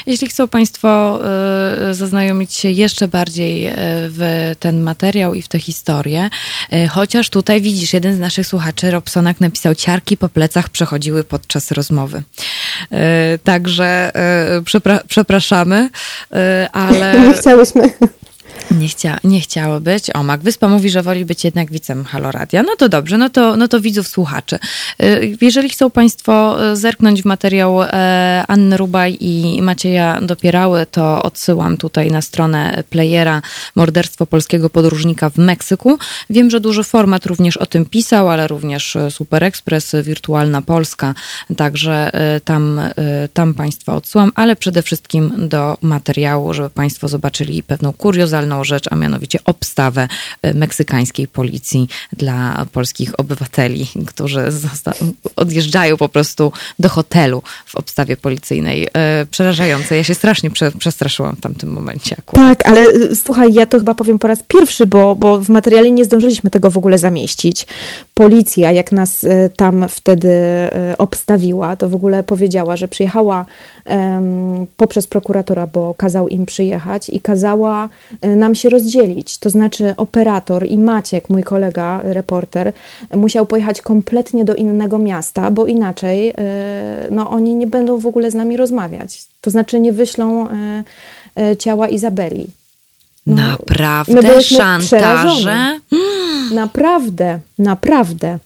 Jeśli 0.07 0.29
chcą 0.29 0.49
Państwo 0.49 1.21
e, 1.25 1.95
zaznajomić 1.95 2.55
się 2.55 2.71
jeszcze 2.71 3.09
bardziej 3.09 3.67
e, 3.67 3.75
w 4.09 4.53
ten 4.61 4.81
materiał 4.81 5.35
i 5.35 5.43
w 5.43 5.49
tę 5.49 5.59
historię, 5.59 6.31
e, 6.71 6.89
chociaż 6.89 7.31
tutaj 7.31 7.61
widzisz, 7.61 7.93
jeden 7.93 8.17
z 8.17 8.19
naszych 8.19 8.47
słuchaczy, 8.47 8.91
Robsonak, 8.91 9.41
napisał, 9.41 9.75
ciarki 9.75 10.17
po 10.17 10.29
plecach 10.29 10.69
przechodziły 10.69 11.25
podczas 11.25 11.71
rozmowy. 11.71 12.23
Także 13.45 14.13
przepra 14.65 15.01
przepraszamy, 15.09 15.91
ale... 16.73 17.21
Nie 17.29 17.35
chciałyśmy. 17.35 17.91
Nie, 18.71 18.89
chcia, 18.89 19.19
nie 19.25 19.41
chciało 19.41 19.81
być. 19.81 20.15
O, 20.15 20.23
Mac 20.23 20.43
Wyspa 20.43 20.69
mówi, 20.69 20.91
że 20.91 21.03
woli 21.03 21.25
być 21.25 21.45
jednak 21.45 21.71
wicem 21.71 22.05
Haloradia. 22.05 22.63
No 22.63 22.77
to 22.79 22.89
dobrze, 22.89 23.19
no 23.19 23.31
to, 23.31 23.57
no 23.57 23.69
to 23.69 23.81
widzów 23.81 24.09
słuchaczy. 24.09 24.59
Y, 25.03 25.37
jeżeli 25.41 25.69
chcą 25.69 25.91
Państwo 25.91 26.65
y, 26.73 26.77
zerknąć 26.77 27.23
w 27.23 27.25
materiał 27.25 27.83
e, 27.83 28.45
Anny 28.49 28.77
Rubaj 28.77 29.17
i 29.21 29.63
Macieja 29.63 30.21
Dopierały, 30.23 30.87
to 30.87 31.23
odsyłam 31.23 31.77
tutaj 31.77 32.11
na 32.11 32.23
stronę 32.23 32.85
playera 32.91 33.43
Morderstwo 33.75 34.27
polskiego 34.27 34.71
podróżnika 34.71 35.31
w 35.31 35.39
Meksyku. 35.39 35.99
Wiem, 36.31 36.51
że 36.51 36.61
duży 36.61 36.85
format 36.85 37.27
również 37.27 37.57
o 37.57 37.67
tym 37.67 37.87
pisał, 37.87 38.31
ale 38.31 38.49
również 38.49 38.97
Super 39.11 39.45
Express, 39.45 39.97
Wirtualna 40.03 40.63
Polska. 40.63 41.15
Także 41.57 42.11
y, 42.37 42.41
tam, 42.41 42.81
tam 43.35 43.55
Państwa 43.55 43.95
odsyłam, 43.95 44.33
ale 44.35 44.57
przede 44.57 44.83
wszystkim 44.83 45.33
do 45.49 45.79
materiału, 45.83 46.55
żeby 46.55 46.71
Państwo 46.71 47.09
zobaczyli 47.09 47.63
pewną 47.63 47.93
kuriozalną 47.93 48.60
rzecz, 48.65 48.85
a 48.91 48.97
mianowicie 48.97 49.39
obstawę 49.45 50.09
e, 50.43 50.55
meksykańskiej 50.55 51.29
policji 51.29 51.89
dla 52.13 52.67
polskich 52.73 53.21
obywateli, 53.21 53.87
którzy 54.07 54.45
odjeżdżają 55.37 55.97
po 55.97 56.09
prostu 56.09 56.53
do 56.79 56.89
hotelu 56.89 57.43
w 57.67 57.77
obstawie 57.77 58.17
policyjnej. 58.17 58.89
E, 58.95 59.27
przerażające. 59.31 59.97
Ja 59.97 60.05
się 60.05 60.15
strasznie 60.15 60.51
prze 60.51 60.73
przestraszyłam 60.73 61.37
w 61.37 61.41
tamtym 61.41 61.73
momencie. 61.73 62.17
Akurat. 62.19 62.49
Tak, 62.49 62.69
ale 62.69 62.81
e, 62.81 63.17
słuchaj, 63.17 63.53
ja 63.53 63.67
to 63.67 63.79
chyba 63.79 63.95
powiem 63.95 64.19
po 64.19 64.29
raz 64.29 64.43
pierwszy, 64.49 64.87
bo, 64.87 65.17
bo 65.17 65.39
w 65.39 65.49
materiale 65.49 65.91
nie 65.91 66.05
zdążyliśmy 66.05 66.51
tego 66.51 66.71
w 66.71 66.79
ogóle 66.79 66.99
zamieścić. 66.99 67.67
Policja, 68.15 68.73
jak 68.73 68.93
nas 68.93 69.27
tam 69.57 69.89
wtedy 69.89 70.31
obstawiła, 70.99 71.77
to 71.77 71.89
w 71.89 71.95
ogóle 71.95 72.23
powiedziała, 72.23 72.77
że 72.77 72.89
przyjechała 72.89 73.47
um, 73.85 74.67
poprzez 74.77 75.07
prokuratora, 75.07 75.67
bo 75.67 75.95
kazał 75.95 76.29
im 76.29 76.47
przyjechać 76.47 77.09
i 77.09 77.21
kazała 77.21 77.89
nam 78.23 78.50
nam 78.51 78.55
się 78.55 78.69
rozdzielić. 78.69 79.39
To 79.39 79.51
znaczy, 79.51 79.95
operator 79.97 80.67
i 80.67 80.79
Maciek, 80.79 81.31
mój 81.31 81.43
kolega, 81.43 82.01
reporter, 82.03 82.73
musiał 83.15 83.47
pojechać 83.47 83.83
kompletnie 83.83 84.45
do 84.45 84.55
innego 84.55 84.99
miasta, 84.99 85.51
bo 85.51 85.67
inaczej 85.67 86.29
e, 86.29 86.35
no, 87.11 87.31
oni 87.31 87.55
nie 87.55 87.67
będą 87.67 87.99
w 87.99 88.07
ogóle 88.07 88.31
z 88.31 88.35
nami 88.35 88.57
rozmawiać. 88.57 89.23
To 89.41 89.51
znaczy, 89.51 89.81
nie 89.81 89.93
wyślą 89.93 90.49
e, 90.49 90.85
e, 91.37 91.57
ciała 91.57 91.89
Izabeli. 91.89 92.47
No, 93.27 93.37
naprawdę? 93.37 94.43
Szantaże? 94.43 95.79
Naprawdę, 96.55 97.39
naprawdę. 97.59 98.39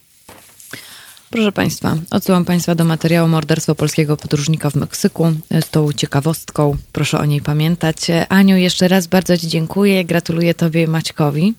Proszę 1.34 1.52
Państwa, 1.52 1.96
odsyłam 2.10 2.44
Państwa 2.44 2.74
do 2.74 2.84
materiału 2.84 3.28
Morderstwo 3.28 3.74
polskiego 3.74 4.16
podróżnika 4.16 4.70
w 4.70 4.74
Meksyku 4.74 5.32
z 5.60 5.70
tą 5.70 5.92
ciekawostką. 5.92 6.76
Proszę 6.92 7.18
o 7.18 7.24
niej 7.24 7.40
pamiętać. 7.40 7.96
Aniu, 8.28 8.56
jeszcze 8.56 8.88
raz 8.88 9.06
bardzo 9.06 9.36
Ci 9.36 9.48
dziękuję. 9.48 10.04
Gratuluję 10.04 10.54
Tobie 10.54 10.82
i 10.82 10.86
Maćkowi. 10.86 11.54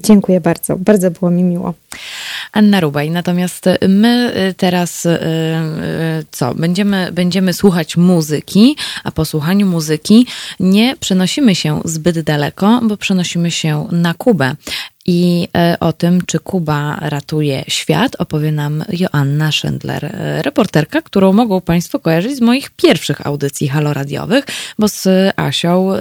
Dziękuję 0.00 0.40
bardzo. 0.40 0.76
Bardzo 0.76 1.10
było 1.10 1.30
mi 1.30 1.42
miło. 1.42 1.74
Anna 2.52 2.80
Rubaj. 2.80 3.10
Natomiast 3.10 3.64
my 3.88 4.32
teraz 4.56 5.06
co? 6.30 6.54
Będziemy, 6.54 7.12
będziemy 7.12 7.52
słuchać 7.52 7.96
muzyki, 7.96 8.76
a 9.04 9.12
po 9.12 9.24
słuchaniu 9.24 9.66
muzyki 9.66 10.26
nie 10.60 10.96
przenosimy 11.00 11.54
się 11.54 11.80
zbyt 11.84 12.20
daleko, 12.20 12.80
bo 12.82 12.96
przenosimy 12.96 13.50
się 13.50 13.88
na 13.92 14.14
Kubę. 14.14 14.56
I 15.06 15.48
e, 15.56 15.76
o 15.80 15.92
tym, 15.92 16.22
czy 16.26 16.38
Kuba 16.38 16.96
ratuje 17.00 17.64
świat, 17.68 18.16
opowie 18.18 18.52
nam 18.52 18.84
Joanna 18.88 19.52
Schindler, 19.52 20.04
e, 20.04 20.42
reporterka, 20.42 21.02
którą 21.02 21.32
mogą 21.32 21.60
Państwo 21.60 21.98
kojarzyć 21.98 22.36
z 22.36 22.40
moich 22.40 22.70
pierwszych 22.70 23.26
audycji 23.26 23.68
haloradiowych, 23.68 24.44
bo 24.78 24.88
z 24.88 25.08
Asią 25.36 25.92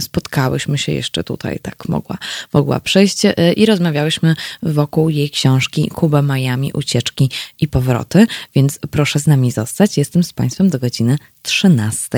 spotkałyśmy 0.00 0.78
się 0.78 0.92
jeszcze 0.92 1.24
tutaj, 1.24 1.58
tak 1.62 1.88
mogła, 1.88 2.18
mogła 2.52 2.80
przejść 2.80 3.24
e, 3.24 3.32
i 3.52 3.66
rozmawiałyśmy 3.66 4.34
wokół 4.62 5.08
jej 5.08 5.30
książki 5.30 5.88
Kuba 5.94 6.22
Miami, 6.22 6.72
ucieczki 6.72 7.30
i 7.60 7.68
powroty, 7.68 8.26
więc 8.54 8.78
proszę 8.90 9.18
z 9.18 9.26
nami 9.26 9.50
zostać. 9.50 9.98
Jestem 9.98 10.24
z 10.24 10.32
Państwem 10.32 10.70
do 10.70 10.78
godziny 10.78 11.18
13. 11.42 12.08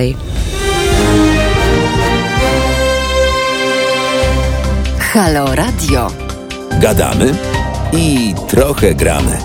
Halo 5.14 5.54
Radio. 5.54 6.10
Gadamy 6.80 7.34
i 7.92 8.34
trochę 8.48 8.94
gramy. 8.94 9.38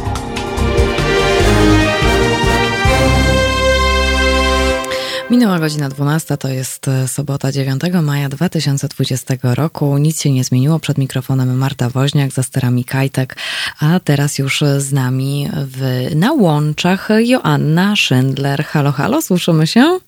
Minęła 5.30 5.60
godzina 5.60 5.90
12, 5.90 6.38
to 6.38 6.48
jest 6.48 6.88
e, 6.88 7.08
sobota 7.08 7.52
9 7.52 7.82
maja 8.02 8.30
2020 8.30 9.34
roku. 9.44 9.98
Nic 9.98 10.22
się 10.22 10.32
nie 10.32 10.44
zmieniło. 10.44 10.80
Przed 10.80 10.98
mikrofonem 10.98 11.58
Marta 11.58 11.90
Woźniak, 11.90 12.32
za 12.32 12.44
sterami 12.44 12.86
Kajtek, 12.86 13.38
a 13.80 14.00
teraz 14.00 14.38
już 14.38 14.64
z 14.78 14.94
nami 14.94 15.50
w, 15.54 16.08
na 16.16 16.34
łączach 16.34 17.10
Joanna 17.20 17.96
Schindler. 17.96 18.64
Halo, 18.64 18.92
halo, 18.92 19.22
słyszymy 19.22 19.68
się? 19.68 20.00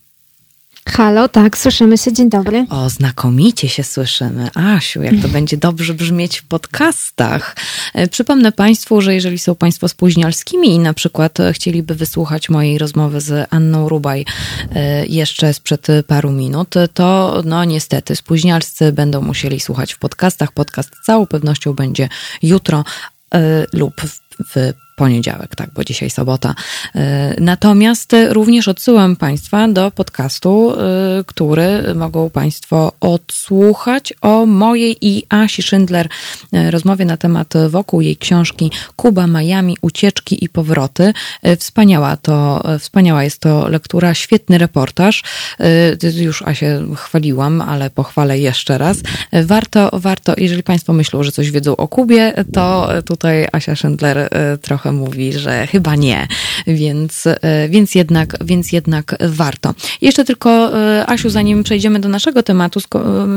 Halo, 0.89 1.29
tak, 1.29 1.57
słyszymy 1.57 1.97
się, 1.97 2.13
dzień 2.13 2.29
dobry. 2.29 2.65
O, 2.69 2.89
znakomicie 2.89 3.69
się 3.69 3.83
słyszymy. 3.83 4.49
Asiu, 4.55 5.01
jak 5.01 5.13
to 5.21 5.27
będzie 5.37 5.57
dobrze 5.57 5.93
brzmieć 5.93 6.37
w 6.37 6.43
podcastach. 6.43 7.55
E, 7.93 8.07
przypomnę 8.07 8.51
Państwu, 8.51 9.01
że 9.01 9.13
jeżeli 9.13 9.39
są 9.39 9.55
Państwo 9.55 9.87
spóźnialskimi 9.87 10.67
i 10.67 10.79
na 10.79 10.93
przykład 10.93 11.37
chcieliby 11.53 11.95
wysłuchać 11.95 12.49
mojej 12.49 12.77
rozmowy 12.77 13.21
z 13.21 13.47
Anną 13.53 13.89
Rubaj 13.89 14.25
e, 14.75 15.05
jeszcze 15.05 15.53
sprzed 15.53 15.87
paru 16.07 16.31
minut, 16.31 16.75
to 16.93 17.41
no 17.45 17.65
niestety 17.65 18.15
spóźnialscy 18.15 18.91
będą 18.91 19.21
musieli 19.21 19.59
słuchać 19.59 19.93
w 19.93 19.99
podcastach. 19.99 20.51
Podcast 20.51 20.89
z 21.01 21.05
całą 21.05 21.25
pewnością 21.25 21.73
będzie 21.73 22.09
jutro 22.41 22.83
e, 23.33 23.65
lub 23.73 24.01
w 24.55 24.73
poniedziałek, 25.01 25.55
tak, 25.55 25.69
bo 25.73 25.83
dzisiaj 25.83 26.09
sobota. 26.09 26.55
E, 26.95 27.35
natomiast 27.39 28.15
również 28.29 28.67
odsyłam 28.67 29.15
Państwa 29.15 29.67
do 29.67 29.91
podcastu, 29.91 30.73
e, 30.73 31.23
który 31.23 31.95
mogą 31.95 32.29
Państwo 32.29 32.91
odsłuchać 32.99 34.13
o 34.21 34.45
mojej 34.45 34.97
i 35.01 35.23
Asi 35.29 35.61
Schindler 35.61 36.07
e, 36.53 36.71
rozmowie 36.71 37.05
na 37.05 37.17
temat 37.17 37.53
wokół 37.69 38.01
jej 38.01 38.17
książki 38.17 38.71
Kuba, 38.95 39.27
Miami, 39.27 39.77
ucieczki 39.81 40.45
i 40.45 40.49
powroty. 40.49 41.13
Wspaniała 41.59 42.17
to, 42.17 42.63
wspaniała 42.79 43.23
jest 43.23 43.39
to 43.39 43.67
lektura, 43.67 44.13
świetny 44.13 44.57
reportaż. 44.57 45.23
Już 46.15 46.41
Asię 46.41 46.81
chwaliłam, 46.95 47.61
ale 47.61 47.89
pochwalę 47.89 48.39
jeszcze 48.39 48.77
raz. 48.77 48.97
Warto, 49.43 49.89
warto, 49.93 50.33
jeżeli 50.37 50.63
Państwo 50.63 50.93
myślą, 50.93 51.23
że 51.23 51.31
coś 51.31 51.51
wiedzą 51.51 51.75
o 51.75 51.87
Kubie, 51.87 52.33
to 52.53 52.89
tutaj 53.05 53.47
Asia 53.51 53.75
Schindler 53.75 54.29
trochę 54.61 54.90
mówi, 54.93 55.33
że 55.33 55.67
chyba 55.67 55.95
nie, 55.95 56.27
więc, 56.67 57.23
więc, 57.69 57.95
jednak, 57.95 58.37
więc 58.45 58.71
jednak 58.71 59.15
warto. 59.19 59.73
Jeszcze 60.01 60.25
tylko, 60.25 60.71
Asiu, 61.07 61.29
zanim 61.29 61.63
przejdziemy 61.63 61.99
do 61.99 62.09
naszego 62.09 62.43
tematu, 62.43 62.79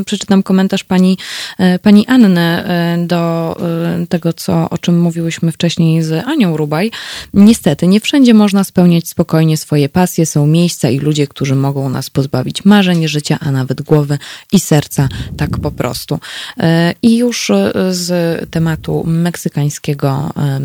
przeczytam 0.07 0.43
komentarz 0.43 0.85
pani, 0.85 1.19
pani 1.83 2.07
Anny 2.07 2.65
do 3.07 3.57
tego, 4.09 4.33
co, 4.33 4.71
o 4.71 4.79
czym 4.79 5.01
mówiłyśmy 5.01 5.53
wcześniej 5.53 6.03
z 6.03 6.27
Anią 6.27 6.57
Rubaj. 6.57 6.91
Niestety, 7.35 7.87
nie 7.87 8.01
wszędzie 8.01 8.35
można 8.35 8.65
spełniać 8.65 9.09
spokojnie 9.09 9.57
swoje 9.57 9.89
pasje. 9.89 10.27
Są 10.27 10.47
miejsca 10.47 10.91
i 10.91 10.99
ludzie, 10.99 11.27
którzy 11.27 11.55
mogą 11.55 11.89
nas 11.89 12.11
pozbawić 12.11 12.65
marzeń, 12.65 13.09
życia, 13.09 13.39
a 13.41 13.51
nawet 13.51 13.83
głowy 13.83 14.19
i 14.53 14.61
serca, 14.61 15.09
tak 15.37 15.59
po 15.59 15.71
prostu. 15.71 16.19
E, 16.59 16.95
I 17.03 17.17
już 17.17 17.51
e, 17.51 17.73
z 17.91 18.11
tematu 18.51 19.05
meksykańskiego, 19.07 20.31
e, 20.37 20.61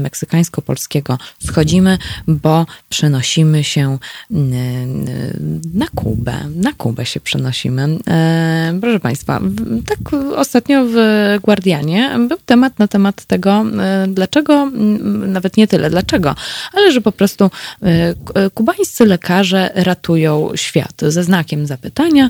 meksykańsko-polskiego 0.70 1.18
schodzimy, 1.48 1.98
bo 2.28 2.66
przenosimy 2.90 3.64
się 3.64 3.98
na 5.74 5.88
Kubę. 5.96 6.34
Na 6.56 6.74
Kubę 6.74 7.06
się 7.06 7.20
przenosimy. 7.20 7.98
Proszę 8.82 9.00
Państwa, 9.00 9.40
tak 9.86 10.14
ostatnio 10.36 10.86
w 10.86 10.96
Guardianie 11.44 12.12
był 12.28 12.38
temat 12.46 12.80
na 12.80 12.88
temat 12.88 13.26
tego, 13.26 13.66
dlaczego, 14.08 14.72
nawet 15.28 15.58
nie 15.58 15.68
tyle 15.68 15.90
dlaczego, 15.90 16.36
ale 16.74 16.92
że 16.92 17.02
po 17.02 17.12
prostu 17.12 17.50
kubańscy 18.54 19.06
lekarze 19.06 19.72
ratują 19.76 20.52
świat 20.56 21.02
ze 21.08 21.24
znakiem 21.24 21.66
zapytania 21.66 22.30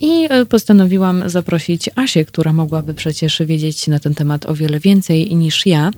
i 0.00 0.28
postanowiłam 0.48 1.28
zaprosić 1.30 1.90
Asię, 1.96 2.24
która 2.24 2.52
mogłaby 2.52 2.94
przecież 2.94 3.42
wiedzieć 3.46 3.86
na 3.86 3.98
ten 4.00 4.14
temat 4.14 4.46
o 4.46 4.54
wiele 4.54 4.80
więcej 4.80 5.36
niż 5.36 5.66
ja 5.66 5.90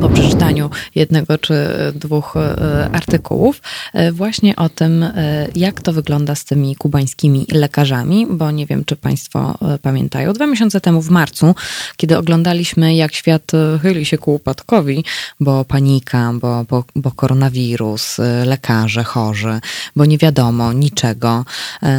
po 0.00 0.08
przeczytaniu 0.08 0.70
jednego 0.94 1.38
czy 1.38 1.54
dwóch 1.94 2.36
e, 2.36 2.90
artykułów, 2.92 3.62
e, 3.94 4.12
właśnie 4.12 4.56
o 4.56 4.68
tym, 4.68 5.02
e, 5.02 5.48
jak 5.54 5.80
to 5.80 5.92
wygląda 5.92 6.34
z 6.34 6.44
tymi 6.44 6.76
kubańskimi 6.76 7.46
lekarzami, 7.52 8.26
bo 8.30 8.50
nie 8.50 8.66
wiem, 8.66 8.84
czy 8.84 8.96
Państwo 8.96 9.58
pamiętają. 9.82 10.32
Dwa 10.32 10.46
miesiące 10.46 10.80
temu 10.80 11.02
w 11.02 11.10
marcu, 11.10 11.54
kiedy 11.96 12.18
oglądaliśmy, 12.18 12.94
jak 12.94 13.14
świat 13.14 13.52
chyli 13.82 14.04
się 14.06 14.18
ku 14.18 14.34
upadkowi, 14.34 15.04
bo 15.40 15.64
panika, 15.64 16.32
bo, 16.40 16.64
bo, 16.64 16.84
bo 16.96 17.10
koronawirus, 17.10 18.16
lekarze 18.46 19.04
chorzy, 19.04 19.60
bo 19.96 20.04
nie 20.04 20.18
wiadomo 20.18 20.72
niczego, 20.72 21.44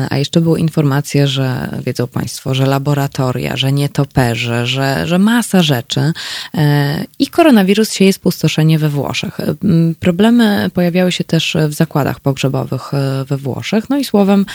a 0.09 0.17
jeszcze 0.17 0.41
były 0.41 0.59
informacje, 0.59 1.27
że 1.27 1.79
wiedzą 1.85 2.07
Państwo, 2.07 2.53
że 2.55 2.65
laboratoria, 2.65 3.57
że 3.57 3.71
nietoperze, 3.71 4.67
że, 4.67 5.07
że 5.07 5.19
masa 5.19 5.63
rzeczy 5.63 6.13
i 7.19 7.27
koronawirus 7.27 7.93
sieje 7.93 8.13
spustoszenie 8.13 8.78
we 8.79 8.89
Włoszech. 8.89 9.37
Problemy 9.99 10.69
pojawiały 10.73 11.11
się 11.11 11.23
też 11.23 11.57
w 11.67 11.73
zakładach 11.73 12.19
pogrzebowych 12.19 12.93
e, 12.93 13.25
we 13.25 13.37
Włoszech. 13.37 13.89
No 13.89 13.97
i 13.97 14.05
słowem, 14.05 14.45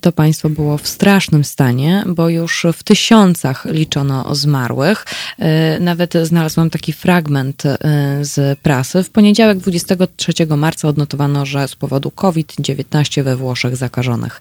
to 0.00 0.12
państwo 0.12 0.50
było 0.50 0.78
w 0.78 0.88
strasznym 0.88 1.44
stanie, 1.44 2.04
bo 2.06 2.28
już 2.28 2.66
w 2.72 2.82
tysiącach 2.82 3.64
liczono 3.64 4.34
zmarłych. 4.34 5.06
E, 5.38 5.80
nawet 5.80 6.12
znalazłam 6.22 6.70
taki 6.70 6.92
fragment 6.92 7.66
e, 7.66 7.78
z 8.20 8.58
prasy. 8.58 9.02
W 9.02 9.10
poniedziałek 9.10 9.58
23 9.58 10.32
marca 10.56 10.88
odnotowano, 10.88 11.46
że 11.46 11.68
z 11.68 11.76
powodu 11.76 12.10
COVID-19 12.10 13.22
we 13.22 13.36
Włoszech 13.36 13.76
zakażonych 13.76 14.40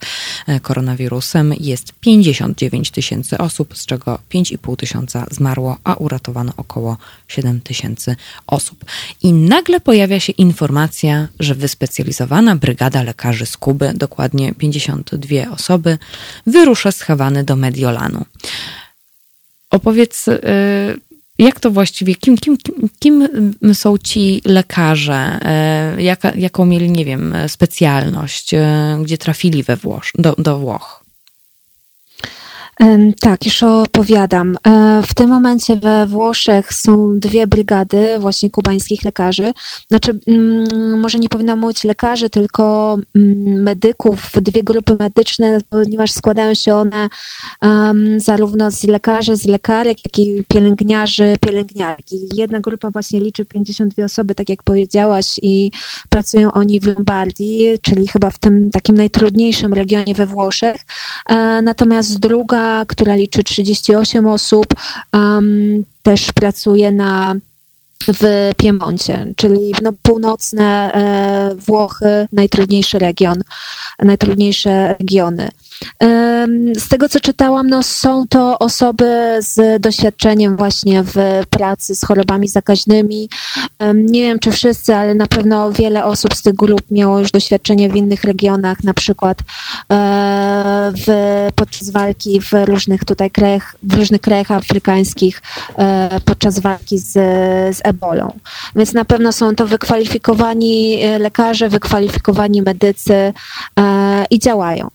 koronawirusem 0.62 1.54
jest 1.60 1.94
59 2.00 2.92
tysięcy 2.92 3.38
osób, 3.38 3.78
z 3.78 3.86
czego 3.86 4.20
5,5 4.34 4.76
tysiąca 4.76 5.26
zmarło, 5.32 5.78
a 5.84 5.94
uratowano 5.94 6.54
około 6.58 6.98
7 7.28 7.62
tysięcy 7.62 8.16
osób. 8.48 8.86
I 9.24 9.34
nagle 9.34 9.80
pojawia 9.80 10.20
się 10.20 10.34
informacja, 10.34 11.28
że 11.40 11.56
wyspecjalizowana 11.56 12.56
brygada 12.56 13.04
lekarzy 13.04 13.46
z 13.46 13.58
Kuby, 13.58 13.92
dokładnie 13.96 14.54
52 14.54 15.52
osoby, 15.52 15.98
wyrusza 16.48 16.92
z 16.92 17.02
Hawany 17.02 17.44
do 17.44 17.56
Mediolanu. 17.56 18.26
Opowiedz, 19.70 20.28
y, 20.28 20.40
jak 21.40 21.60
to 21.60 21.72
właściwie, 21.72 22.16
kim, 22.16 22.38
kim, 22.38 22.58
kim 23.00 23.28
są 23.74 23.98
ci 23.98 24.42
lekarze, 24.46 25.40
y, 25.98 26.02
jaka, 26.02 26.32
jaką 26.36 26.66
mieli, 26.66 26.92
nie 26.92 27.06
wiem, 27.06 27.36
specjalność, 27.48 28.54
y, 28.54 28.60
gdzie 29.04 29.18
trafili 29.18 29.64
we 29.64 29.78
Włosz, 29.78 30.12
do, 30.18 30.36
do 30.38 30.60
Włoch? 30.60 31.03
Tak, 33.20 33.46
już 33.46 33.64
opowiadam. 33.64 34.58
E, 34.68 35.02
w 35.08 35.14
tym 35.14 35.30
momencie 35.30 35.76
we 35.76 36.08
Włoszech 36.08 36.74
są 36.74 37.20
dwie 37.20 37.48
brygady 37.48 38.20
właśnie 38.20 38.50
kubańskich 38.50 39.04
lekarzy. 39.04 39.54
Znaczy, 39.90 40.20
mm, 40.28 41.00
może 41.00 41.20
nie 41.20 41.30
powinno 41.30 41.56
mówić 41.56 41.84
lekarzy, 41.84 42.30
tylko 42.30 42.98
mm, 43.16 43.64
medyków, 43.64 44.32
dwie 44.42 44.64
grupy 44.64 44.96
medyczne, 45.00 45.58
ponieważ 45.70 46.12
składają 46.12 46.54
się 46.54 46.76
one 46.76 47.10
zarówno 48.18 48.72
z 48.72 48.84
lekarzy, 48.84 49.36
z 49.36 49.46
lekarek, 49.46 49.98
jak 50.06 50.20
i 50.20 50.44
pielęgniarzy, 50.48 51.36
pielęgniarki. 51.42 52.20
Jedna 52.36 52.60
grupa 52.60 52.92
właśnie 52.92 53.20
liczy 53.20 53.46
52 53.46 54.04
osoby, 54.04 54.36
tak 54.36 54.50
jak 54.50 54.64
powiedziałaś, 54.64 55.40
i 55.42 55.72
pracują 56.10 56.52
oni 56.52 56.80
w 56.80 56.88
Lombardii, 56.88 57.80
czyli 57.82 58.08
chyba 58.08 58.30
w 58.30 58.40
tym 58.40 58.72
takim 58.72 58.96
najtrudniejszym 58.98 59.74
regionie 59.74 60.14
we 60.16 60.26
Włoszech. 60.26 60.82
E, 61.30 61.62
natomiast 61.62 62.20
druga 62.20 62.63
która 62.88 63.16
liczy 63.16 63.44
38 63.44 64.28
osób, 64.28 64.66
um, 65.14 65.86
też 66.04 66.32
pracuje 66.32 66.92
na 66.92 67.36
w 68.08 68.52
Piemoncie, 68.58 69.34
czyli 69.36 69.74
no, 69.82 69.94
północne 70.02 70.94
e, 70.94 71.56
Włochy, 71.56 72.28
najtrudniejszy 72.32 73.00
region, 73.00 73.44
najtrudniejsze 74.00 74.96
regiony. 75.00 75.50
Z 76.78 76.88
tego, 76.88 77.10
co 77.10 77.20
czytałam, 77.20 77.68
no, 77.68 77.84
są 77.84 78.28
to 78.28 78.60
osoby 78.60 79.38
z 79.40 79.82
doświadczeniem 79.82 80.58
właśnie 80.58 81.04
w 81.04 81.16
pracy 81.50 81.96
z 81.96 82.06
chorobami 82.06 82.48
zakaźnymi. 82.48 83.30
Nie 83.94 84.22
wiem, 84.22 84.40
czy 84.40 84.52
wszyscy, 84.52 84.96
ale 84.96 85.16
na 85.16 85.28
pewno 85.28 85.72
wiele 85.72 86.06
osób 86.06 86.34
z 86.34 86.42
tych 86.42 86.54
grup 86.54 86.82
miało 86.92 87.20
już 87.20 87.32
doświadczenie 87.32 87.90
w 87.90 87.96
innych 87.96 88.24
regionach, 88.24 88.84
na 88.84 88.94
przykład 88.94 89.38
e, 89.40 89.44
w, 91.08 91.08
podczas 91.56 91.90
walki 91.90 92.42
w 92.42 92.52
różnych 92.66 93.06
tutaj 93.06 93.32
krajach, 93.32 93.76
w 93.84 93.94
różnych 93.94 94.22
krajach 94.22 94.52
afrykańskich, 94.52 95.42
e, 95.78 96.20
podczas 96.26 96.60
walki 96.60 96.98
z, 97.00 97.12
z 97.78 97.82
ebolą. 97.84 98.40
Więc 98.76 98.94
na 98.94 99.06
pewno 99.06 99.32
są 99.32 99.56
to 99.56 99.68
wykwalifikowani 99.68 101.04
e, 101.04 101.20
lekarze, 101.20 101.70
wykwalifikowani 101.70 102.62
medycy 102.62 103.34
i 104.30 104.40
działają. 104.40 104.90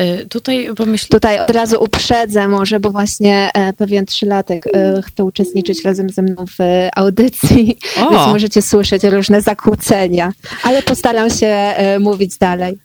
Y, 0.00 0.26
tutaj 0.26 0.68
pomyśl... 0.76 1.08
Tutaj 1.08 1.40
od 1.40 1.50
razu 1.50 1.82
uprzedzę 1.84 2.48
może, 2.48 2.80
bo 2.80 2.90
właśnie 2.90 3.50
e, 3.54 3.72
pewien 3.72 4.06
trzylatek 4.06 4.66
e, 4.66 5.02
chce 5.02 5.24
uczestniczyć 5.24 5.84
razem 5.84 6.10
ze 6.10 6.22
mną 6.22 6.44
w 6.46 6.88
audycji, 6.96 7.78
o. 8.06 8.10
więc 8.10 8.26
możecie 8.26 8.62
słyszeć 8.62 9.04
różne 9.04 9.40
zakłócenia, 9.40 10.32
ale 10.62 10.82
postaram 10.82 11.30
się 11.30 11.46
e, 11.46 11.98
mówić 11.98 12.38
dalej. 12.38 12.78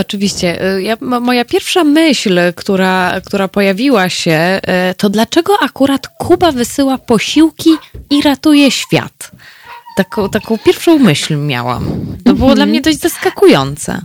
Oczywiście. 0.00 0.58
Ja, 0.80 0.96
moja 1.00 1.44
pierwsza 1.44 1.84
myśl, 1.84 2.40
która, 2.56 3.20
która 3.24 3.48
pojawiła 3.48 4.08
się, 4.08 4.60
to 4.96 5.10
dlaczego 5.10 5.52
akurat 5.62 6.08
Kuba 6.08 6.52
wysyła 6.52 6.98
posiłki 6.98 7.70
i 8.10 8.22
ratuje 8.22 8.70
świat? 8.70 9.30
Taką, 9.96 10.30
taką 10.30 10.58
pierwszą 10.58 10.98
myśl 10.98 11.36
miałam. 11.36 11.84
To 12.24 12.34
było 12.34 12.48
dla 12.54 12.64
mhm. 12.64 12.68
mnie 12.68 12.80
dość 12.80 12.98
zaskakujące. 12.98 14.00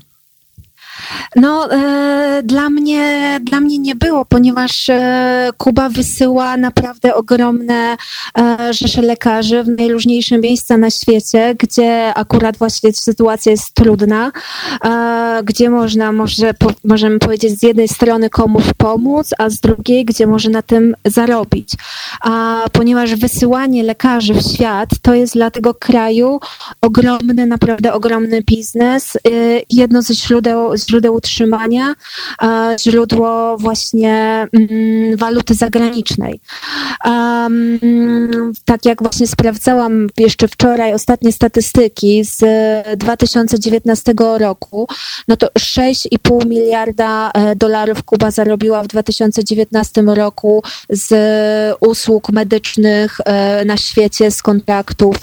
No, 1.36 1.72
e, 1.72 2.42
dla, 2.44 2.70
mnie, 2.70 3.40
dla 3.44 3.60
mnie 3.60 3.80
nie 3.80 3.96
było, 3.96 4.26
ponieważ 4.26 4.90
e, 4.90 5.50
Kuba 5.58 5.90
wysyła 5.90 6.58
naprawdę 6.58 7.16
ogromne 7.16 7.98
e, 8.38 8.74
rzesze 8.74 9.02
lekarzy 9.02 9.64
w 9.64 9.68
najróżniejsze 9.68 10.38
miejsca 10.38 10.78
na 10.78 10.90
świecie, 10.90 11.56
gdzie 11.60 12.14
akurat 12.14 12.58
właśnie 12.58 12.94
sytuacja 12.94 13.52
jest 13.52 13.74
trudna, 13.74 14.32
e, 14.86 15.42
gdzie 15.44 15.70
można, 15.70 16.12
może, 16.12 16.54
po, 16.54 16.72
możemy 16.84 17.20
powiedzieć, 17.20 17.60
z 17.60 17.64
jednej 17.64 17.88
strony 17.88 18.30
komuś 18.30 18.64
pomóc, 18.78 19.30
a 19.38 19.50
z 19.50 19.60
drugiej, 19.60 20.06
gdzie 20.06 20.28
może 20.28 20.50
na 20.50 20.62
tym 20.62 20.96
zarobić. 21.06 21.70
A 22.22 22.64
ponieważ 22.72 23.16
wysyłanie 23.16 23.84
lekarzy 23.84 24.34
w 24.34 24.42
świat 24.42 24.90
to 25.02 25.14
jest 25.14 25.34
dla 25.34 25.52
tego 25.52 25.74
kraju 25.74 26.40
ogromny, 26.82 27.46
naprawdę 27.46 27.94
ogromny 27.94 28.42
biznes. 28.42 29.16
E, 29.16 29.20
jedno 29.70 30.02
ze 30.02 30.14
źródeł, 30.14 30.78
źródeł 30.78 30.95
źródeł 30.96 31.16
utrzymania, 31.16 31.96
źródło 32.80 33.58
właśnie 33.58 34.48
mm, 34.54 35.18
waluty 35.18 35.54
zagranicznej. 35.54 36.40
Tak 38.66 38.86
jak 38.86 39.02
właśnie 39.02 39.28
sprawdzałam 39.28 40.08
jeszcze 40.18 40.48
wczoraj 40.48 40.94
ostatnie 40.94 41.32
statystyki 41.32 42.24
z 42.24 42.44
2019 42.98 44.14
roku, 44.38 44.88
no 45.28 45.38
to 45.38 45.48
6,5 45.60 46.46
miliarda 46.46 47.32
e, 47.32 47.56
dolarów 47.56 48.04
Kuba 48.04 48.32
zarobiła 48.32 48.84
w 48.84 48.88
2019 48.88 50.02
roku 50.02 50.64
z 50.90 51.14
usług 51.80 52.30
medycznych 52.32 53.18
e, 53.26 53.66
na 53.66 53.78
świecie, 53.78 54.32
z 54.32 54.42
kontraktów 54.42 55.16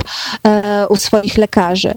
e, 0.47 0.87
u 0.89 0.97
swoich 0.97 1.39
lekarzy. 1.39 1.95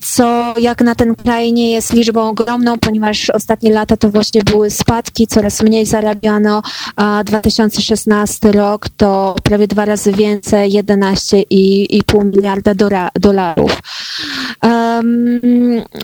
Co 0.00 0.54
jak 0.58 0.80
na 0.80 0.94
ten 0.94 1.14
kraj 1.14 1.52
nie 1.52 1.72
jest 1.72 1.92
liczbą 1.92 2.34
ogromną, 2.42 2.78
ponieważ 2.78 3.30
ostatnie 3.30 3.72
lata 3.72 3.96
to 3.96 4.10
właśnie 4.10 4.42
były 4.42 4.70
spadki, 4.70 5.26
coraz 5.26 5.62
mniej 5.62 5.86
zarabiano, 5.86 6.62
a 6.96 7.24
2016 7.24 8.52
rok 8.52 8.88
to 8.96 9.34
prawie 9.42 9.66
dwa 9.66 9.84
razy 9.84 10.12
więcej, 10.12 10.70
11,5 10.72 12.24
miliarda 12.36 12.72
dolarów. 13.20 13.80
Um, 14.62 15.40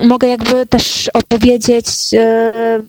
mogę 0.03 0.29
jakby 0.29 0.67
też 0.67 1.11
opowiedzieć 1.15 2.15
e, 2.15 2.83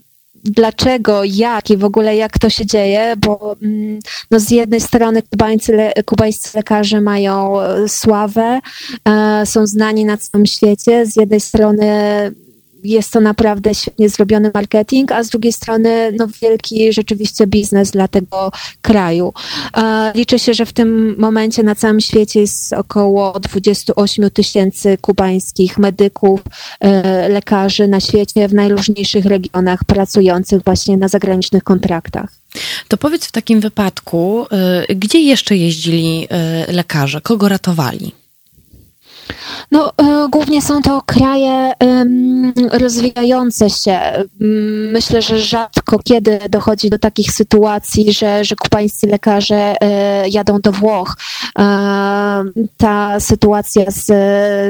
dlaczego, 0.44 1.22
jak 1.24 1.70
i 1.70 1.78
w 1.78 1.84
ogóle 1.84 2.16
jak 2.16 2.40
to 2.40 2.50
się 2.50 2.66
dzieje, 2.66 3.14
bo 3.18 3.56
mm, 3.62 4.00
no 4.32 4.40
z 4.40 4.52
jednej 4.52 4.82
strony 4.82 5.22
kubańcy, 5.22 5.92
kubańscy 6.06 6.58
lekarze 6.58 7.02
mają 7.02 7.62
e, 7.62 7.90
sławę, 7.90 8.60
e, 9.06 9.46
są 9.46 9.68
znani 9.68 10.06
na 10.06 10.18
całym 10.18 10.46
świecie, 10.46 11.06
z 11.06 11.16
jednej 11.16 11.40
strony 11.40 11.86
jest 12.84 13.12
to 13.12 13.20
naprawdę 13.20 13.76
świetnie 13.76 14.10
zrobiony 14.10 14.52
marketing, 14.54 15.12
a 15.12 15.24
z 15.24 15.30
drugiej 15.30 15.54
strony 15.54 16.12
no, 16.18 16.28
wielki 16.42 16.94
rzeczywiście 16.94 17.48
biznes 17.48 17.92
dla 17.92 18.08
tego 18.08 18.52
kraju. 18.82 19.34
Liczy 20.16 20.40
się, 20.40 20.54
że 20.54 20.66
w 20.66 20.74
tym 20.74 21.16
momencie 21.18 21.64
na 21.64 21.76
całym 21.76 22.02
świecie 22.02 22.40
jest 22.40 22.74
około 22.74 23.40
28 23.40 24.32
tysięcy 24.32 24.98
kubańskich 25.02 25.78
medyków, 25.78 26.42
e, 26.80 27.30
lekarzy 27.30 27.88
na 27.88 28.00
świecie 28.00 28.48
w 28.48 28.54
najróżniejszych 28.54 29.26
regionach 29.26 29.84
pracujących 29.84 30.64
właśnie 30.64 30.98
na 30.98 31.08
zagranicznych 31.08 31.64
kontraktach. 31.64 32.30
To 32.88 32.98
powiedz 32.98 33.26
w 33.26 33.32
takim 33.32 33.60
wypadku, 33.60 34.46
e, 34.52 34.96
gdzie 34.96 35.20
jeszcze 35.20 35.58
jeździli 35.58 36.28
e, 36.30 36.72
lekarze? 36.72 37.22
Kogo 37.22 37.50
ratowali? 37.50 38.19
No, 39.72 39.94
e, 39.98 40.28
głównie 40.30 40.62
są 40.62 40.82
to 40.82 41.02
kraje 41.06 41.74
rozwijające 42.72 43.70
się. 43.70 44.00
Myślę, 44.92 45.22
że 45.22 45.40
rzadko 45.40 46.00
kiedy 46.00 46.40
dochodzi 46.50 46.90
do 46.90 47.00
takich 47.00 47.32
sytuacji, 47.32 48.14
że, 48.14 48.46
że 48.46 48.56
kubańscy 48.56 49.08
lekarze 49.08 49.76
e, 49.82 50.30
jadą 50.30 50.60
do 50.60 50.72
Włoch. 50.72 51.18
E, 51.60 51.64
ta 52.78 53.20
sytuacja 53.20 53.92
z, 53.92 54.06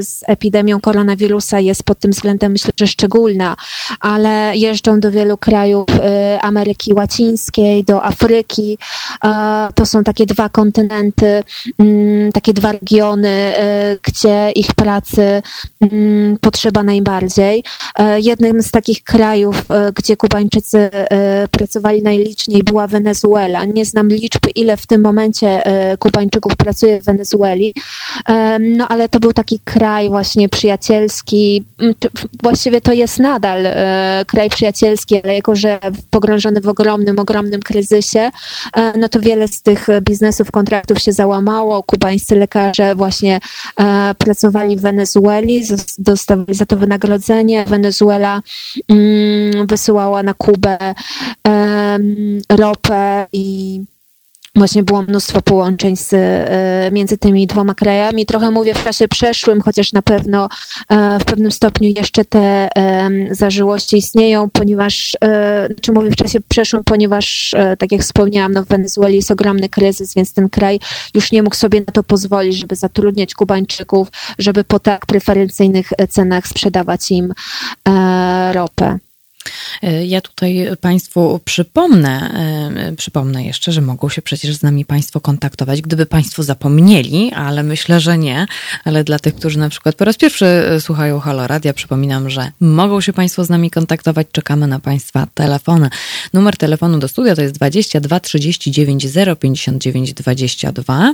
z 0.08 0.24
epidemią 0.28 0.82
koronawirusa 0.82 1.60
jest 1.60 1.84
pod 1.84 2.00
tym 2.00 2.12
względem, 2.12 2.52
myślę, 2.52 2.72
że 2.80 2.88
szczególna, 2.88 3.56
ale 4.00 4.58
jeżdżą 4.58 5.00
do 5.00 5.12
wielu 5.12 5.38
krajów 5.38 5.86
Ameryki 6.42 6.94
Łacińskiej, 6.94 7.84
do 7.84 8.06
Afryki. 8.06 8.78
To 9.76 9.86
są 9.86 10.04
takie 10.04 10.26
dwa 10.26 10.50
kontynenty, 10.50 11.44
takie 12.34 12.54
dwa 12.54 12.72
regiony, 12.72 13.54
gdzie 14.04 14.49
ich 14.52 14.74
pracy 14.74 15.42
mm, 15.82 16.38
potrzeba 16.38 16.84
najbardziej. 16.84 17.64
E, 18.00 18.20
jednym 18.20 18.62
z 18.62 18.72
takich 18.72 19.04
krajów, 19.04 19.72
e, 19.72 19.92
gdzie 19.96 20.18
Kubańczycy 20.18 20.78
e, 20.94 21.48
pracowali 21.48 22.04
najliczniej 22.04 22.64
była 22.64 22.88
Wenezuela. 22.88 23.66
Nie 23.66 23.86
znam 23.86 24.08
liczb, 24.08 24.42
ile 24.56 24.78
w 24.78 24.88
tym 24.88 25.02
momencie 25.02 25.64
Kubańczyków 26.00 26.56
pracuje 26.56 27.02
w 27.02 27.06
Wenezueli, 27.06 27.74
no 28.60 28.88
ale 28.88 29.10
to 29.10 29.20
był 29.20 29.34
taki 29.34 29.60
kraj 29.60 30.10
właśnie 30.10 30.50
przyjacielski. 30.50 31.64
Mm, 31.80 31.94
właściwie 32.44 32.82
to 32.82 32.94
jest 32.94 33.20
nadal 33.20 33.68
kraj 34.28 34.50
przyjacielski, 34.50 35.22
ale 35.24 35.36
jako, 35.36 35.56
że 35.56 35.80
pogrążony 36.10 36.62
w 36.62 36.68
ogromnym, 36.68 37.20
ogromnym 37.20 37.60
kryzysie, 37.62 38.30
no 38.98 39.10
to 39.10 39.20
wiele 39.20 39.48
z 39.48 39.62
tych 39.62 39.88
biznesów, 40.02 40.52
kontraktów 40.52 41.00
się 41.00 41.12
załamało. 41.12 41.84
Kubańscy 41.84 42.36
lekarze 42.36 42.96
właśnie 42.96 43.40
pracowali 44.40 44.78
w 44.78 44.82
Wenezueli, 44.82 45.64
dostawali 45.98 46.54
za 46.54 46.66
to 46.66 46.78
wynagrodzenie. 46.78 47.66
Wenezuela 47.66 48.42
mm, 48.88 49.68
wysyłała 49.68 50.24
na 50.24 50.34
Kubę 50.34 50.78
ropę 52.50 53.28
i 53.34 53.82
Właśnie 54.56 54.84
było 54.84 55.02
mnóstwo 55.02 55.42
połączeń 55.42 55.96
z, 55.96 56.14
e, 56.14 56.92
między 56.92 57.18
tymi 57.18 57.48
dwoma 57.48 57.76
krajami. 57.76 58.26
Trochę 58.26 58.52
mówię 58.52 58.74
w 58.74 58.84
czasie 58.84 59.08
przeszłym, 59.08 59.62
chociaż 59.62 59.94
na 59.94 60.02
pewno 60.02 60.50
e, 60.90 61.20
w 61.20 61.26
pewnym 61.26 61.52
stopniu 61.52 61.90
jeszcze 61.98 62.26
te 62.26 62.70
zażyłości 63.32 63.98
istnieją, 63.98 64.50
ponieważ, 64.50 65.18
e, 65.24 65.68
czy 65.68 65.74
znaczy 65.74 65.92
mówię 65.92 66.12
w 66.12 66.16
czasie 66.16 66.40
przeszłym, 66.48 66.84
ponieważ, 66.84 67.56
tak 67.80 67.92
jak 67.92 68.02
wspomniałam, 68.02 68.52
no 68.52 68.64
w 68.64 68.68
Wenezueli 68.68 69.16
jest 69.16 69.32
ogromny 69.32 69.70
kryzys, 69.70 70.14
więc 70.14 70.34
ten 70.34 70.50
kraj 70.50 70.80
już 71.14 71.32
nie 71.32 71.44
mógł 71.44 71.56
sobie 71.56 71.80
na 71.80 71.94
to 71.94 72.04
pozwolić, 72.04 72.58
żeby 72.58 72.76
zatrudniać 72.76 73.34
Kubańczyków, 73.34 74.08
żeby 74.40 74.64
po 74.64 74.80
tak 74.80 75.06
preferencyjnych 75.06 75.90
cenach 76.10 76.48
sprzedawać 76.48 77.12
im 77.12 77.34
ropę. 78.54 79.00
E, 79.82 80.06
ja 80.06 80.22
tutaj 80.22 80.68
Państwu 80.82 81.40
przypomnę, 81.46 82.32
e, 82.76 82.96
przypomnę 82.96 83.44
jeszcze, 83.44 83.72
że 83.72 83.82
mogą 83.82 84.10
się 84.10 84.22
przecież 84.22 84.56
z 84.56 84.64
nami 84.64 84.86
Państwo 84.86 85.22
kontaktować, 85.22 85.82
gdyby 85.82 86.06
Państwo 86.06 86.44
zapomnieli, 86.44 87.32
ale 87.34 87.64
myślę, 87.64 88.00
że 88.00 88.18
nie. 88.18 88.46
Ale 88.86 89.04
dla 89.04 89.20
tych, 89.20 89.36
którzy 89.36 89.60
na 89.60 89.70
przykład 89.70 89.96
po 89.96 90.06
raz 90.06 90.18
pierwszy 90.18 90.46
e, 90.46 90.82
słuchają 90.82 91.20
Halo 91.20 91.48
Radia, 91.48 91.74
przypominam, 91.74 92.30
że 92.30 92.52
mogą 92.60 93.02
się 93.02 93.14
Państwo 93.14 93.46
z 93.46 93.50
nami 93.50 93.72
kontaktować. 93.72 94.28
Czekamy 94.32 94.68
na 94.68 94.80
Państwa 94.80 95.28
telefony. 95.34 95.90
Numer 96.34 96.58
telefonu 96.58 97.00
do 97.00 97.08
studia 97.08 97.36
to 97.36 97.42
jest 97.42 97.56
22 97.56 98.20
39 98.20 99.08
059 99.40 100.14
22. 100.14 101.14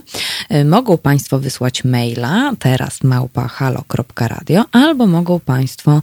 Mogą 0.66 0.98
Państwo 0.98 1.40
wysłać 1.40 1.84
maila 1.84 2.54
teraz 2.60 3.04
małpa 3.04 3.48
halo.radio 3.48 4.64
albo 4.72 5.08
mogą 5.08 5.40
Państwo 5.40 6.02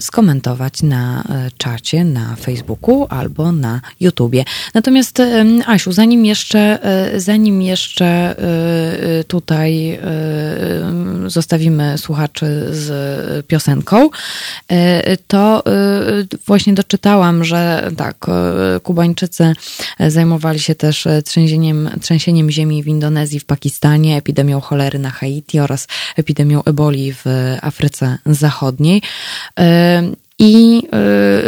skomentować 0.00 0.82
na 0.82 1.24
czacie 1.58 2.04
na 2.04 2.36
Facebooku 2.36 3.06
albo 3.10 3.52
na 3.52 3.80
YouTubie. 4.00 4.44
Natomiast 4.74 5.22
Asiu, 5.66 5.92
zanim 5.92 6.24
jeszcze, 6.24 6.78
e, 6.82 7.20
zanim 7.20 7.62
jeszcze 7.62 8.06
e, 8.06 8.38
e, 9.20 9.24
tutaj 9.24 9.98
zostawimy 11.26 11.98
słuchaczy 11.98 12.66
z 12.70 13.46
piosenką, 13.46 14.10
to 15.26 15.62
właśnie 16.46 16.74
doczytałam, 16.74 17.44
że 17.44 17.90
tak, 17.96 18.26
Kubańczycy 18.82 19.52
zajmowali 20.00 20.60
się 20.60 20.74
też 20.74 21.08
trzęsieniem, 21.24 21.90
trzęsieniem 22.00 22.50
ziemi 22.50 22.82
w 22.82 22.86
Indonezji, 22.86 23.40
w 23.40 23.44
Pakistanie, 23.44 24.16
epidemią 24.16 24.60
cholery 24.60 24.98
na 24.98 25.10
Haiti 25.10 25.60
oraz 25.60 25.88
epidemią 26.16 26.64
eboli 26.64 27.12
w 27.12 27.24
Afryce 27.62 28.18
Zachodniej. 28.26 29.02
I 30.38 30.82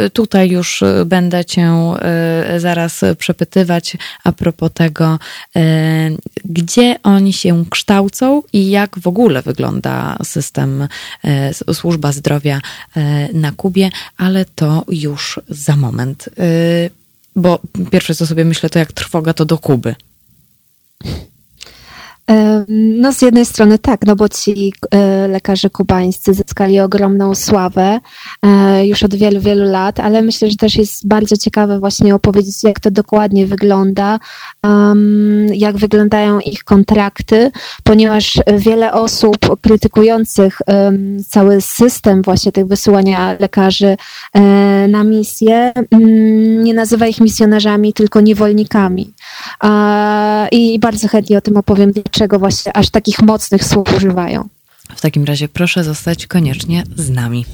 y, 0.05 0.09
tutaj 0.09 0.49
już 0.49 0.83
będę 1.05 1.45
Cię 1.45 1.71
y, 2.55 2.59
zaraz 2.59 3.01
przepytywać 3.17 3.97
a 4.23 4.31
propos 4.31 4.71
tego, 4.73 5.19
y, 5.57 5.59
gdzie 6.45 6.95
oni 7.03 7.33
się 7.33 7.65
kształcą 7.69 8.43
i 8.53 8.69
jak 8.69 8.99
w 8.99 9.07
ogóle 9.07 9.41
wygląda 9.41 10.17
system, 10.23 10.87
służba 11.73 12.11
zdrowia 12.11 12.61
na 13.33 13.51
Kubie, 13.51 13.89
ale 14.17 14.45
to 14.45 14.85
już 14.89 15.39
za 15.49 15.75
moment. 15.75 16.29
Bo 17.35 17.59
pierwsze 17.91 18.15
co 18.15 18.27
sobie 18.27 18.45
myślę, 18.45 18.69
to 18.69 18.79
jak 18.79 18.91
trwoga 18.91 19.33
to 19.33 19.45
do 19.45 19.57
Kuby. 19.57 19.95
No 22.67 23.13
z 23.13 23.21
jednej 23.21 23.45
strony 23.45 23.79
tak, 23.79 24.05
no 24.05 24.15
bo 24.15 24.29
ci 24.29 24.73
e, 24.91 25.27
lekarze 25.27 25.69
kubańscy 25.69 26.33
zyskali 26.33 26.79
ogromną 26.79 27.35
sławę 27.35 27.99
e, 28.41 28.87
już 28.87 29.03
od 29.03 29.15
wielu, 29.15 29.41
wielu 29.41 29.71
lat, 29.71 29.99
ale 29.99 30.21
myślę, 30.21 30.49
że 30.49 30.55
też 30.55 30.75
jest 30.75 31.07
bardzo 31.07 31.37
ciekawe 31.37 31.79
właśnie 31.79 32.15
opowiedzieć, 32.15 32.63
jak 32.63 32.79
to 32.79 32.91
dokładnie 32.91 33.47
wygląda, 33.47 34.19
jak 35.53 35.77
wyglądają 35.77 36.39
ich 36.39 36.63
kontrakty, 36.63 37.51
ponieważ 37.83 38.39
wiele 38.57 38.93
osób 38.93 39.37
krytykujących 39.61 40.57
cały 41.27 41.61
system 41.61 42.21
właśnie 42.21 42.51
tych 42.51 42.65
wysyłania 42.65 43.37
lekarzy 43.39 43.97
e, 44.33 44.41
na 44.87 45.03
misję 45.03 45.71
mm, 45.91 46.63
nie 46.63 46.73
nazywa 46.73 47.07
ich 47.07 47.21
misjonarzami, 47.21 47.93
tylko 47.93 48.21
niewolnikami. 48.21 49.13
I 50.51 50.79
bardzo 50.79 51.07
chętnie 51.07 51.37
o 51.37 51.41
tym 51.41 51.57
opowiem, 51.57 51.91
dlaczego 51.91 52.18
dlaczego 52.19 52.39
właśnie 52.39 52.77
aż 52.77 52.89
takich 52.89 53.21
mocnych 53.21 53.65
słów 53.65 53.95
używają. 53.97 54.49
W 54.95 55.01
takim 55.01 55.23
razie 55.23 55.47
proszę 55.47 55.83
zostać 55.83 56.27
koniecznie 56.27 56.83
z 56.95 57.09
nami. 57.09 57.45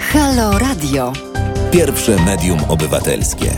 Halo 0.00 0.58
Radio. 0.58 1.12
Pierwsze 1.70 2.16
medium 2.24 2.58
obywatelskie. 2.68 3.50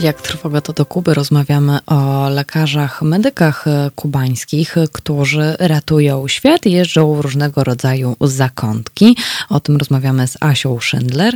Jak 0.00 0.22
trwoga 0.22 0.60
to 0.60 0.72
do 0.72 0.86
Kuby, 0.86 1.14
rozmawiamy 1.14 1.78
o 1.86 2.28
lekarzach, 2.28 3.02
medykach 3.02 3.64
kubańskich, 3.94 4.74
którzy 4.92 5.56
ratują 5.58 6.28
świat 6.28 6.66
i 6.66 6.72
jeżdżą 6.72 7.14
w 7.14 7.20
różnego 7.20 7.64
rodzaju 7.64 8.16
zakątki. 8.20 9.16
O 9.48 9.60
tym 9.60 9.76
rozmawiamy 9.76 10.28
z 10.28 10.36
Asią 10.40 10.80
Schindler, 10.80 11.34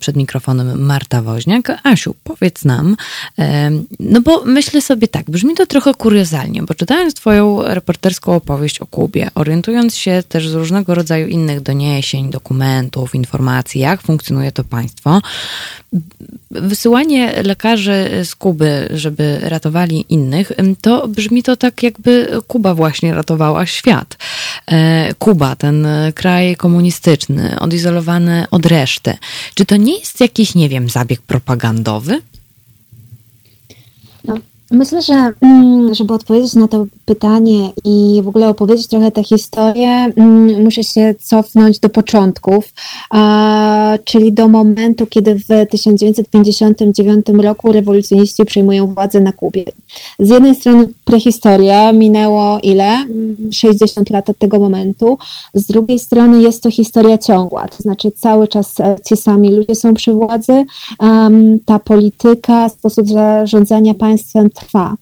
przed 0.00 0.16
mikrofonem 0.16 0.82
Marta 0.82 1.22
Woźniak. 1.22 1.72
Asiu, 1.82 2.14
powiedz 2.24 2.64
nam, 2.64 2.96
no 4.00 4.20
bo 4.20 4.42
myślę 4.44 4.82
sobie 4.82 5.08
tak, 5.08 5.30
brzmi 5.30 5.54
to 5.54 5.66
trochę 5.66 5.94
kuriozalnie, 5.94 6.62
bo 6.62 6.74
czytając 6.74 7.14
twoją 7.14 7.62
reporterską 7.62 8.34
opowieść 8.34 8.80
o 8.80 8.86
Kubie, 8.86 9.30
orientując 9.34 9.96
się 9.96 10.22
też 10.28 10.48
z 10.48 10.54
różnego 10.54 10.94
rodzaju 10.94 11.28
innych 11.28 11.60
doniesień, 11.60 12.30
dokumentów, 12.30 13.14
informacji, 13.14 13.80
jak 13.80 14.02
funkcjonuje 14.02 14.52
to 14.52 14.64
państwo, 14.64 15.20
wysyłanie 16.50 17.42
lekarzy 17.42 17.93
z 18.24 18.34
Kuby, 18.34 18.88
żeby 18.94 19.38
ratowali 19.42 20.04
innych, 20.08 20.52
to 20.80 21.08
brzmi 21.08 21.42
to 21.42 21.56
tak, 21.56 21.82
jakby 21.82 22.28
Kuba 22.46 22.74
właśnie 22.74 23.14
ratowała 23.14 23.66
świat. 23.66 24.16
E, 24.66 25.14
Kuba, 25.14 25.56
ten 25.56 25.86
kraj 26.14 26.56
komunistyczny, 26.56 27.60
odizolowany 27.60 28.44
od 28.50 28.66
reszty. 28.66 29.16
Czy 29.54 29.66
to 29.66 29.76
nie 29.76 29.98
jest 29.98 30.20
jakiś, 30.20 30.54
nie 30.54 30.68
wiem, 30.68 30.88
zabieg 30.88 31.22
propagandowy? 31.22 32.20
No, 34.24 34.38
myślę, 34.74 35.02
że 35.02 35.32
mm, 35.40 35.94
żeby 35.94 36.14
odpowiedzieć 36.14 36.54
na 36.54 36.68
to 36.68 36.86
pytanie 37.04 37.70
i 37.84 38.20
w 38.24 38.28
ogóle 38.28 38.48
opowiedzieć 38.48 38.86
trochę 38.86 39.10
tę 39.10 39.24
historię, 39.24 39.88
mm, 39.88 40.64
muszę 40.64 40.84
się 40.84 41.14
cofnąć 41.20 41.78
do 41.78 41.88
początków, 41.88 42.72
czyli 44.04 44.32
do 44.32 44.48
momentu, 44.48 45.06
kiedy 45.06 45.34
w 45.34 45.46
1959 45.70 47.26
roku 47.42 47.72
rewolucjoniści 47.72 48.44
przejmują 48.44 48.94
władzę 48.94 49.20
na 49.20 49.32
Kubie. 49.32 49.64
Z 50.18 50.28
jednej 50.28 50.54
strony 50.54 50.88
prehistoria, 51.04 51.92
minęło 51.92 52.58
ile? 52.62 53.06
60 53.52 54.10
lat 54.10 54.30
od 54.30 54.38
tego 54.38 54.58
momentu. 54.58 55.18
Z 55.54 55.66
drugiej 55.66 55.98
strony 55.98 56.42
jest 56.42 56.62
to 56.62 56.70
historia 56.70 57.18
ciągła, 57.18 57.68
to 57.68 57.76
znaczy 57.82 58.10
cały 58.10 58.48
czas 58.48 58.80
e, 58.80 58.96
ci 59.06 59.16
sami 59.16 59.50
ludzie 59.50 59.74
są 59.74 59.94
przy 59.94 60.12
władzy, 60.12 60.64
ta 61.64 61.78
polityka, 61.78 62.68
sposób 62.68 63.08
zarządzania 63.08 63.94
państwem 63.94 64.50
trwa. 64.64 64.96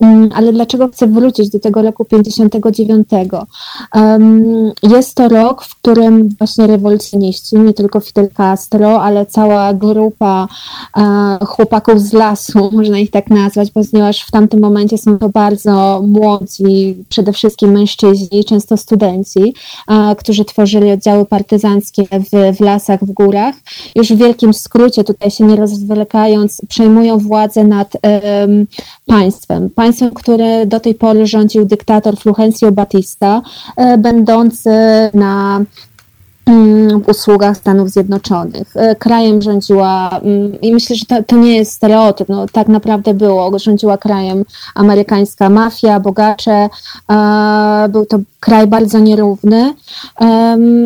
Mm, 0.00 0.28
ale 0.34 0.52
dlaczego 0.52 0.88
chcę 0.88 1.06
wrócić 1.06 1.50
do 1.50 1.60
tego 1.60 1.82
roku 1.82 2.04
59? 2.04 3.08
Jest 4.82 5.14
to 5.14 5.28
rok, 5.28 5.64
w 5.64 5.74
którym 5.74 6.28
właśnie 6.38 6.66
rewolucjoniści, 6.66 7.58
nie 7.58 7.72
tylko 7.72 8.00
Fidel 8.00 8.28
Castro, 8.36 9.02
ale 9.02 9.26
cała 9.26 9.74
grupa 9.74 10.48
e, 10.96 11.38
chłopaków 11.46 12.00
z 12.00 12.12
lasu, 12.12 12.70
można 12.72 12.98
ich 12.98 13.10
tak 13.10 13.30
nazwać, 13.30 13.70
ponieważ 13.70 14.20
w 14.20 14.30
tamtym 14.30 14.60
momencie 14.60 14.98
są 14.98 15.18
to 15.18 15.28
bardzo 15.28 16.02
młodzi, 16.06 17.04
przede 17.08 17.32
wszystkim 17.32 17.70
mężczyźni, 17.70 18.44
często 18.44 18.76
studenci, 18.76 19.54
e, 19.88 20.16
którzy 20.16 20.44
tworzyli 20.44 20.90
oddziały 20.92 21.24
partyzanckie 21.24 22.02
w, 22.02 22.56
w 22.56 22.60
lasach, 22.60 23.04
w 23.04 23.12
górach. 23.12 23.54
Już 23.94 24.12
w 24.12 24.16
wielkim 24.16 24.54
skrócie, 24.54 25.04
tutaj 25.04 25.30
się 25.30 25.44
nie 25.44 25.56
rozwlekając, 25.56 26.60
przejmują 26.68 27.18
władzę 27.18 27.64
nad 27.64 27.92
um, 27.94 28.66
państwem 29.06 29.70
państwem, 29.70 30.10
które 30.14 30.66
do 30.66 30.80
tej 30.80 30.94
pory 30.94 31.26
rządził 31.26 31.64
dyktator 31.64 32.18
Fulgencio 32.18 32.72
Batista, 32.72 33.42
e, 33.76 33.98
będący 33.98 34.70
na 35.14 35.60
Mm, 36.46 37.02
usługach 37.06 37.56
Stanów 37.56 37.90
Zjednoczonych. 37.90 38.76
E, 38.76 38.96
krajem 38.96 39.42
rządziła, 39.42 40.20
mm, 40.22 40.60
i 40.60 40.72
myślę, 40.72 40.96
że 40.96 41.04
to, 41.04 41.22
to, 41.22 41.36
nie 41.36 41.56
jest 41.56 41.72
stereotyp, 41.72 42.28
no, 42.28 42.46
tak 42.52 42.68
naprawdę 42.68 43.14
było, 43.14 43.58
rządziła 43.58 43.98
krajem 43.98 44.44
amerykańska 44.74 45.50
mafia, 45.50 46.00
bogacze, 46.00 46.68
był 47.88 48.06
to 48.06 48.18
kraj 48.46 48.66
bardzo 48.66 48.98
nierówny 48.98 49.74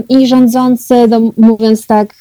i 0.08 0.26
rządzący, 0.26 1.08
no, 1.08 1.20
mówiąc 1.36 1.86
tak 1.86 2.14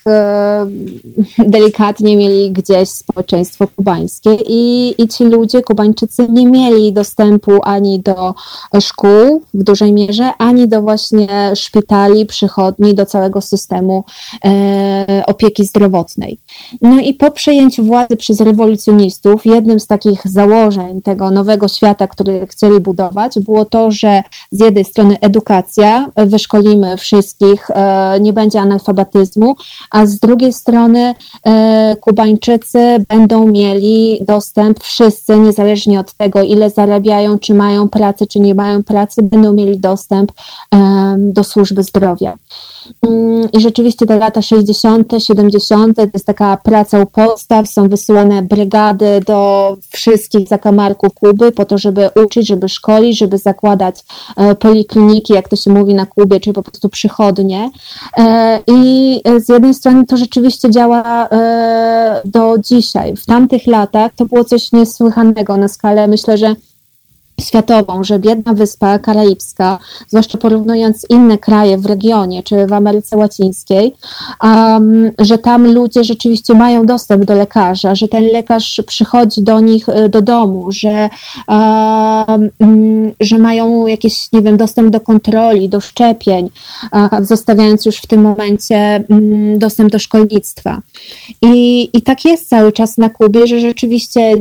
delikatnie, 1.37 2.17
mieli 2.17 2.51
gdzieś 2.51 2.89
społeczeństwo 2.89 3.67
kubańskie 3.75 4.37
i, 4.47 4.93
i 4.97 5.07
ci 5.07 5.23
ludzie, 5.23 5.61
Kubańczycy, 5.61 6.27
nie 6.29 6.45
mieli 6.45 6.93
dostępu 6.93 7.51
ani 7.63 7.99
do 7.99 8.33
szkół 8.81 9.43
w 9.53 9.63
dużej 9.63 9.93
mierze, 9.93 10.31
ani 10.37 10.67
do 10.67 10.81
właśnie 10.81 11.27
szpitali, 11.55 12.25
przychodni, 12.25 12.95
do 12.95 13.05
całego 13.05 13.29
całego 13.29 13.41
systemu 13.41 14.03
e, 14.45 15.23
opieki 15.25 15.65
zdrowotnej. 15.65 16.37
No 16.81 16.99
i 16.99 17.13
po 17.13 17.31
przejęciu 17.31 17.83
władzy 17.83 18.17
przez 18.17 18.41
rewolucjonistów, 18.41 19.45
jednym 19.45 19.79
z 19.79 19.87
takich 19.87 20.21
założeń 20.25 21.01
tego 21.01 21.31
nowego 21.31 21.67
świata, 21.67 22.07
który 22.07 22.47
chcieli 22.47 22.79
budować, 22.79 23.39
było 23.39 23.65
to, 23.65 23.91
że 23.91 24.23
z 24.51 24.59
jednej 24.59 24.85
strony 24.85 25.19
edukacja, 25.29 26.11
wyszkolimy 26.15 26.97
wszystkich, 26.97 27.69
e, 27.69 28.19
nie 28.19 28.33
będzie 28.33 28.61
analfabetyzmu, 28.61 29.55
a 29.91 30.05
z 30.05 30.19
drugiej 30.19 30.53
strony 30.53 31.15
e, 31.45 31.95
Kubańczycy 32.01 33.05
będą 33.09 33.47
mieli 33.47 34.19
dostęp, 34.27 34.79
wszyscy, 34.83 35.37
niezależnie 35.37 35.99
od 35.99 36.13
tego, 36.13 36.43
ile 36.43 36.69
zarabiają, 36.69 37.39
czy 37.39 37.53
mają 37.53 37.89
pracę, 37.89 38.27
czy 38.27 38.39
nie 38.39 38.55
mają 38.55 38.83
pracy, 38.83 39.23
będą 39.23 39.53
mieli 39.53 39.79
dostęp 39.79 40.31
do 41.17 41.43
służby 41.43 41.83
zdrowia. 41.83 42.37
Mm, 43.01 43.51
I 43.51 43.61
rzeczywiście 43.61 44.05
te 44.05 44.17
lata 44.17 44.41
60., 44.41 45.13
70. 45.19 45.95
to 45.95 46.01
jest 46.13 46.25
taka 46.25 46.57
praca 46.57 46.99
u 46.99 47.05
podstaw, 47.05 47.69
są 47.69 47.89
wysyłane 47.89 48.41
brygady 48.41 49.21
do 49.25 49.77
wszystkich 49.89 50.47
zakamarków 50.47 51.13
Kuby 51.13 51.51
po 51.51 51.65
to, 51.65 51.77
żeby 51.77 52.09
uczyć, 52.25 52.47
żeby 52.47 52.69
szkolić, 52.69 53.17
żeby 53.17 53.37
zakładać 53.37 53.95
e, 54.37 54.55
polikliniki, 54.55 55.33
jak 55.33 55.49
to 55.49 55.55
się 55.55 55.71
mówi 55.71 55.93
na 55.93 56.05
Kubie, 56.05 56.39
czyli 56.39 56.53
po 56.53 56.63
prostu 56.63 56.89
przychodnie. 56.89 57.69
E, 58.17 58.59
I 58.67 59.21
z 59.37 59.49
jednej 59.49 59.73
strony 59.73 60.05
to 60.05 60.17
rzeczywiście 60.17 60.69
działa 60.69 61.27
e, 61.29 62.21
do 62.25 62.55
dzisiaj. 62.57 63.15
W 63.15 63.25
tamtych 63.25 63.67
latach 63.67 64.11
to 64.15 64.25
było 64.25 64.43
coś 64.43 64.71
niesłychanego 64.71 65.57
na 65.57 65.67
skalę, 65.67 66.07
myślę, 66.07 66.37
że 66.37 66.55
światową, 67.39 68.03
że 68.03 68.19
biedna 68.19 68.53
wyspa 68.53 68.99
karaibska, 68.99 69.79
zwłaszcza 70.07 70.37
porównując 70.37 71.05
inne 71.09 71.37
kraje 71.37 71.77
w 71.77 71.85
regionie 71.85 72.43
czy 72.43 72.67
w 72.67 72.73
Ameryce 72.73 73.17
Łacińskiej, 73.17 73.93
um, 74.43 75.11
że 75.19 75.37
tam 75.37 75.73
ludzie 75.73 76.03
rzeczywiście 76.03 76.53
mają 76.53 76.85
dostęp 76.85 77.25
do 77.25 77.35
lekarza, 77.35 77.95
że 77.95 78.07
ten 78.07 78.23
lekarz 78.23 78.81
przychodzi 78.87 79.41
do 79.41 79.59
nich 79.59 79.89
e, 79.89 80.09
do 80.09 80.21
domu, 80.21 80.71
że, 80.71 81.09
um, 81.47 82.49
że 83.19 83.37
mają 83.37 83.87
jakiś, 83.87 84.31
nie 84.33 84.41
wiem, 84.41 84.57
dostęp 84.57 84.89
do 84.89 84.99
kontroli, 84.99 85.69
do 85.69 85.81
szczepień, 85.81 86.49
um, 86.93 87.25
zostawiając 87.25 87.85
już 87.85 87.97
w 87.97 88.07
tym 88.07 88.21
momencie 88.21 89.03
um, 89.09 89.59
dostęp 89.59 89.91
do 89.91 89.99
szkolnictwa. 89.99 90.81
I, 91.41 91.89
I 91.93 92.01
tak 92.01 92.25
jest 92.25 92.49
cały 92.49 92.71
czas 92.71 92.97
na 92.97 93.09
Kubie, 93.09 93.47
że 93.47 93.59
rzeczywiście 93.59 94.33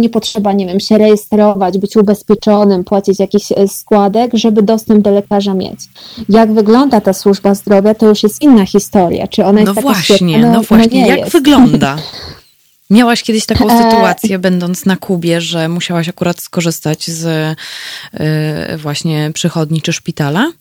nie 0.00 0.10
potrzeba, 0.10 0.52
nie 0.52 0.66
wiem, 0.66 0.80
się 0.80 0.98
rejestrować, 0.98 1.78
być 1.78 1.96
ubezpieczonym, 1.96 2.27
ubezpieczonym, 2.28 2.84
płacić 2.84 3.18
jakiś 3.18 3.52
e, 3.52 3.68
składek, 3.68 4.30
żeby 4.34 4.62
dostęp 4.62 5.02
do 5.02 5.10
lekarza 5.10 5.54
mieć. 5.54 5.80
Jak 6.28 6.52
wygląda 6.52 7.00
ta 7.00 7.12
służba 7.12 7.54
zdrowia, 7.54 7.94
to 7.94 8.08
już 8.08 8.22
jest 8.22 8.42
inna 8.42 8.66
historia. 8.66 9.28
Czy 9.28 9.44
ona 9.44 9.60
jest 9.60 9.68
no 9.68 9.74
taka 9.74 9.88
właśnie, 9.88 10.38
no, 10.38 10.52
no 10.52 10.62
właśnie, 10.62 11.06
jak 11.08 11.18
jest. 11.18 11.32
wygląda? 11.32 11.96
Miałaś 12.90 13.22
kiedyś 13.22 13.46
taką 13.46 13.70
e, 13.70 13.82
sytuację, 13.82 14.38
będąc 14.38 14.86
na 14.86 14.96
Kubie, 14.96 15.40
że 15.40 15.68
musiałaś 15.68 16.08
akurat 16.08 16.40
skorzystać 16.40 17.10
z 17.10 17.26
y, 17.26 18.76
właśnie 18.76 19.30
przychodni 19.34 19.82
czy 19.82 19.92
szpitala? 19.92 20.52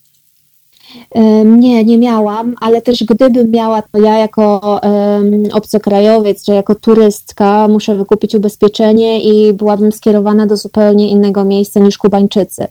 Nie, 1.46 1.84
nie 1.84 1.98
miałam, 1.98 2.56
ale 2.62 2.82
też 2.82 3.04
gdybym 3.04 3.52
miała, 3.52 3.82
to 3.82 4.00
ja 4.00 4.18
jako 4.18 4.80
um, 4.84 5.44
obcokrajowiec, 5.54 6.46
czy 6.46 6.52
jako 6.52 6.76
turystka 6.76 7.68
muszę 7.68 7.96
wykupić 7.96 8.36
ubezpieczenie 8.36 9.22
i 9.22 9.54
byłabym 9.54 9.92
skierowana 9.92 10.46
do 10.46 10.58
zupełnie 10.58 11.10
innego 11.10 11.46
miejsca 11.46 11.80
niż 11.80 11.98
Kubańczycy. 11.98 12.68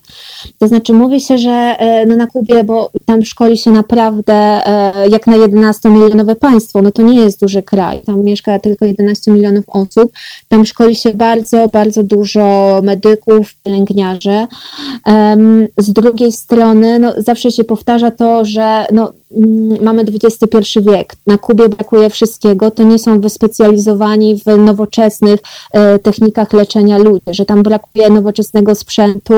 To 0.58 0.68
znaczy 0.68 0.92
mówi 0.92 1.20
się, 1.20 1.38
że 1.38 1.50
e, 1.50 2.06
no 2.06 2.16
na 2.16 2.26
Kubie, 2.26 2.64
bo 2.64 2.90
tam 3.06 3.24
szkoli 3.24 3.58
się 3.58 3.70
naprawdę 3.70 4.34
e, 4.34 5.08
jak 5.08 5.26
na 5.26 5.36
11-milionowe 5.36 6.34
państwo, 6.34 6.82
no 6.82 6.90
to 6.90 7.02
nie 7.02 7.20
jest 7.20 7.40
duży 7.40 7.62
kraj, 7.62 8.00
tam 8.00 8.22
mieszka 8.22 8.58
tylko 8.58 8.84
11 8.84 9.30
milionów 9.30 9.64
osób, 9.68 10.12
tam 10.48 10.66
szkoli 10.66 10.96
się 10.96 11.14
bardzo, 11.14 11.68
bardzo 11.68 12.02
dużo 12.02 12.80
medyków, 12.82 13.54
pielęgniarzy. 13.64 14.46
Um, 15.06 15.68
z 15.78 15.92
drugiej 15.92 16.32
strony, 16.32 16.98
no 16.98 17.12
zawsze 17.16 17.50
się 17.50 17.64
powtarza 17.64 18.05
to, 18.11 18.44
że 18.44 18.86
no, 18.92 19.12
mamy 19.81 20.03
XXI 20.03 20.81
wiek, 20.81 21.14
na 21.27 21.39
Kubie 21.39 21.68
brakuje 21.68 22.11
wszystkiego, 22.11 22.70
to 22.70 22.83
nie 22.83 22.99
są 22.99 23.20
wyspecjalizowani 23.20 24.41
w 24.41 24.47
nowoczesnych 24.59 25.41
e, 25.72 25.99
technikach 25.99 26.53
leczenia 26.53 26.99
ludzi, 26.99 27.24
że 27.29 27.45
tam 27.45 27.62
brakuje 27.62 28.11
nowoczesnego 28.11 28.74
sprzętu, 28.74 29.35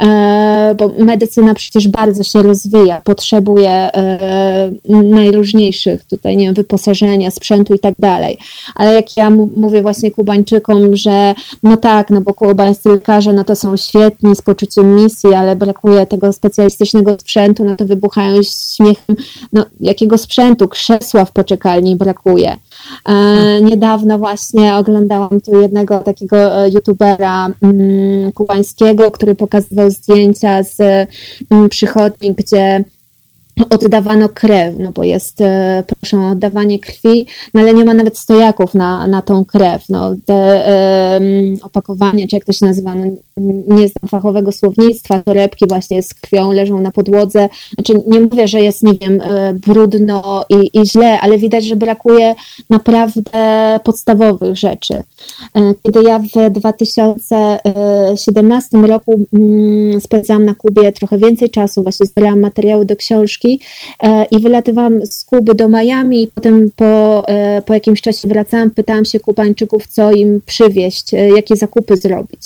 e, 0.00 0.74
bo 0.78 0.90
medycyna 0.98 1.54
przecież 1.54 1.88
bardzo 1.88 2.22
się 2.22 2.42
rozwija, 2.42 3.00
potrzebuje 3.00 3.70
e, 3.70 4.72
najróżniejszych 4.88 6.04
tutaj, 6.04 6.36
nie 6.36 6.44
wiem, 6.44 6.54
wyposażenia, 6.54 7.30
sprzętu 7.30 7.74
i 7.74 7.78
tak 7.78 7.94
dalej. 7.98 8.38
Ale 8.74 8.94
jak 8.94 9.16
ja 9.16 9.30
mówię 9.56 9.82
właśnie 9.82 10.10
Kubańczykom, 10.10 10.96
że 10.96 11.34
no 11.62 11.76
tak, 11.76 12.10
no 12.10 12.20
bo 12.20 12.34
kubańscy 12.34 12.88
lekarze, 12.88 13.32
no 13.32 13.44
to 13.44 13.56
są 13.56 13.76
świetni 13.76 14.36
z 14.36 14.42
poczuciem 14.42 14.96
misji, 14.96 15.34
ale 15.34 15.56
brakuje 15.56 16.06
tego 16.06 16.32
specjalistycznego 16.32 17.16
sprzętu, 17.20 17.64
no 17.64 17.76
to 17.76 17.84
wybuchają 17.84 18.40
śmiechem, 18.76 19.16
no 19.52 19.64
jakiego 19.80 20.18
sprzętu, 20.18 20.68
krzesła 20.68 21.24
w 21.24 21.32
poczekalni 21.32 21.96
brakuje. 21.96 22.56
E, 23.08 23.14
niedawno 23.62 24.18
właśnie 24.18 24.74
oglądałam 24.74 25.40
tu 25.40 25.60
jednego 25.60 25.98
takiego 25.98 26.64
e, 26.64 26.70
youtubera 26.70 27.48
mm, 27.62 28.32
kubańskiego, 28.32 29.10
który 29.10 29.34
pokazywał 29.34 29.90
zdjęcia 29.90 30.62
z 30.62 30.80
mm, 31.50 31.68
przychodni, 31.68 32.34
gdzie 32.34 32.84
oddawano 33.70 34.28
krew, 34.28 34.74
no 34.78 34.92
bo 34.92 35.04
jest, 35.04 35.40
e, 35.40 35.84
proszę 36.00 36.18
o 36.18 36.28
oddawanie 36.28 36.78
krwi, 36.78 37.26
no 37.54 37.60
ale 37.60 37.74
nie 37.74 37.84
ma 37.84 37.94
nawet 37.94 38.18
stojaków 38.18 38.74
na, 38.74 39.06
na 39.06 39.22
tą 39.22 39.44
krew. 39.44 39.88
No, 39.88 40.14
te 40.26 40.64
um, 41.20 41.56
opakowania, 41.62 42.28
czy 42.28 42.36
jak 42.36 42.44
to 42.44 42.52
się 42.52 42.66
nazywa, 42.66 42.94
no, 42.94 43.04
nie 43.76 43.88
znam 43.88 44.08
fachowego 44.08 44.52
słownictwa, 44.52 45.22
torebki 45.22 45.66
właśnie 45.68 46.02
z 46.02 46.14
krwią 46.14 46.52
leżą 46.52 46.80
na 46.80 46.90
podłodze. 46.90 47.48
Znaczy 47.74 47.92
nie 48.06 48.20
mówię, 48.20 48.48
że 48.48 48.60
jest, 48.60 48.82
nie 48.82 48.94
wiem, 48.94 49.20
e, 49.20 49.54
brudno 49.54 50.44
i, 50.48 50.80
i 50.80 50.86
źle, 50.86 51.20
ale 51.20 51.38
widać, 51.38 51.64
że 51.64 51.76
brakuje 51.76 52.34
naprawdę 52.70 53.22
podstawowych 53.84 54.56
rzeczy. 54.56 54.94
E, 54.94 55.02
kiedy 55.82 56.02
ja 56.02 56.18
w 56.18 56.50
2017 56.50 58.78
roku 58.78 59.20
mm, 59.32 60.00
spędzałam 60.00 60.44
na 60.44 60.54
Kubie 60.54 60.92
trochę 60.92 61.18
więcej 61.18 61.50
czasu, 61.50 61.82
właśnie 61.82 62.06
zbierałam 62.06 62.40
materiały 62.40 62.84
do 62.84 62.96
książki 62.96 63.41
e, 64.02 64.24
i 64.24 64.38
wylatywałam 64.38 65.06
z 65.06 65.24
Kuby 65.24 65.54
do 65.54 65.68
Miami 65.68 66.22
i 66.22 66.28
potem 66.28 66.70
po, 66.76 67.24
po 67.66 67.74
jakimś 67.74 68.00
czasie 68.00 68.28
wracałam, 68.28 68.70
pytałam 68.70 69.04
się 69.04 69.20
Kubańczyków, 69.20 69.86
co 69.86 70.12
im 70.12 70.40
przywieźć, 70.46 71.12
jakie 71.12 71.56
zakupy 71.56 71.96
zrobić. 71.96 72.40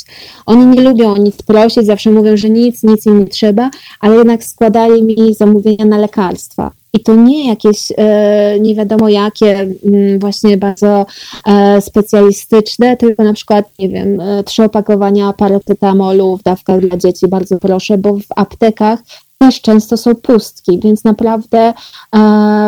Oni 0.46 0.66
nie 0.66 0.82
lubią 0.82 1.16
nic 1.16 1.42
prosić, 1.42 1.86
zawsze 1.86 2.10
mówią, 2.10 2.36
że 2.36 2.50
nic, 2.50 2.82
nic 2.82 3.06
im 3.06 3.18
nie 3.18 3.26
trzeba, 3.26 3.70
ale 4.00 4.16
jednak 4.16 4.44
składali 4.44 5.02
mi 5.02 5.34
zamówienia 5.34 5.84
na 5.84 5.98
lekarstwa. 5.98 6.70
I 6.96 7.00
to 7.00 7.14
nie 7.14 7.48
jakieś 7.48 7.92
e, 7.96 8.60
nie 8.60 8.74
wiadomo 8.74 9.08
jakie, 9.08 9.60
mm, 9.84 10.18
właśnie 10.18 10.56
bardzo 10.56 11.06
e, 11.46 11.80
specjalistyczne, 11.80 12.96
tylko 12.96 13.24
na 13.24 13.32
przykład, 13.32 13.66
nie 13.78 13.88
wiem, 13.88 14.20
e, 14.20 14.44
trzy 14.44 14.64
opakowania 14.64 15.32
paracetamolu 15.32 16.36
w 16.36 16.42
dawkach 16.42 16.80
dla 16.80 16.96
dzieci, 16.96 17.28
bardzo 17.28 17.58
proszę, 17.58 17.98
bo 17.98 18.14
w 18.14 18.26
aptekach 18.36 18.98
też 19.38 19.60
często 19.60 19.96
są 19.96 20.14
pustki, 20.14 20.80
więc 20.84 21.04
naprawdę 21.04 21.74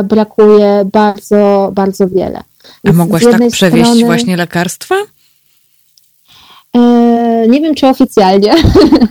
brakuje 0.04 0.84
bardzo, 0.92 1.70
bardzo 1.72 2.08
wiele. 2.08 2.42
A 2.88 2.92
mogłaś 2.92 3.24
tak 3.24 3.48
przewieźć 3.50 3.86
strony... 3.86 4.04
właśnie 4.04 4.36
lekarstwa? 4.36 4.94
Nie 7.48 7.60
wiem, 7.60 7.74
czy 7.74 7.86
oficjalnie, 7.86 8.52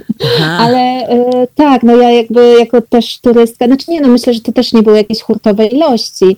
ale 0.59 0.80
e, 0.80 1.47
tak, 1.55 1.84
no 1.84 1.95
ja 1.95 2.11
jakby 2.11 2.55
jako 2.59 2.82
też 2.82 3.19
turystka, 3.21 3.67
znaczy 3.67 3.91
nie, 3.91 4.01
no 4.01 4.07
myślę, 4.07 4.34
że 4.34 4.41
to 4.41 4.51
też 4.51 4.73
nie 4.73 4.84
były 4.84 4.97
jakieś 4.97 5.21
hurtowe 5.21 5.65
ilości. 5.65 6.36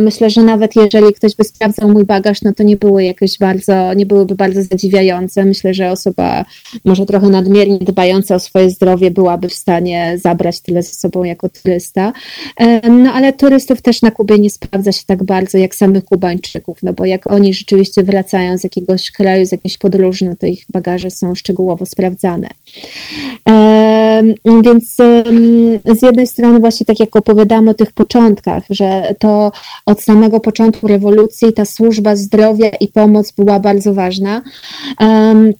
Myślę, 0.00 0.30
że 0.30 0.42
nawet 0.42 0.76
jeżeli 0.76 1.12
ktoś 1.12 1.36
by 1.36 1.44
sprawdzał 1.44 1.88
mój 1.88 2.04
bagaż, 2.04 2.42
no 2.42 2.52
to 2.52 2.62
nie 2.62 2.76
były 2.76 3.04
jakieś 3.04 3.38
bardzo, 3.38 3.94
nie 3.94 4.06
byłyby 4.06 4.34
bardzo 4.34 4.62
zadziwiające. 4.62 5.44
Myślę, 5.44 5.74
że 5.74 5.90
osoba 5.90 6.44
może 6.84 7.06
trochę 7.06 7.28
nadmiernie 7.28 7.78
dbająca 7.78 8.34
o 8.34 8.38
swoje 8.38 8.70
zdrowie 8.70 9.10
byłaby 9.10 9.48
w 9.48 9.54
stanie 9.54 10.18
zabrać 10.22 10.60
tyle 10.60 10.82
ze 10.82 10.94
sobą 10.94 11.24
jako 11.24 11.48
turysta. 11.48 12.12
E, 12.56 12.90
no 12.90 13.12
ale 13.12 13.32
turystów 13.32 13.82
też 13.82 14.02
na 14.02 14.10
Kubie 14.10 14.38
nie 14.38 14.50
sprawdza 14.50 14.92
się 14.92 15.02
tak 15.06 15.24
bardzo 15.24 15.58
jak 15.58 15.74
samych 15.74 16.04
Kubańczyków, 16.04 16.78
no 16.82 16.92
bo 16.92 17.04
jak 17.04 17.32
oni 17.32 17.54
rzeczywiście 17.54 18.02
wracają 18.02 18.58
z 18.58 18.64
jakiegoś 18.64 19.10
kraju, 19.10 19.46
z 19.46 19.52
jakiejś 19.52 19.78
podróży, 19.78 20.24
no 20.24 20.36
to 20.36 20.46
ich 20.46 20.64
bagaże 20.88 21.10
są 21.10 21.34
szczegółowo 21.34 21.86
sprawdzane. 21.86 22.48
Więc 24.64 24.96
z 25.84 26.02
jednej 26.02 26.26
strony 26.26 26.60
właśnie 26.60 26.86
tak 26.86 27.00
jak 27.00 27.16
opowiadamy 27.16 27.70
o 27.70 27.74
tych 27.74 27.92
początkach, 27.92 28.62
że 28.70 29.14
to 29.18 29.52
od 29.86 30.02
samego 30.02 30.40
początku 30.40 30.86
rewolucji 30.86 31.52
ta 31.52 31.64
służba 31.64 32.16
zdrowia 32.16 32.68
i 32.80 32.88
pomoc 32.88 33.32
była 33.32 33.60
bardzo 33.60 33.94
ważna. 33.94 34.42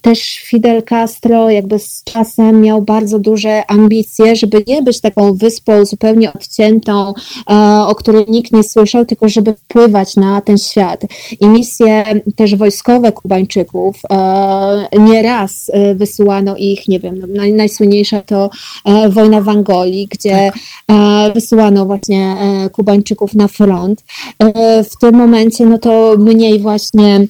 Też 0.01 0.43
Fidel 0.45 0.83
Castro 0.83 1.51
jakby 1.51 1.79
z 1.79 2.05
czasem 2.05 2.61
miał 2.61 2.83
bardzo 2.83 3.18
duże 3.18 3.70
ambicje, 3.70 4.37
żeby 4.37 4.64
nie 4.66 4.83
być 4.83 5.01
taką 5.01 5.33
wyspą 5.35 5.85
zupełnie 5.85 6.33
odciętą, 6.33 7.14
e, 7.51 7.55
o 7.87 7.95
której 7.95 8.24
nikt 8.29 8.53
nie 8.53 8.62
słyszał, 8.62 9.05
tylko 9.05 9.29
żeby 9.29 9.55
wpływać 9.55 10.16
na 10.16 10.41
ten 10.41 10.59
świat. 10.59 11.03
I 11.41 11.47
misje 11.47 12.05
też 12.37 12.57
wojskowe 12.57 13.12
Kubańczyków 13.12 13.97
e, 14.11 14.89
nieraz 15.19 15.71
e, 15.73 15.95
wysyłano 15.95 16.57
ich, 16.57 16.89
nie 16.89 17.01
wiem, 17.01 17.19
no, 17.35 17.43
najsłynniejsza 17.57 18.23
to 18.23 18.51
e, 18.85 19.09
wojna 19.09 19.41
w 19.41 19.49
Angolii, 19.49 20.09
gdzie 20.11 20.53
tak. 20.87 21.35
wysyłano 21.35 21.87
właśnie 21.87 22.37
e, 22.41 22.71
Kubańczyków 22.71 23.35
na 23.35 23.49
front. 23.49 24.05
W 24.91 24.97
tym 25.01 25.14
momencie 25.14 25.66
no 25.66 25.79
to 25.79 26.14
mniej 26.19 26.59
właśnie 26.59 27.27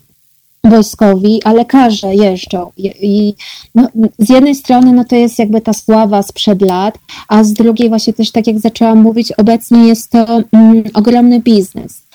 wojskowi, 0.64 1.40
a 1.44 1.52
lekarze 1.52 2.14
jeżdżą. 2.14 2.70
I, 2.76 2.92
i 3.00 3.34
no, 3.74 3.88
z 4.18 4.28
jednej 4.28 4.54
strony 4.54 4.92
no 4.92 5.04
to 5.04 5.16
jest 5.16 5.38
jakby 5.38 5.60
ta 5.60 5.72
sława 5.72 6.22
sprzed 6.22 6.62
lat, 6.62 6.98
a 7.28 7.44
z 7.44 7.52
drugiej 7.52 7.88
właśnie 7.88 8.12
też 8.12 8.32
tak 8.32 8.46
jak 8.46 8.58
zaczęłam 8.58 8.98
mówić, 8.98 9.32
obecnie 9.32 9.88
jest 9.88 10.10
to 10.10 10.26
mm, 10.52 10.84
ogromny 10.94 11.40
biznes. 11.40 12.07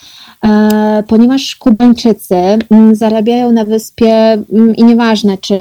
E, 0.46 1.04
ponieważ 1.08 1.56
Kubańczycy 1.56 2.36
mm, 2.36 2.96
zarabiają 2.96 3.52
na 3.52 3.66
wyspie 3.66 4.14
mm, 4.14 4.76
i 4.76 4.84
nieważne, 4.84 5.38
czy 5.38 5.60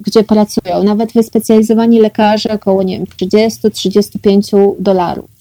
gdzie 0.00 0.24
pracują, 0.24 0.82
nawet 0.82 1.12
wyspecjalizowani 1.12 2.00
lekarze 2.00 2.50
około 2.50 2.82
nie 2.82 2.98
wiem, 2.98 3.06
30-35 3.32 4.72
dolarów. 4.78 5.38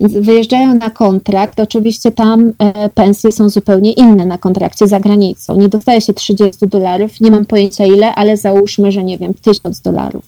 Więc 0.00 0.12
wyjeżdżają 0.12 0.74
na 0.74 0.90
kontrakt, 0.90 1.60
oczywiście 1.60 2.12
tam 2.12 2.52
e, 2.58 2.88
pensje 2.88 3.32
są 3.32 3.48
zupełnie 3.48 3.92
inne 3.92 4.26
na 4.26 4.38
kontrakcie 4.38 4.86
za 4.86 5.00
granicą. 5.00 5.56
Nie 5.56 5.68
dostaje 5.68 6.00
się 6.00 6.14
30 6.14 6.68
dolarów, 6.68 7.20
nie 7.20 7.30
mam 7.30 7.46
pojęcia 7.46 7.86
ile, 7.86 8.14
ale 8.14 8.36
załóżmy, 8.36 8.92
że 8.92 9.04
nie 9.04 9.18
wiem, 9.18 9.34
1000 9.34 9.80
dolarów. 9.80 10.24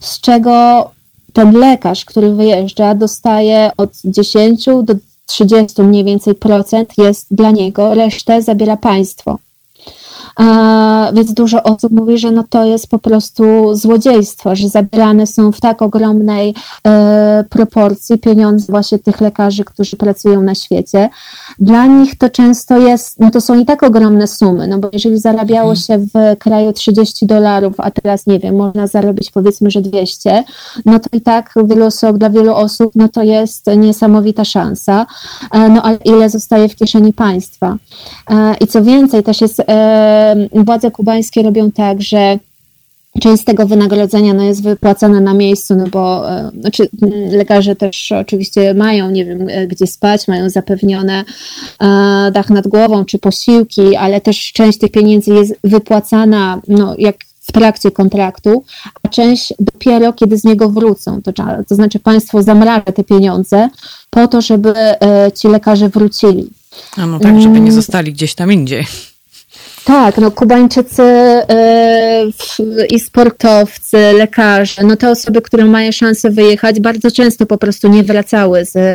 Z 0.00 0.20
czego 0.20 0.84
ten 1.32 1.52
lekarz, 1.52 2.04
który 2.04 2.32
wyjeżdża, 2.32 2.94
dostaje 2.94 3.70
od 3.76 3.90
10 4.04 4.66
do 4.82 4.94
30 5.28 5.82
mniej 5.82 6.04
więcej 6.04 6.34
procent 6.34 6.98
jest 6.98 7.26
dla 7.30 7.50
niego, 7.50 7.94
resztę 7.94 8.42
zabiera 8.42 8.76
państwo. 8.76 9.38
Więc 11.12 11.34
dużo 11.34 11.62
osób 11.62 11.92
mówi, 11.92 12.18
że 12.18 12.30
no 12.30 12.44
to 12.50 12.64
jest 12.64 12.88
po 12.88 12.98
prostu 12.98 13.74
złodziejstwo, 13.74 14.56
że 14.56 14.68
zabierane 14.68 15.26
są 15.26 15.52
w 15.52 15.60
tak 15.60 15.82
ogromnej 15.82 16.54
e, 16.86 17.44
proporcji 17.50 18.18
pieniądze 18.18 18.72
właśnie 18.72 18.98
tych 18.98 19.20
lekarzy, 19.20 19.64
którzy 19.64 19.96
pracują 19.96 20.42
na 20.42 20.54
świecie. 20.54 21.08
Dla 21.58 21.86
nich 21.86 22.18
to 22.18 22.30
często 22.30 22.78
jest, 22.78 23.20
no 23.20 23.30
to 23.30 23.40
są 23.40 23.58
i 23.58 23.64
tak 23.64 23.82
ogromne 23.82 24.26
sumy, 24.26 24.68
no 24.68 24.78
bo 24.78 24.88
jeżeli 24.92 25.18
zarabiało 25.18 25.70
mhm. 25.70 25.76
się 25.76 26.06
w 26.14 26.38
kraju 26.38 26.72
30 26.72 27.26
dolarów, 27.26 27.74
a 27.78 27.90
teraz 27.90 28.26
nie 28.26 28.38
wiem, 28.38 28.56
można 28.56 28.86
zarobić 28.86 29.30
powiedzmy, 29.30 29.70
że 29.70 29.80
200, 29.80 30.44
no 30.84 30.98
to 30.98 31.08
i 31.12 31.20
tak 31.20 31.54
wielu 31.64 31.86
osób, 31.86 32.18
dla 32.18 32.30
wielu 32.30 32.54
osób, 32.54 32.92
no 32.94 33.08
to 33.08 33.22
jest 33.22 33.66
niesamowita 33.76 34.44
szansa, 34.44 35.06
e, 35.52 35.68
no 35.68 35.82
ale 35.82 35.98
ile 36.04 36.30
zostaje 36.30 36.68
w 36.68 36.76
kieszeni 36.76 37.12
państwa. 37.12 37.76
E, 38.30 38.54
I 38.60 38.66
co 38.66 38.82
więcej, 38.82 39.22
też 39.22 39.40
jest 39.40 39.62
władze 40.64 40.90
kubańskie 40.90 41.42
robią 41.42 41.70
tak, 41.70 42.02
że 42.02 42.38
część 43.20 43.44
tego 43.44 43.66
wynagrodzenia 43.66 44.34
no, 44.34 44.44
jest 44.44 44.62
wypłacana 44.62 45.20
na 45.20 45.34
miejscu, 45.34 45.74
no 45.74 45.84
bo 45.86 46.30
e, 46.30 46.50
znaczy, 46.60 46.88
lekarze 47.30 47.76
też 47.76 48.12
oczywiście 48.12 48.74
mają, 48.74 49.10
nie 49.10 49.24
wiem, 49.24 49.46
e, 49.48 49.66
gdzie 49.66 49.86
spać, 49.86 50.28
mają 50.28 50.50
zapewnione 50.50 51.24
e, 51.80 52.30
dach 52.32 52.50
nad 52.50 52.68
głową 52.68 53.04
czy 53.04 53.18
posiłki, 53.18 53.96
ale 53.96 54.20
też 54.20 54.52
część 54.52 54.78
tych 54.78 54.90
pieniędzy 54.90 55.34
jest 55.34 55.54
wypłacana, 55.64 56.60
no, 56.68 56.94
jak 56.98 57.16
w 57.40 57.52
trakcie 57.52 57.90
kontraktu, 57.90 58.64
a 59.02 59.08
część 59.08 59.54
dopiero 59.60 60.12
kiedy 60.12 60.36
z 60.36 60.44
niego 60.44 60.70
wrócą. 60.70 61.22
To, 61.22 61.32
to 61.68 61.74
znaczy 61.74 61.98
państwo 61.98 62.42
zamraża 62.42 62.80
te 62.80 63.04
pieniądze 63.04 63.68
po 64.10 64.28
to, 64.28 64.40
żeby 64.40 64.74
ci 65.34 65.48
lekarze 65.48 65.88
wrócili. 65.88 66.50
A 66.96 67.06
no 67.06 67.18
tak, 67.18 67.40
żeby 67.40 67.54
nie 67.54 67.60
mm. 67.60 67.72
zostali 67.72 68.12
gdzieś 68.12 68.34
tam 68.34 68.52
indziej. 68.52 68.86
Tak, 69.88 70.18
no 70.18 70.30
Kubańczycy 70.30 71.02
yy, 72.58 72.86
i 72.86 73.00
sportowcy, 73.00 73.96
lekarze, 73.96 74.82
no 74.84 74.96
te 74.96 75.10
osoby, 75.10 75.42
które 75.42 75.64
mają 75.64 75.92
szansę 75.92 76.30
wyjechać, 76.30 76.80
bardzo 76.80 77.10
często 77.10 77.46
po 77.46 77.58
prostu 77.58 77.88
nie 77.88 78.02
wracały 78.02 78.64
z, 78.64 78.74
yy, 78.74 78.94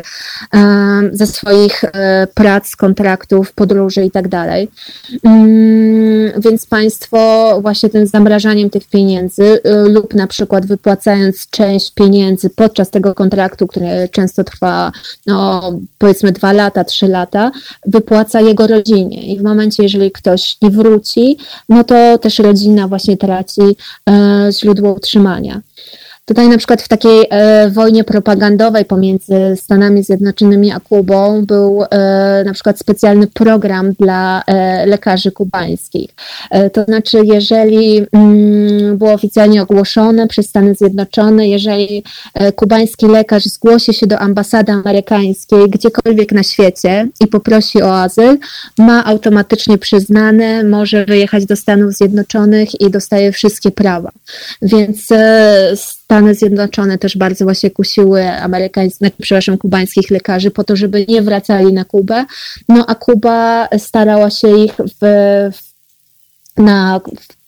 ze 1.11 1.27
swoich 1.27 1.83
yy, 1.83 1.89
prac, 2.33 2.75
kontraktów, 2.75 3.53
podróży 3.53 4.05
i 4.05 4.11
tak 4.11 4.27
dalej. 4.27 4.67
Mm, 5.23 6.41
więc 6.41 6.65
państwo 6.65 7.17
właśnie 7.61 7.89
tym 7.89 8.07
zamrażaniem 8.07 8.69
tych 8.69 8.87
pieniędzy 8.87 9.59
lub 9.89 10.13
na 10.13 10.27
przykład 10.27 10.65
wypłacając 10.65 11.49
część 11.49 11.93
pieniędzy 11.93 12.49
podczas 12.49 12.89
tego 12.89 13.13
kontraktu, 13.13 13.67
który 13.67 14.09
często 14.11 14.43
trwa 14.43 14.91
no, 15.25 15.71
powiedzmy 15.97 16.31
dwa 16.31 16.53
lata, 16.53 16.83
trzy 16.83 17.07
lata, 17.07 17.51
wypłaca 17.85 18.41
jego 18.41 18.67
rodzinie. 18.67 19.33
I 19.33 19.39
w 19.39 19.43
momencie, 19.43 19.83
jeżeli 19.83 20.11
ktoś 20.11 20.57
nie 20.61 20.69
wróci, 20.69 20.82
no 21.69 21.83
to 21.83 22.17
też 22.17 22.39
rodzina 22.39 22.87
właśnie 22.87 23.17
traci 23.17 23.61
e, 24.09 24.49
źródło 24.51 24.93
utrzymania. 24.93 25.61
Tutaj 26.25 26.49
na 26.49 26.57
przykład 26.57 26.81
w 26.81 26.87
takiej 26.87 27.25
e, 27.29 27.69
wojnie 27.69 28.03
propagandowej 28.03 28.85
pomiędzy 28.85 29.55
Stanami 29.55 30.03
Zjednoczonymi 30.03 30.71
a 30.71 30.79
Kubą 30.79 31.45
był 31.45 31.83
e, 31.83 32.43
na 32.45 32.53
przykład 32.53 32.79
specjalny 32.79 33.27
program 33.27 33.93
dla 33.93 34.43
e, 34.47 34.85
lekarzy 34.85 35.31
kubańskich. 35.31 36.09
E, 36.51 36.69
to 36.69 36.83
znaczy, 36.83 37.17
jeżeli 37.23 38.05
mm, 38.11 38.97
było 38.97 39.13
oficjalnie 39.13 39.61
ogłoszone 39.61 40.27
przez 40.27 40.49
Stany 40.49 40.75
Zjednoczone, 40.75 41.47
jeżeli 41.47 42.03
e, 42.33 42.51
kubański 42.51 43.05
lekarz 43.05 43.45
zgłosi 43.45 43.93
się 43.93 44.07
do 44.07 44.19
ambasady 44.19 44.71
amerykańskiej 44.71 45.69
gdziekolwiek 45.69 46.31
na 46.31 46.43
świecie 46.43 47.07
i 47.19 47.27
poprosi 47.27 47.81
o 47.81 48.01
azyl, 48.01 48.37
ma 48.77 49.05
automatycznie 49.05 49.77
przyznane, 49.77 50.63
może 50.63 51.05
wyjechać 51.05 51.45
do 51.45 51.55
Stanów 51.55 51.93
Zjednoczonych 51.93 52.81
i 52.81 52.89
dostaje 52.89 53.31
wszystkie 53.31 53.71
prawa. 53.71 54.11
Więc 54.61 55.11
e, 55.11 55.75
Stany 56.13 56.35
Zjednoczone 56.35 56.97
też 56.97 57.17
bardzo 57.17 57.45
właśnie 57.45 57.71
kusiły 57.71 58.29
amerykańskich, 58.29 59.11
przepraszam, 59.21 59.57
kubańskich 59.57 60.11
lekarzy 60.11 60.51
po 60.51 60.63
to, 60.63 60.75
żeby 60.75 61.05
nie 61.09 61.21
wracali 61.21 61.73
na 61.73 61.85
Kubę. 61.85 62.25
No 62.69 62.85
a 62.87 62.95
Kuba 62.95 63.67
starała 63.77 64.29
się 64.29 64.57
ich 64.57 64.73
w, 64.73 65.01
w 65.51 66.61
na, 66.61 67.01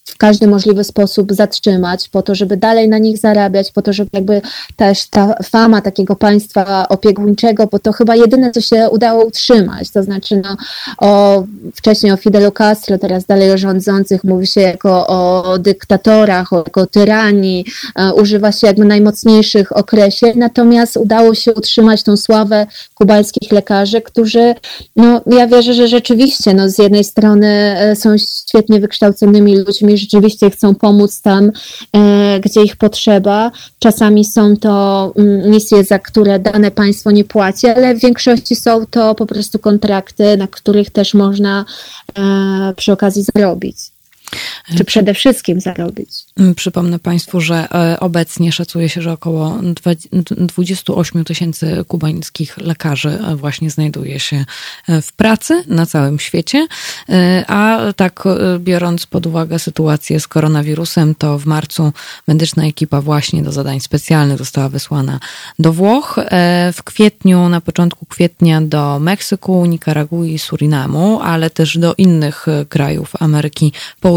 w 0.06 0.18
każdy 0.18 0.48
możliwy 0.48 0.84
sposób 0.84 1.34
zatrzymać, 1.34 2.10
po 2.10 2.22
to, 2.22 2.36
żeby 2.36 2.58
dalej 2.58 2.90
na 2.90 2.98
nich 2.98 3.18
zarabiać, 3.18 3.72
po 3.72 3.82
to, 3.82 3.94
żeby 3.94 4.10
jakby 4.14 4.42
też 4.76 5.08
ta 5.08 5.36
fama 5.44 5.82
takiego 5.82 6.16
państwa 6.16 6.88
opiekuńczego, 6.88 7.68
bo 7.68 7.80
to 7.80 7.92
chyba 7.92 8.16
jedyne, 8.16 8.52
co 8.52 8.62
się 8.62 8.90
udało 8.90 9.26
utrzymać, 9.26 9.92
to 9.92 10.04
znaczy 10.04 10.42
no, 10.44 10.58
o, 10.98 11.44
wcześniej 11.76 12.12
o 12.12 12.18
Fidelu 12.18 12.52
Castro, 12.52 12.98
teraz 12.98 13.26
dalej 13.26 13.52
o 13.52 13.58
rządzących 13.58 14.24
mówi 14.24 14.48
się 14.48 14.62
jako 14.62 15.08
o 15.08 15.58
dyktatorach, 15.60 16.54
o, 16.54 16.58
jako 16.58 16.86
tyranii, 16.86 17.66
e, 17.96 18.14
używa 18.14 18.52
się 18.52 18.68
jakby 18.68 18.86
najmocniejszych 18.86 19.78
okresie, 19.78 20.34
natomiast 20.36 20.98
udało 20.98 21.36
się 21.36 21.54
utrzymać 21.54 22.04
tą 22.04 22.18
sławę 22.18 22.68
kubańskich 22.96 23.52
lekarzy, 23.52 24.02
którzy, 24.02 24.56
no 24.96 25.22
ja 25.28 25.48
wierzę, 25.48 25.74
że 25.74 25.88
rzeczywiście 25.88 26.54
no, 26.54 26.70
z 26.70 26.78
jednej 26.78 27.04
strony 27.04 27.48
e, 27.78 27.96
są 27.96 28.16
świetnie 28.18 28.80
wykształconymi 28.80 29.58
ludźmi, 29.58 29.95
rzeczywiście 29.98 30.50
chcą 30.50 30.76
pomóc 30.76 31.22
tam, 31.22 31.52
e, 31.94 32.40
gdzie 32.40 32.64
ich 32.64 32.76
potrzeba. 32.76 33.52
Czasami 33.80 34.26
są 34.26 34.58
to 34.58 35.14
mm, 35.18 35.52
misje, 35.52 35.84
za 35.84 36.00
które 36.00 36.40
dane 36.40 36.72
państwo 36.72 37.12
nie 37.12 37.24
płaci, 37.24 37.68
ale 37.68 37.96
w 37.96 38.02
większości 38.02 38.56
są 38.56 38.86
to 38.86 39.16
po 39.16 39.26
prostu 39.26 39.60
kontrakty, 39.60 40.38
na 40.38 40.48
których 40.48 40.90
też 40.90 41.14
można 41.14 41.66
e, 42.18 42.74
przy 42.76 42.92
okazji 42.92 43.24
zarobić 43.36 43.95
czy 44.78 44.86
przede 44.86 45.14
wszystkim 45.14 45.62
zarobić. 45.62 46.10
Mm, 46.40 46.56
przypomnę 46.56 47.00
Państwu, 47.00 47.42
że 47.42 47.68
e, 47.72 48.00
obecnie 48.00 48.52
szacuje 48.52 48.90
się, 48.90 49.02
że 49.02 49.12
około 49.12 49.60
28 50.12 51.24
tysięcy 51.24 51.86
kubańskich 51.88 52.58
lekarzy 52.58 53.10
e, 53.10 53.36
właśnie 53.36 53.70
znajduje 53.70 54.20
się 54.20 54.46
e, 54.88 55.02
w 55.02 55.14
pracy 55.14 55.64
na 55.68 55.86
całym 55.86 56.20
świecie, 56.20 56.68
a 57.48 57.80
tak 57.96 58.24
biorąc 58.60 59.06
pod 59.06 59.26
uwagę 59.26 59.60
sytuację 59.60 60.20
z 60.20 60.28
koronawirusem, 60.28 61.16
to 61.16 61.40
w 61.40 61.46
marcu 61.46 61.94
medyczna 62.28 62.66
ekipa 62.66 63.02
właśnie 63.02 63.44
do 63.44 63.52
zadań 63.52 63.80
specjalnych 63.80 64.38
została 64.38 64.70
wysłana 64.70 65.20
do 65.60 65.74
Włoch, 65.74 66.20
w 66.74 66.84
kwietniu, 66.84 67.50
na 67.50 67.62
początku 67.62 68.06
kwietnia 68.06 68.62
do 68.62 69.00
Meksyku, 69.00 69.66
Nikaragui, 69.66 70.40
Surinamu, 70.40 71.22
ale 71.22 71.50
też 71.50 71.78
do 71.78 71.94
innych 71.98 72.46
krajów 72.70 73.14
Ameryki 73.20 73.74
Południowej 74.00 74.15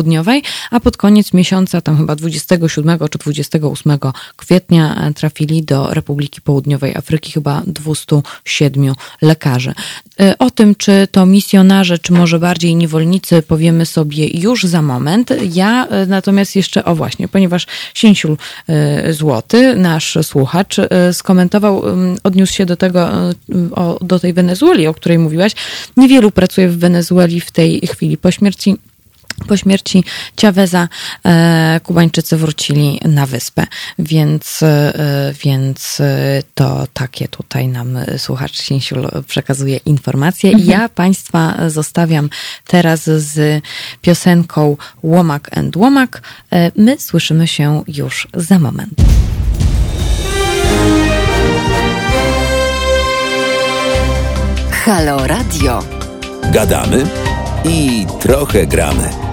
a 0.71 0.81
pod 0.81 0.97
koniec 0.97 1.33
miesiąca, 1.33 1.81
tam 1.81 1.97
chyba 1.97 2.17
27 2.17 2.99
czy 3.11 3.19
28 3.19 3.99
kwietnia 4.37 5.13
trafili 5.15 5.63
do 5.63 5.95
Republiki 5.95 6.41
Południowej 6.41 6.97
Afryki 6.97 7.33
chyba 7.33 7.63
207 7.67 8.95
lekarzy. 9.23 9.75
E, 10.21 10.39
o 10.39 10.51
tym, 10.51 10.75
czy 10.75 11.09
to 11.11 11.27
misjonarze, 11.27 11.99
czy 11.99 12.13
może 12.13 12.39
bardziej 12.39 12.77
niewolnicy, 12.77 13.43
powiemy 13.43 13.87
sobie 13.87 14.27
już 14.27 14.65
za 14.65 14.83
moment. 14.83 15.31
Ja 15.53 15.87
e, 15.87 16.07
natomiast 16.07 16.57
jeszcze, 16.57 16.85
o 16.85 16.95
właśnie, 16.95 17.29
ponieważ 17.29 17.67
Sięsiul 17.95 18.37
e, 18.69 19.13
Złoty, 19.13 19.77
nasz 19.77 20.19
słuchacz, 20.23 20.77
skomentował, 21.13 21.83
odniósł 22.23 22.55
się 22.55 22.67
do 22.67 22.77
tego, 22.77 23.11
do 24.01 24.19
tej 24.19 24.33
Wenezueli, 24.33 24.87
o 24.87 24.95
której 24.95 25.19
mówiłaś. 25.19 25.53
Niewielu 25.97 26.31
pracuje 26.31 26.69
w 26.69 26.79
Wenezueli 26.79 27.41
w 27.41 27.51
tej 27.51 27.81
chwili 27.87 28.17
po 28.17 28.31
śmierci 28.31 28.77
po 29.47 29.57
śmierci 29.57 30.05
Ciaweza 30.37 30.89
e, 31.25 31.81
Kubańczycy 31.83 32.37
wrócili 32.37 33.01
na 33.05 33.27
wyspę, 33.27 33.67
więc, 33.99 34.63
e, 34.63 34.93
więc 35.45 36.01
e, 36.01 36.43
to 36.55 36.87
takie 36.93 37.29
tutaj 37.29 37.69
nam 37.69 37.99
słuchacz 38.17 38.63
Sięsiul 38.63 39.09
przekazuje 39.27 39.77
informacje. 39.77 40.51
Mhm. 40.51 40.71
Ja 40.71 40.89
Państwa 40.89 41.55
zostawiam 41.71 42.31
teraz 42.67 43.05
z 43.05 43.65
piosenką 44.03 44.77
Łomak 45.03 45.59
and 45.59 45.77
Łomak. 45.77 46.23
My 46.77 47.01
słyszymy 47.01 47.47
się 47.47 47.83
już 47.87 48.29
za 48.35 48.59
moment. 48.59 48.95
Halo 54.71 55.27
Radio. 55.27 55.83
Gadamy 56.53 57.05
i 57.65 58.07
trochę 58.21 58.67
gramy. 58.67 59.28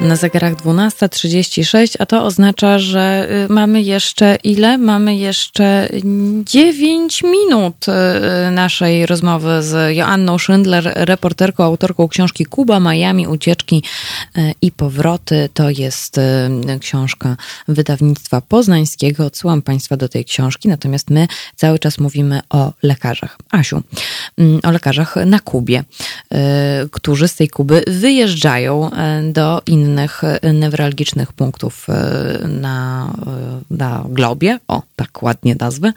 Na 0.00 0.16
zegarach 0.16 0.54
12.36, 0.54 1.96
a 1.98 2.06
to 2.06 2.24
oznacza, 2.24 2.78
że 2.78 3.28
y, 3.48 3.52
mamy 3.52 3.82
jeszcze 3.82 4.38
ile? 4.44 4.78
Mamy 4.78 5.16
jeszcze 5.16 5.88
9 6.44 7.22
minut 7.22 7.86
y, 7.88 8.50
naszej 8.50 9.06
rozmowy 9.06 9.62
z 9.62 9.96
Joanną 9.96 10.38
Schindler, 10.38 10.92
reporterką, 10.96 11.64
autorką 11.64 12.08
książki 12.08 12.46
Kuba, 12.46 12.80
Miami, 12.80 13.26
Ucieczki 13.26 13.82
y, 14.38 14.54
i 14.62 14.72
Powroty. 14.72 15.48
To 15.54 15.70
jest 15.70 16.20
książka 16.80 17.36
wydawnictwa 17.68 18.40
poznańskiego. 18.40 19.24
Odsyłam 19.26 19.62
Państwa 19.62 19.96
do 19.96 20.08
tej 20.08 20.24
książki, 20.24 20.68
natomiast 20.68 21.10
my 21.10 21.26
cały 21.56 21.78
czas 21.78 21.98
mówimy 21.98 22.40
o 22.50 22.72
lekarzach. 22.82 23.38
Asiu, 23.50 23.82
mm, 24.38 24.60
o 24.62 24.70
lekarzach 24.70 25.16
na 25.26 25.40
Kubie, 25.40 25.84
którzy 26.90 27.28
z 27.28 27.34
tej 27.34 27.48
Kuby 27.48 27.84
wyjeżdżają 27.86 28.90
do 29.32 29.62
innych 29.66 29.89
innych 29.90 30.22
e, 30.24 30.52
newralgicznych 30.52 31.32
punktów 31.32 31.86
e, 31.88 32.48
na, 32.48 33.10
e, 33.26 33.74
na 33.74 34.04
globie, 34.08 34.58
o 34.68 34.82
tak 35.00 35.22
ładnie 35.22 35.56
nazwę, 35.60 35.92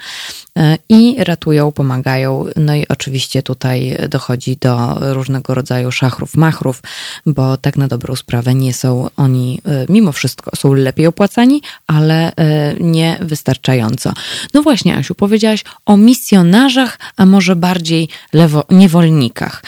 i 0.90 1.16
ratują, 1.24 1.72
pomagają. 1.72 2.46
No 2.56 2.76
i 2.76 2.88
oczywiście 2.88 3.44
tutaj 3.44 3.98
dochodzi 4.10 4.58
do 4.58 4.98
różnego 5.14 5.54
rodzaju 5.54 5.92
szachrów, 5.92 6.36
machrów, 6.36 6.82
bo 7.26 7.58
tak 7.58 7.78
na 7.78 7.88
dobrą 7.88 8.16
sprawę 8.16 8.56
nie 8.56 8.74
są 8.74 9.10
oni, 9.18 9.62
mimo 9.90 10.12
wszystko, 10.12 10.56
są 10.56 10.74
lepiej 10.74 11.08
opłacani, 11.08 11.62
ale 11.88 12.32
nie 12.80 13.18
wystarczająco. 13.22 14.14
No 14.54 14.62
właśnie, 14.62 14.96
Asiu, 14.96 15.16
powiedziałaś 15.16 15.64
o 15.86 15.98
misjonarzach, 15.98 17.00
a 17.18 17.26
może 17.26 17.56
bardziej 17.56 18.10
lewo, 18.34 18.64
niewolnikach. 18.70 19.64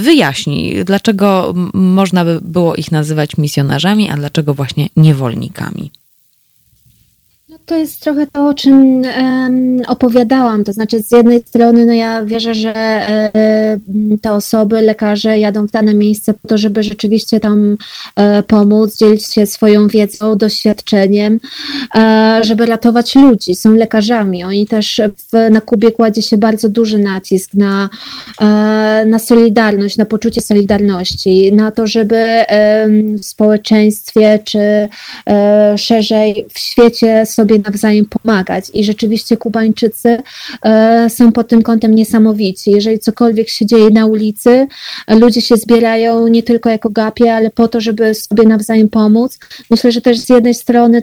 Wyjaśnij, 0.00 0.84
dlaczego 0.84 1.54
można 1.74 2.24
by 2.24 2.38
było 2.42 2.74
ich 2.74 2.92
nazywać 2.92 3.36
misjonarzami, 3.36 4.10
a 4.10 4.16
dlaczego 4.16 4.54
właśnie 4.54 4.88
niewolnikami? 4.96 5.90
To 7.68 7.76
jest 7.76 8.00
trochę 8.00 8.26
to, 8.26 8.48
o 8.48 8.54
czym 8.54 9.02
um, 9.02 9.82
opowiadałam. 9.86 10.64
To 10.64 10.72
znaczy, 10.72 11.02
z 11.02 11.12
jednej 11.12 11.40
strony, 11.40 11.86
no 11.86 11.92
ja 11.92 12.24
wierzę, 12.24 12.54
że 12.54 12.74
e, 12.74 13.78
te 14.22 14.32
osoby, 14.32 14.82
lekarze 14.82 15.38
jadą 15.38 15.66
w 15.66 15.70
dane 15.70 15.94
miejsce 15.94 16.34
po 16.34 16.48
to, 16.48 16.58
żeby 16.58 16.82
rzeczywiście 16.82 17.40
tam 17.40 17.76
e, 18.16 18.42
pomóc, 18.42 18.96
dzielić 18.96 19.26
się 19.26 19.46
swoją 19.46 19.88
wiedzą, 19.88 20.36
doświadczeniem, 20.36 21.40
e, 21.94 22.40
żeby 22.44 22.66
ratować 22.66 23.14
ludzi. 23.14 23.54
Są 23.54 23.74
lekarzami. 23.74 24.44
Oni 24.44 24.66
też 24.66 25.00
w, 25.16 25.50
na 25.50 25.60
Kubie 25.60 25.92
kładzie 25.92 26.22
się 26.22 26.38
bardzo 26.38 26.68
duży 26.68 26.98
nacisk 26.98 27.54
na, 27.54 27.88
e, 28.40 29.04
na 29.06 29.18
solidarność, 29.18 29.96
na 29.96 30.04
poczucie 30.04 30.40
solidarności, 30.40 31.52
na 31.52 31.70
to, 31.70 31.86
żeby 31.86 32.26
w 33.18 33.24
społeczeństwie 33.24 34.38
czy 34.44 34.88
e, 35.26 35.78
szerzej 35.78 36.46
w 36.52 36.58
świecie 36.58 37.26
sobie 37.26 37.57
nawzajem 37.58 38.06
pomagać. 38.06 38.64
I 38.74 38.84
rzeczywiście 38.84 39.36
Kubańczycy 39.36 40.18
e, 40.62 41.10
są 41.10 41.32
pod 41.32 41.48
tym 41.48 41.62
kątem 41.62 41.94
niesamowici. 41.94 42.70
Jeżeli 42.70 42.98
cokolwiek 42.98 43.48
się 43.48 43.66
dzieje 43.66 43.90
na 43.90 44.06
ulicy, 44.06 44.66
ludzie 45.08 45.40
się 45.40 45.56
zbierają 45.56 46.28
nie 46.28 46.42
tylko 46.42 46.70
jako 46.70 46.90
gapie, 46.90 47.34
ale 47.34 47.50
po 47.50 47.68
to, 47.68 47.80
żeby 47.80 48.14
sobie 48.14 48.44
nawzajem 48.44 48.88
pomóc. 48.88 49.38
Myślę, 49.70 49.92
że 49.92 50.00
też 50.00 50.18
z 50.18 50.28
jednej 50.28 50.54
strony, 50.54 51.02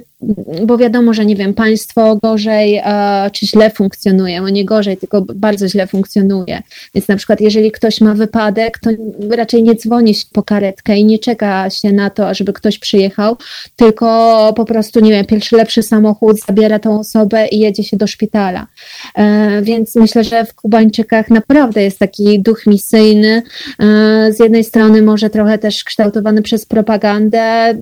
bo 0.66 0.78
wiadomo, 0.78 1.14
że 1.14 1.26
nie 1.26 1.36
wiem, 1.36 1.54
państwo 1.54 2.16
gorzej 2.16 2.82
e, 2.84 3.30
czy 3.34 3.48
źle 3.48 3.70
funkcjonuje, 3.70 4.42
no 4.42 4.50
nie 4.50 4.66
gorzej, 4.66 4.98
tylko 4.98 5.22
bardzo 5.22 5.68
źle 5.68 5.88
funkcjonuje. 5.88 6.62
Więc 6.96 7.08
na 7.08 7.16
przykład, 7.16 7.42
jeżeli 7.42 7.72
ktoś 7.72 8.02
ma 8.02 8.14
wypadek, 8.14 8.80
to 8.80 8.90
raczej 9.30 9.64
nie 9.64 9.76
dzwoni 9.76 10.16
się 10.16 10.26
po 10.34 10.44
karetkę 10.44 10.98
i 10.98 11.06
nie 11.06 11.20
czeka 11.20 11.70
się 11.70 11.92
na 11.92 12.10
to, 12.10 12.30
ażeby 12.30 12.54
ktoś 12.54 12.80
przyjechał, 12.80 13.38
tylko 13.76 14.54
po 14.56 14.66
prostu, 14.66 15.00
nie 15.00 15.12
wiem, 15.12 15.26
pierwszy 15.26 15.56
lepszy 15.56 15.84
samochód 15.84 16.40
zabiera 16.48 16.80
tą 16.80 17.00
osobę 17.00 17.48
i 17.48 17.60
jedzie 17.60 17.84
się 17.84 17.98
do 17.98 18.08
szpitala. 18.08 18.68
E, 19.16 19.62
więc 19.62 19.96
myślę, 19.96 20.24
że 20.24 20.46
w 20.46 20.54
Kubańczykach 20.54 21.30
naprawdę 21.30 21.84
jest 21.84 22.00
taki 22.00 22.42
duch 22.42 22.68
misyjny. 22.68 23.44
E, 23.80 24.32
z 24.34 24.40
jednej 24.40 24.64
strony 24.64 25.02
może 25.02 25.30
trochę 25.30 25.58
też 25.58 25.84
kształtowany 25.84 26.42
przez 26.42 26.66
propagandę. 26.66 27.74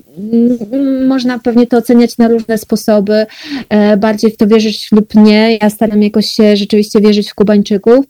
Można 1.08 1.38
pewnie 1.38 1.66
to 1.66 1.76
oceniać 1.76 2.18
na 2.18 2.28
różne 2.34 2.58
sposoby, 2.58 3.26
e, 3.68 3.96
bardziej 3.96 4.30
w 4.30 4.36
to 4.36 4.46
wierzyć 4.46 4.92
lub 4.92 5.14
nie. 5.14 5.58
Ja 5.62 5.70
staram 5.70 6.02
jakoś 6.02 6.26
się 6.26 6.56
rzeczywiście 6.56 7.00
wierzyć 7.00 7.30
w 7.30 7.34
Kubańczyków. 7.34 8.06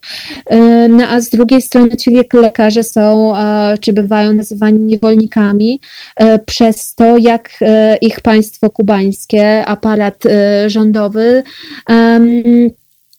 No 0.89 1.05
a 1.09 1.21
z 1.21 1.29
drugiej 1.29 1.63
strony 1.63 1.97
ci 1.97 2.11
lekarze 2.33 2.83
są, 2.83 3.33
czy 3.81 3.93
bywają 3.93 4.33
nazywani 4.33 4.81
niewolnikami 4.81 5.81
przez 6.47 6.95
to, 6.95 7.17
jak 7.17 7.51
ich 8.01 8.21
państwo 8.21 8.71
kubańskie, 8.71 9.65
aparat 9.67 10.23
rządowy 10.67 11.43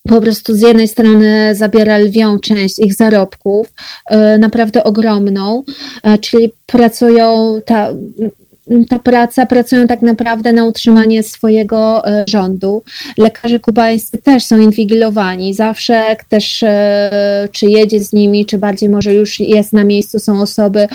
po 0.10 0.22
prostu 0.22 0.56
z 0.56 0.61
jednej 0.61 0.88
strony 0.88 1.56
zabiera 1.56 1.98
lwią 1.98 2.40
część 2.40 2.80
ich 2.80 2.94
zarobków, 2.94 3.73
e, 4.10 4.38
naprawdę 4.38 4.84
ogromną, 4.84 5.64
e, 6.03 6.18
czyli 6.18 6.52
pracują, 6.65 7.60
ta, 7.65 7.90
ta 8.90 9.00
praca, 9.00 9.46
pracują 9.46 9.88
tak 9.88 10.02
naprawdę 10.02 10.54
na 10.54 10.66
utrzymanie 10.66 11.24
swojego 11.24 12.08
e, 12.08 12.24
rządu. 12.28 12.84
Lekarze 13.18 13.60
kubańscy 13.60 14.18
też 14.18 14.46
są 14.46 14.60
inwigilowani. 14.60 15.54
Zawsze 15.54 16.16
też, 16.30 16.64
e, 16.64 17.50
czy 17.52 17.66
jedzie 17.66 18.00
z 18.00 18.14
nimi, 18.14 18.46
czy 18.46 18.58
bardziej 18.58 18.90
może 18.90 19.14
już 19.14 19.40
jest 19.40 19.74
na 19.74 19.84
miejscu, 19.84 20.20
są 20.20 20.42
osoby, 20.42 20.88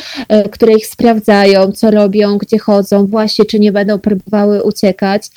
które 0.51 0.73
ich 0.73 0.87
sprawdzają, 0.87 1.73
co 1.73 1.91
robią, 1.91 2.39
gdzie 2.39 2.59
chodzą, 2.59 3.07
właśnie 3.07 3.45
czy 3.45 3.59
nie 3.59 3.73
będą 3.73 3.99
próbowały 3.99 4.63
uciekać. 4.63 5.29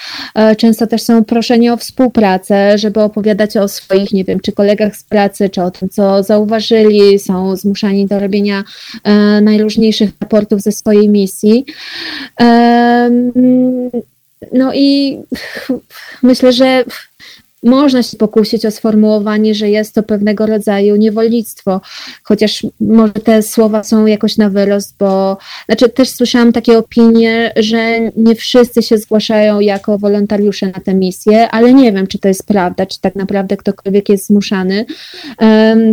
Często 0.58 0.88
też 0.88 1.02
są 1.02 1.24
proszeni 1.24 1.70
o 1.70 1.78
współpracę, 1.78 2.78
żeby 2.78 3.02
opowiadać 3.02 3.58
o 3.58 3.68
swoich, 3.68 4.12
nie 4.12 4.24
wiem, 4.24 4.40
czy 4.40 4.52
kolegach 4.52 4.96
z 4.96 5.04
pracy, 5.04 5.50
czy 5.50 5.64
o 5.64 5.72
tym, 5.72 5.90
co 5.90 6.24
zauważyli. 6.24 7.20
Są 7.20 7.56
zmuszani 7.56 8.06
do 8.06 8.20
robienia 8.20 8.64
najróżniejszych 9.42 10.10
raportów 10.22 10.62
ze 10.62 10.72
swojej 10.72 11.10
misji. 11.10 11.66
No 14.52 14.74
i 14.74 15.20
myślę, 16.24 16.54
że 16.54 16.84
można 17.64 18.04
się 18.04 18.18
pokusić 18.18 18.66
o 18.66 18.72
sformułowanie, 18.72 19.56
że 19.56 19.70
jest 19.70 19.96
to 19.96 20.04
pewnego 20.04 20.46
rodzaju 20.46 20.96
niewolnictwo, 20.96 21.82
chociaż 22.24 22.66
może 22.80 23.14
te 23.14 23.42
słowa 23.42 23.84
są 23.84 24.06
jakoś 24.06 24.38
na 24.38 24.50
wyrost, 24.50 24.96
bo 25.00 25.38
znaczy 25.66 25.90
też 25.90 26.10
słyszałam 26.10 26.54
takie 26.54 26.78
opinie, 26.78 27.54
że 27.56 28.00
nie 28.16 28.36
wszyscy 28.36 28.82
się 28.82 28.98
zgłaszają 28.98 29.60
jako 29.60 29.98
wolontariusze 29.98 30.66
na 30.66 30.80
tę 30.86 30.94
misję, 30.94 31.50
ale 31.50 31.74
nie 31.74 31.92
wiem, 31.92 32.08
czy 32.08 32.20
to 32.20 32.28
jest 32.28 32.48
prawda, 32.48 32.86
czy 32.86 33.02
tak 33.02 33.16
naprawdę 33.16 33.58
ktokolwiek 33.58 34.10
jest 34.10 34.28
zmuszany. 34.28 34.86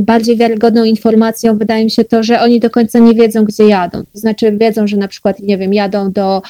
Bardziej 0.00 0.36
wiarygodną 0.36 0.84
informacją 0.84 1.58
wydaje 1.58 1.84
mi 1.84 1.90
się 1.90 2.04
to, 2.04 2.22
że 2.22 2.40
oni 2.40 2.60
do 2.60 2.70
końca 2.70 2.98
nie 2.98 3.14
wiedzą, 3.14 3.44
gdzie 3.44 3.64
jadą. 3.64 3.98
To 4.12 4.18
znaczy 4.18 4.52
wiedzą, 4.52 4.86
że 4.86 4.96
na 4.96 5.08
przykład, 5.08 5.40
nie 5.40 5.58
wiem, 5.58 5.74
jadą 5.74 6.12
do 6.12 6.42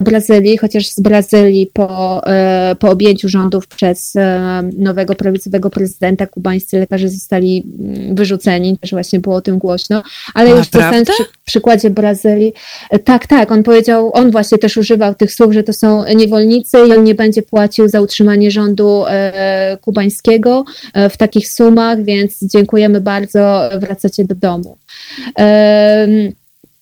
Brazylii, 0.00 0.58
chociaż 0.58 0.88
z 0.88 1.00
Brazylii 1.00 1.70
po, 1.72 2.22
e, 2.26 2.76
po 2.78 2.90
objęciu 2.90 3.28
rządów 3.28 3.66
przez 3.66 4.16
e, 4.16 4.35
nowego 4.78 5.14
prawicowego 5.14 5.70
prezydenta 5.70 6.26
kubańscy 6.26 6.78
lekarze 6.78 7.08
zostali 7.08 7.66
mm, 7.78 8.14
wyrzuceni, 8.14 8.78
też 8.78 8.90
właśnie 8.90 9.20
było 9.20 9.34
o 9.34 9.40
tym 9.40 9.58
głośno, 9.58 10.02
ale 10.34 10.50
już 10.50 10.66
w 10.66 10.70
przy, 10.70 11.24
przykładzie 11.44 11.90
Brazylii, 11.90 12.52
e, 12.90 12.98
tak, 12.98 13.26
tak, 13.26 13.52
on 13.52 13.62
powiedział, 13.62 14.10
on 14.14 14.30
właśnie 14.30 14.58
też 14.58 14.76
używał 14.76 15.14
tych 15.14 15.32
słów, 15.32 15.52
że 15.52 15.62
to 15.62 15.72
są 15.72 16.04
niewolnicy 16.14 16.78
i 16.88 16.92
on 16.92 17.04
nie 17.04 17.14
będzie 17.14 17.42
płacił 17.42 17.88
za 17.88 18.00
utrzymanie 18.00 18.50
rządu 18.50 19.04
e, 19.08 19.78
kubańskiego 19.80 20.64
e, 20.94 21.10
w 21.10 21.16
takich 21.16 21.52
sumach, 21.52 22.04
więc 22.04 22.38
dziękujemy 22.42 23.00
bardzo, 23.00 23.70
wracacie 23.78 24.24
do 24.24 24.34
domu. 24.34 24.78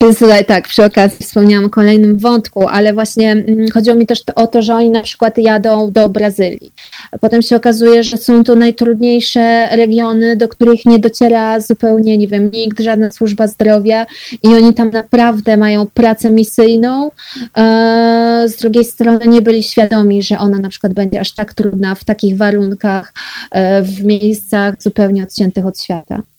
Więc 0.04 0.46
tak, 0.46 0.68
przy 0.68 0.84
okazji 0.84 1.26
wspomniałam 1.26 1.64
o 1.64 1.70
kolejnym 1.70 2.18
wątku, 2.18 2.68
ale 2.68 2.92
właśnie 2.92 3.32
mm, 3.32 3.70
chodziło 3.70 3.96
mi 3.96 4.06
też 4.06 4.22
o 4.34 4.46
to, 4.46 4.62
że 4.62 4.74
oni 4.74 4.90
na 4.90 5.02
przykład 5.02 5.38
jadą 5.38 5.90
do 5.90 6.08
Brazylii. 6.08 6.72
Potem 7.20 7.42
się 7.42 7.56
okazuje, 7.56 8.04
że 8.04 8.16
są 8.16 8.44
to 8.44 8.54
najtrudniejsze 8.54 9.68
regiony, 9.76 10.36
do 10.36 10.48
których 10.48 10.86
nie 10.86 10.98
dociera 10.98 11.60
zupełnie, 11.60 12.18
nie 12.18 12.28
wiem, 12.28 12.50
nikt, 12.50 12.80
żadna 12.80 13.10
służba 13.10 13.46
zdrowia 13.46 14.06
i 14.42 14.48
oni 14.48 14.74
tam 14.74 14.90
naprawdę 14.90 15.56
mają 15.56 15.86
pracę 15.86 16.30
misyjną. 16.30 17.10
E, 17.56 18.44
z 18.46 18.56
drugiej 18.56 18.84
strony 18.84 19.26
nie 19.26 19.42
byli 19.42 19.62
świadomi, 19.62 20.22
że 20.22 20.38
ona 20.38 20.58
na 20.58 20.68
przykład 20.68 20.92
będzie 20.92 21.20
aż 21.20 21.32
tak 21.32 21.54
trudna 21.54 21.94
w 21.94 22.04
takich 22.04 22.36
warunkach, 22.36 23.14
e, 23.50 23.82
w 23.82 24.04
miejscach 24.04 24.82
zupełnie 24.82 25.22
odciętych 25.22 25.66
od 25.66 25.80
świata. 25.80 26.33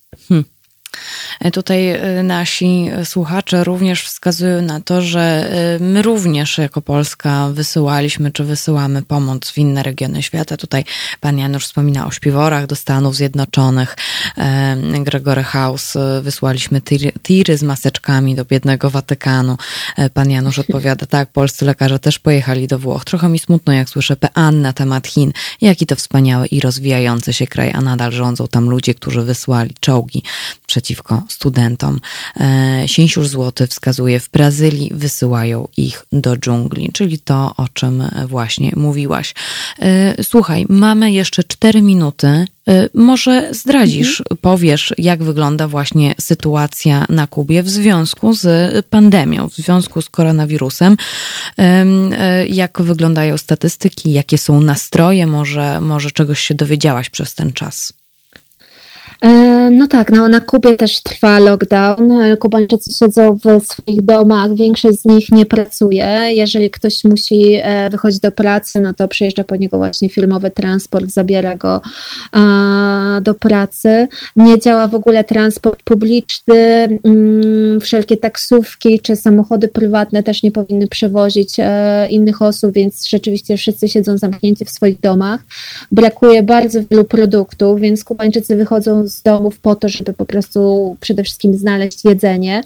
Hmm. 1.40 1.52
Tutaj 1.52 1.90
e, 1.90 2.24
nasi 2.24 2.90
słuchacze 3.04 3.64
również 3.64 4.04
wskazują 4.04 4.62
na 4.62 4.82
to, 4.82 5.02
że 5.02 5.22
e, 5.22 5.80
my 5.80 6.02
również 6.02 6.58
jako 6.58 6.82
Polska 6.82 7.50
wysyłaliśmy 7.50 8.32
czy 8.32 8.44
wysyłamy 8.44 9.02
pomoc 9.02 9.52
w 9.52 9.58
inne 9.58 9.84
regiony 9.84 10.24
świata. 10.24 10.58
Tutaj 10.58 10.86
pan 11.20 11.38
Janusz 11.38 11.66
wspomina 11.66 12.08
o 12.08 12.12
śpiworach 12.12 12.68
do 12.68 12.76
Stanów 12.76 13.16
Zjednoczonych. 13.16 13.96
E, 14.38 14.78
Gregory 15.04 15.44
House 15.44 15.94
wysłaliśmy 16.22 16.82
tiry 17.24 17.58
z 17.58 17.64
maseczkami 17.64 18.36
do 18.36 18.46
biednego 18.46 18.90
Watykanu. 18.90 19.58
Pan 20.14 20.30
Janusz 20.30 20.60
odpowiada, 20.60 21.06
tak, 21.06 21.32
polscy 21.32 21.66
lekarze 21.66 22.00
też 22.00 22.20
pojechali 22.20 22.68
do 22.68 22.80
Włoch. 22.80 23.06
Trochę 23.06 23.30
mi 23.30 23.40
smutno, 23.40 23.74
jak 23.74 23.90
słyszę 23.90 24.16
pean 24.16 24.62
na 24.62 24.74
temat 24.74 25.08
Chin. 25.08 25.32
Jaki 25.62 25.86
to 25.86 25.96
wspaniały 25.96 26.48
i 26.48 26.60
rozwijający 26.60 27.34
się 27.34 27.48
kraj, 27.48 27.72
a 27.74 27.82
nadal 27.82 28.12
rządzą 28.12 28.48
tam 28.48 28.70
ludzie, 28.70 28.94
którzy 28.94 29.22
wysłali 29.22 29.76
czołgi 29.80 30.24
przeciwko 30.86 31.24
studentom. 31.30 32.00
E, 32.40 32.84
Sięsiur 32.86 33.28
Złoty 33.28 33.68
wskazuje, 33.68 34.20
w 34.20 34.30
Brazylii 34.30 34.92
wysyłają 34.94 35.68
ich 35.78 36.06
do 36.12 36.38
dżungli, 36.38 36.90
czyli 36.94 37.20
to, 37.20 37.54
o 37.58 37.68
czym 37.74 38.04
właśnie 38.28 38.72
mówiłaś. 38.76 39.34
E, 39.80 40.24
słuchaj, 40.24 40.66
mamy 40.70 41.12
jeszcze 41.12 41.44
cztery 41.44 41.82
minuty. 41.82 42.28
E, 42.28 42.90
może 42.94 43.54
zdradzisz, 43.54 44.20
mhm. 44.20 44.38
powiesz, 44.42 44.94
jak 44.98 45.24
wygląda 45.24 45.68
właśnie 45.68 46.16
sytuacja 46.22 47.06
na 47.10 47.28
Kubie 47.28 47.64
w 47.64 47.70
związku 47.70 48.34
z 48.34 48.86
pandemią, 48.86 49.50
w 49.50 49.56
związku 49.56 50.02
z 50.02 50.10
koronawirusem. 50.10 50.98
Jak 52.50 52.82
wyglądają 52.82 53.38
statystyki, 53.38 54.12
jakie 54.12 54.38
są 54.38 54.62
nastroje, 54.62 55.28
może, 55.28 55.82
może 55.82 56.12
czegoś 56.12 56.40
się 56.40 56.56
dowiedziałaś 56.56 57.10
przez 57.10 57.36
ten 57.36 57.54
czas? 57.54 57.94
No 59.86 59.90
tak, 59.90 60.12
no, 60.12 60.30
na 60.30 60.40
Kubie 60.40 60.78
też 60.78 61.02
trwa 61.02 61.40
lockdown. 61.40 62.14
Kubańczycy 62.40 62.94
siedzą 62.94 63.38
w 63.38 63.66
swoich 63.66 64.02
domach, 64.02 64.56
większość 64.56 65.02
z 65.02 65.06
nich 65.06 65.32
nie 65.32 65.46
pracuje. 65.46 66.06
Jeżeli 66.30 66.70
ktoś 66.70 67.04
musi 67.04 67.62
wychodzić 67.92 68.20
do 68.20 68.32
pracy, 68.32 68.82
no 68.82 68.94
to 68.94 69.08
przyjeżdża 69.08 69.44
po 69.44 69.56
niego 69.56 69.78
właśnie 69.78 70.10
firmowy 70.10 70.52
transport, 70.52 71.10
zabiera 71.10 71.56
go 71.56 71.82
do 73.22 73.34
pracy. 73.34 74.08
Nie 74.36 74.60
działa 74.60 74.88
w 74.88 74.96
ogóle 74.96 75.24
transport 75.24 75.84
publiczny, 75.84 76.56
mm, 77.04 77.82
wszelkie 77.82 78.18
taksówki 78.18 79.00
czy 79.00 79.16
samochody 79.16 79.68
prywatne 79.68 80.24
też 80.24 80.44
nie 80.44 80.52
powinny 80.52 80.88
przewozić 80.88 81.56
e, 81.60 82.08
innych 82.10 82.42
osób, 82.42 82.74
więc 82.74 83.10
rzeczywiście 83.10 83.58
wszyscy 83.58 83.90
siedzą 83.90 84.18
zamknięci 84.18 84.66
w 84.66 84.70
swoich 84.70 85.00
domach. 85.00 85.42
Brakuje 85.92 86.44
bardzo 86.44 86.80
wielu 86.92 87.04
produktów, 87.04 87.80
więc 87.80 88.04
Kubańczycy 88.04 88.56
wychodzą 88.56 89.08
z 89.08 89.22
domów 89.22 89.60
po 89.60 89.75
to, 89.76 89.90
żeby 89.90 90.14
po 90.14 90.26
prostu 90.26 90.98
przede 91.00 91.24
wszystkim 91.24 91.58
znaleźć 91.58 92.06
jedzenie. 92.06 92.64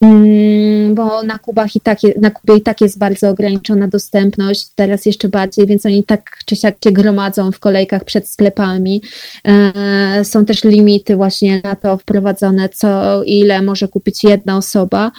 Mm, 0.00 0.94
bo 0.94 1.22
na, 1.22 1.38
Kubach 1.38 1.76
i 1.76 1.80
tak, 1.80 1.98
na 2.20 2.30
Kubie 2.30 2.56
i 2.56 2.60
tak 2.60 2.80
jest 2.80 2.98
bardzo 2.98 3.30
ograniczona 3.30 3.88
dostępność, 3.88 4.68
teraz 4.74 5.06
jeszcze 5.06 5.28
bardziej, 5.28 5.66
więc 5.66 5.86
oni 5.86 6.04
tak 6.04 6.38
czy 6.46 6.56
siak 6.56 6.76
się 6.84 6.92
gromadzą 6.92 7.52
w 7.52 7.58
kolejkach 7.58 8.04
przed 8.04 8.28
sklepami. 8.28 9.02
E, 9.48 10.24
są 10.24 10.44
też 10.44 10.64
limity 10.64 11.16
właśnie 11.16 11.60
na 11.64 11.76
to 11.76 11.96
wprowadzone, 11.96 12.68
co 12.68 13.22
ile 13.24 13.62
może 13.62 13.88
kupić 13.88 14.24
jedna 14.24 14.56
osoba. 14.56 15.12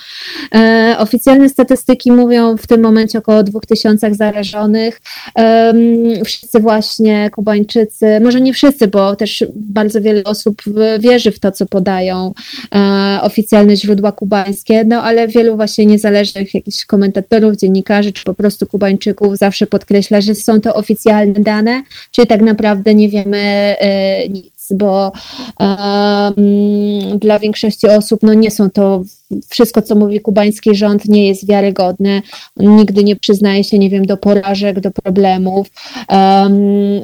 E, 0.55 0.95
oficjalne 0.99 1.49
statystyki 1.49 2.11
mówią 2.11 2.57
w 2.57 2.67
tym 2.67 2.81
momencie 2.81 3.19
około 3.19 3.43
2000 3.43 4.15
zarażonych. 4.15 5.01
Wszyscy 6.25 6.59
właśnie 6.59 7.29
Kubańczycy, 7.29 8.19
może 8.23 8.41
nie 8.41 8.53
wszyscy, 8.53 8.87
bo 8.87 9.15
też 9.15 9.45
bardzo 9.55 10.01
wiele 10.01 10.23
osób 10.23 10.61
wierzy 10.99 11.31
w 11.31 11.39
to, 11.39 11.51
co 11.51 11.65
podają 11.65 12.33
e, 12.75 13.19
oficjalne 13.21 13.75
źródła 13.75 14.11
kubańskie, 14.11 14.66
no 14.85 15.03
ale 15.03 15.27
wielu 15.27 15.55
właśnie 15.55 15.85
niezależnych 15.85 16.53
jakichś 16.53 16.85
komentatorów, 16.85 17.55
dziennikarzy 17.55 18.13
czy 18.13 18.23
po 18.23 18.33
prostu 18.33 18.67
Kubańczyków 18.67 19.37
zawsze 19.37 19.67
podkreśla, 19.67 20.21
że 20.21 20.35
są 20.35 20.61
to 20.61 20.73
oficjalne 20.73 21.39
dane, 21.39 21.83
czyli 22.11 22.27
tak 22.27 22.41
naprawdę 22.41 22.95
nie 22.95 23.09
wiemy 23.09 23.37
e, 23.79 24.29
nic 24.29 24.57
bo 24.71 25.11
dla 27.15 27.39
większości 27.39 27.87
osób 27.87 28.19
no 28.23 28.33
nie 28.33 28.51
są 28.51 28.69
to 28.69 29.03
wszystko, 29.49 29.81
co 29.81 29.95
mówi 29.95 30.19
kubański 30.19 30.75
rząd, 30.75 31.05
nie 31.05 31.27
jest 31.27 31.47
wiarygodne. 31.47 32.21
nigdy 32.57 33.03
nie 33.03 33.15
przyznaje 33.15 33.63
się, 33.63 33.79
nie 33.79 33.89
wiem, 33.89 34.05
do 34.05 34.17
porażek, 34.17 34.79
do 34.79 34.91
problemów. 34.91 35.67
Um, 36.09 36.51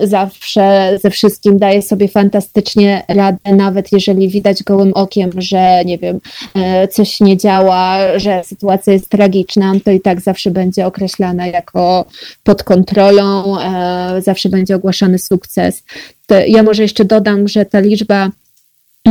zawsze 0.03 0.97
ze 1.01 1.09
wszystkim 1.09 1.57
daje 1.57 1.81
sobie 1.81 2.07
fantastycznie 2.07 3.03
radę, 3.07 3.55
nawet 3.55 3.91
jeżeli 3.91 4.29
widać 4.29 4.63
gołym 4.63 4.93
okiem, 4.93 5.29
że 5.37 5.85
nie 5.85 5.97
wiem, 5.97 6.19
e, 6.55 6.87
coś 6.87 7.19
nie 7.19 7.37
działa, 7.37 7.97
że 8.19 8.43
sytuacja 8.43 8.93
jest 8.93 9.09
tragiczna, 9.09 9.73
to 9.85 9.91
i 9.91 10.01
tak 10.01 10.21
zawsze 10.21 10.51
będzie 10.51 10.85
określana 10.85 11.47
jako 11.47 12.05
pod 12.43 12.63
kontrolą, 12.63 13.59
e, 13.59 14.21
zawsze 14.21 14.49
będzie 14.49 14.75
ogłaszany 14.75 15.19
sukces. 15.19 15.83
To 16.27 16.35
ja 16.47 16.63
może 16.63 16.81
jeszcze 16.81 17.05
dodam, 17.05 17.47
że 17.47 17.65
ta 17.65 17.79
liczba 17.79 18.29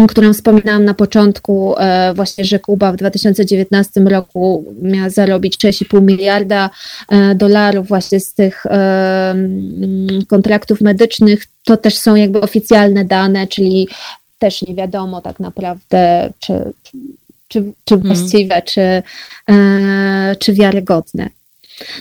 którą 0.09 0.33
wspominałam 0.33 0.85
na 0.85 0.95
początku, 0.95 1.75
e, 1.79 2.15
właśnie, 2.15 2.45
że 2.45 2.59
Kuba 2.59 2.93
w 2.93 2.97
2019 2.97 4.01
roku 4.01 4.65
miała 4.83 5.11
zarobić 5.11 5.57
6,5 5.57 6.03
miliarda 6.03 6.71
e, 7.09 7.35
dolarów 7.35 7.89
właśnie 7.89 8.21
z 8.21 8.35
tych 8.35 8.67
e, 8.67 9.35
kontraktów 10.29 10.81
medycznych, 10.81 11.47
to 11.65 11.77
też 11.77 11.99
są 11.99 12.15
jakby 12.15 12.41
oficjalne 12.41 13.05
dane, 13.05 13.47
czyli 13.47 13.89
też 14.39 14.63
nie 14.63 14.75
wiadomo 14.75 15.21
tak 15.21 15.41
naprawdę, 15.41 16.33
czy, 16.39 16.73
czy, 17.49 17.65
czy 17.85 17.95
mhm. 17.95 18.15
właściwe, 18.15 18.55
mm. 18.55 18.65
czy, 18.67 19.03
czy 20.39 20.53
wiarygodne. 20.53 21.29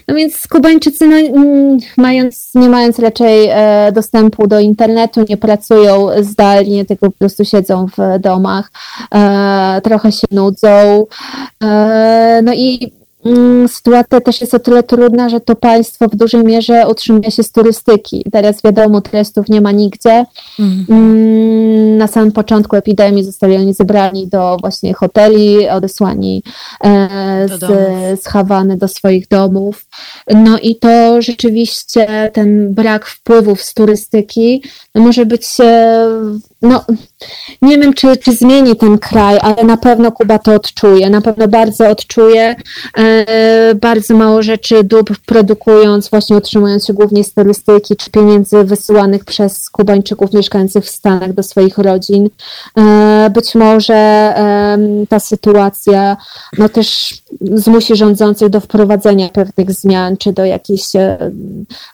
No 0.08 0.16
więc 0.16 0.48
Kubańczycy, 0.48 1.08
no, 1.08 1.18
mm, 1.18 1.78
mając, 1.98 2.50
nie 2.56 2.70
mając 2.70 3.00
raczej 3.00 3.50
e, 3.50 3.92
dostępu 3.92 4.48
do 4.48 4.60
internetu, 4.60 5.26
nie 5.30 5.38
pracują 5.38 6.08
zdalnie, 6.22 6.86
tylko 6.86 7.06
po 7.06 7.18
prostu 7.18 7.46
siedzą 7.46 7.88
w 7.88 8.20
domach, 8.20 8.72
e, 9.16 9.82
trochę 9.84 10.12
się 10.12 10.28
nudzą. 10.32 11.06
E, 11.64 12.42
no 12.44 12.54
i 12.54 13.01
sytuacja 13.68 14.22
też 14.22 14.42
jest 14.42 14.54
o 14.54 14.60
tyle 14.60 14.84
trudna, 14.84 15.30
że 15.30 15.40
to 15.40 15.56
państwo 15.56 16.08
w 16.08 16.16
dużej 16.16 16.44
mierze 16.44 16.88
utrzymuje 16.88 17.32
się 17.32 17.44
z 17.44 17.52
turystyki. 17.52 18.26
Teraz 18.32 18.62
wiadomo, 18.62 19.02
turystów 19.02 19.50
nie 19.50 19.62
ma 19.62 19.72
nigdzie. 19.72 20.26
Mhm. 20.60 21.98
Na 21.98 22.08
samym 22.08 22.32
początku 22.32 22.76
epidemii 22.76 23.24
zostali 23.24 23.56
oni 23.56 23.74
zebrani 23.74 24.28
do 24.28 24.58
właśnie 24.62 24.94
hoteli, 24.94 25.70
odesłani 25.70 26.44
e, 26.84 27.48
z, 27.48 27.60
z 28.22 28.28
Hawany 28.28 28.78
do 28.78 28.88
swoich 28.88 29.28
domów. 29.28 29.86
No 30.34 30.60
i 30.60 30.76
to 30.76 31.22
rzeczywiście 31.22 32.32
ten 32.34 32.74
brak 32.74 33.06
wpływów 33.06 33.62
z 33.62 33.74
turystyki 33.74 34.64
może 34.96 35.26
być 35.26 35.48
no, 36.62 36.86
nie 37.62 37.78
wiem, 37.78 37.94
czy, 37.94 38.18
czy 38.18 38.32
zmieni 38.32 38.76
ten 38.76 38.98
kraj, 38.98 39.38
ale 39.42 39.64
na 39.64 39.78
pewno 39.78 40.12
Kuba 40.12 40.40
to 40.40 40.54
odczuje, 40.54 41.10
na 41.10 41.22
pewno 41.22 41.48
bardzo 41.48 41.90
odczuje, 41.90 42.56
e, 42.98 43.76
bardzo 43.76 44.18
mało 44.18 44.44
rzeczy 44.44 44.84
dóbr 44.84 45.16
produkując, 45.26 46.10
właśnie 46.10 46.36
utrzymując 46.36 46.86
się 46.86 46.94
głównie 46.94 47.24
z 47.24 47.34
turystyki, 47.34 47.96
czy 47.96 48.12
pieniędzy 48.12 48.64
wysyłanych 48.64 49.26
przez 49.26 49.70
Kubańczyków 49.70 50.34
mieszkających 50.34 50.86
w 50.86 50.90
Stanach 50.90 51.34
do 51.34 51.44
swoich 51.44 51.78
rodzin. 51.78 52.30
E, 52.78 53.30
być 53.34 53.56
może 53.56 53.94
e, 53.94 54.78
ta 55.10 55.20
sytuacja 55.20 56.18
no 56.58 56.70
też 56.70 57.14
zmusi 57.42 57.96
rządzących 57.96 58.50
do 58.50 58.60
wprowadzenia 58.60 59.30
pewnych 59.30 59.72
zmian, 59.72 60.18
czy 60.18 60.34
do 60.34 60.46
jakichś 60.46 60.96
e, 60.96 61.32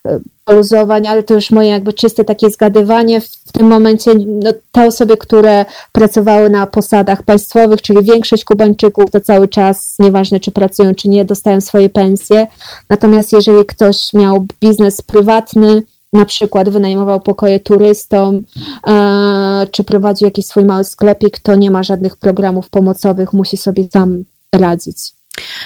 e, 0.05 0.19
poluzowań, 0.47 1.07
ale 1.07 1.23
to 1.23 1.33
już 1.33 1.51
moje 1.51 1.69
jakby 1.69 1.93
czyste 1.93 2.23
takie 2.23 2.49
zgadywanie. 2.49 3.21
W 3.21 3.51
tym 3.51 3.67
momencie 3.67 4.11
no, 4.27 4.51
te 4.71 4.87
osoby, 4.87 5.17
które 5.17 5.65
pracowały 5.91 6.49
na 6.49 6.67
posadach 6.67 7.23
państwowych, 7.23 7.81
czyli 7.81 8.03
większość 8.03 8.43
Kubańczyków, 8.43 9.11
to 9.11 9.21
cały 9.21 9.47
czas, 9.47 9.95
nieważne 9.99 10.39
czy 10.39 10.51
pracują, 10.51 10.95
czy 10.95 11.09
nie, 11.09 11.25
dostają 11.25 11.61
swoje 11.61 11.89
pensje. 11.89 12.47
Natomiast 12.89 13.33
jeżeli 13.33 13.65
ktoś 13.65 14.13
miał 14.13 14.45
biznes 14.61 15.01
prywatny, 15.01 15.83
na 16.13 16.25
przykład 16.25 16.69
wynajmował 16.69 17.19
pokoje 17.19 17.59
turystom, 17.59 18.41
e, 18.87 19.67
czy 19.71 19.83
prowadził 19.83 20.25
jakiś 20.25 20.45
swój 20.45 20.65
mały 20.65 20.83
sklepik, 20.83 21.39
to 21.39 21.55
nie 21.55 21.71
ma 21.71 21.83
żadnych 21.83 22.17
programów 22.17 22.69
pomocowych, 22.69 23.33
musi 23.33 23.57
sobie 23.57 23.87
sam 23.93 24.23
radzić. 24.55 25.16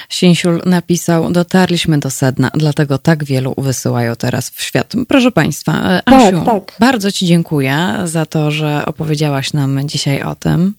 Sięsiul 0.08 0.62
napisał, 0.66 1.32
dotarliśmy 1.32 1.98
do 1.98 2.10
sedna, 2.10 2.50
dlatego 2.54 2.98
tak 2.98 3.24
wielu 3.24 3.54
wysyłają 3.58 4.16
teraz 4.16 4.50
w 4.50 4.62
świat. 4.62 4.92
Proszę 5.08 5.32
Państwa, 5.32 5.72
e, 5.72 6.02
tak, 6.04 6.14
Asiu, 6.14 6.44
tak. 6.44 6.76
bardzo 6.80 7.12
Ci 7.12 7.26
dziękuję 7.26 7.98
za 8.04 8.26
to, 8.26 8.50
że 8.50 8.86
opowiedziałaś 8.86 9.52
nam 9.52 9.88
dzisiaj 9.88 10.22
o 10.22 10.34
tym. 10.34 10.74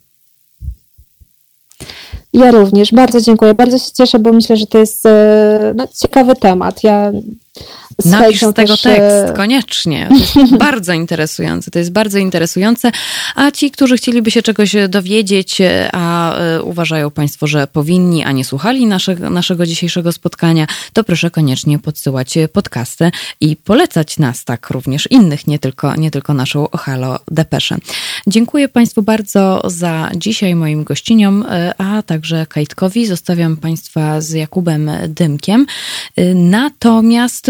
Ja 2.34 2.52
również, 2.52 2.92
bardzo 2.92 3.22
dziękuję. 3.22 3.54
Bardzo 3.54 3.80
się 3.80 3.92
cieszę, 3.98 4.20
bo 4.20 4.34
myślę, 4.34 4.58
że 4.58 4.68
to 4.68 4.78
jest 4.78 5.06
e, 5.06 5.74
no, 5.76 5.88
ciekawy 6.02 6.36
temat. 6.36 6.84
Ja 6.84 7.12
Napisz 8.06 8.42
z 8.42 8.54
tego 8.54 8.74
też... 8.74 8.82
tekst, 8.82 9.36
koniecznie. 9.36 10.10
Bardzo 10.60 10.94
interesujące. 10.94 11.72
To 11.72 11.80
jest 11.80 11.92
bardzo 11.92 12.18
interesujące. 12.18 12.92
A 13.36 13.52
ci, 13.52 13.72
którzy 13.72 13.98
chcieliby 13.98 14.32
się 14.32 14.42
czegoś 14.42 14.76
dowiedzieć, 14.90 15.62
a 15.92 16.36
e, 16.38 16.64
uważają 16.64 17.12
Państwo, 17.12 17.48
że 17.48 17.68
powinni, 17.68 18.24
a 18.24 18.32
nie 18.32 18.46
słuchali 18.46 18.86
naszego, 18.86 19.30
naszego 19.30 19.66
dzisiejszego 19.66 20.12
spotkania, 20.12 20.68
to 20.94 21.04
proszę 21.04 21.32
koniecznie 21.32 21.80
podsyłać 21.80 22.34
podcasty 22.54 23.12
i 23.42 23.56
polecać 23.56 24.18
nas 24.18 24.46
tak 24.46 24.70
również 24.70 25.08
innych, 25.12 25.48
nie 25.48 25.60
tylko, 25.60 25.96
nie 25.96 26.12
tylko 26.12 26.34
naszą 26.34 26.68
Halo 26.78 27.20
Depeszę. 27.32 27.78
Dziękuję 28.28 28.70
Państwu 28.70 29.02
bardzo 29.02 29.62
za 29.66 30.10
dzisiaj 30.16 30.56
moim 30.56 30.84
gościniom, 30.84 31.46
e, 31.50 31.74
a 31.78 32.02
także 32.02 32.46
Kajtkowi. 32.50 33.08
Zostawiam 33.08 33.58
Państwa 33.58 34.22
z 34.22 34.32
Jakubem 34.32 34.92
Dymkiem. 35.08 35.66
E, 36.16 36.36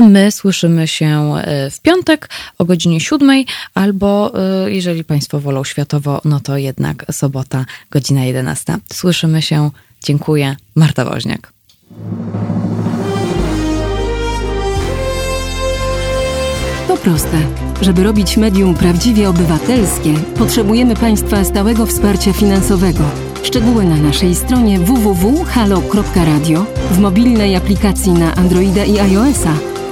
my 0.02 0.32
słyszymy 0.32 0.88
się 0.88 1.36
e, 1.38 1.70
w 1.70 1.82
piątek 1.82 2.30
o 2.57 2.65
godzinie 2.65 2.99
siódmej, 2.99 3.45
albo 3.74 4.32
e, 4.65 4.72
jeżeli 4.72 5.03
Państwo 5.03 5.40
wolą 5.40 5.64
światowo, 5.64 6.22
no 6.26 6.40
to 6.40 6.57
jednak 6.57 7.06
sobota, 7.11 7.65
godzina 7.91 8.26
11. 8.26 8.78
Słyszymy 8.94 9.41
się. 9.41 9.70
Dziękuję. 10.03 10.56
Marta 10.76 11.06
Woźniak. 11.06 11.53
To 16.88 16.98
proste. 16.98 17.38
Żeby 17.82 18.03
robić 18.03 18.38
medium 18.38 18.76
prawdziwie 18.76 19.30
obywatelskie, 19.30 20.14
potrzebujemy 20.38 20.95
Państwa 20.95 21.44
stałego 21.44 21.86
wsparcia 21.86 22.34
finansowego. 22.34 23.03
Szczegóły 23.44 23.86
na 23.86 23.95
naszej 23.95 24.36
stronie 24.36 24.80
www.halo.radio, 24.80 26.65
w 26.91 26.99
mobilnej 26.99 27.56
aplikacji 27.56 28.11
na 28.11 28.36
Androida 28.36 28.86
i 28.86 28.99
iOS-a 28.99 29.72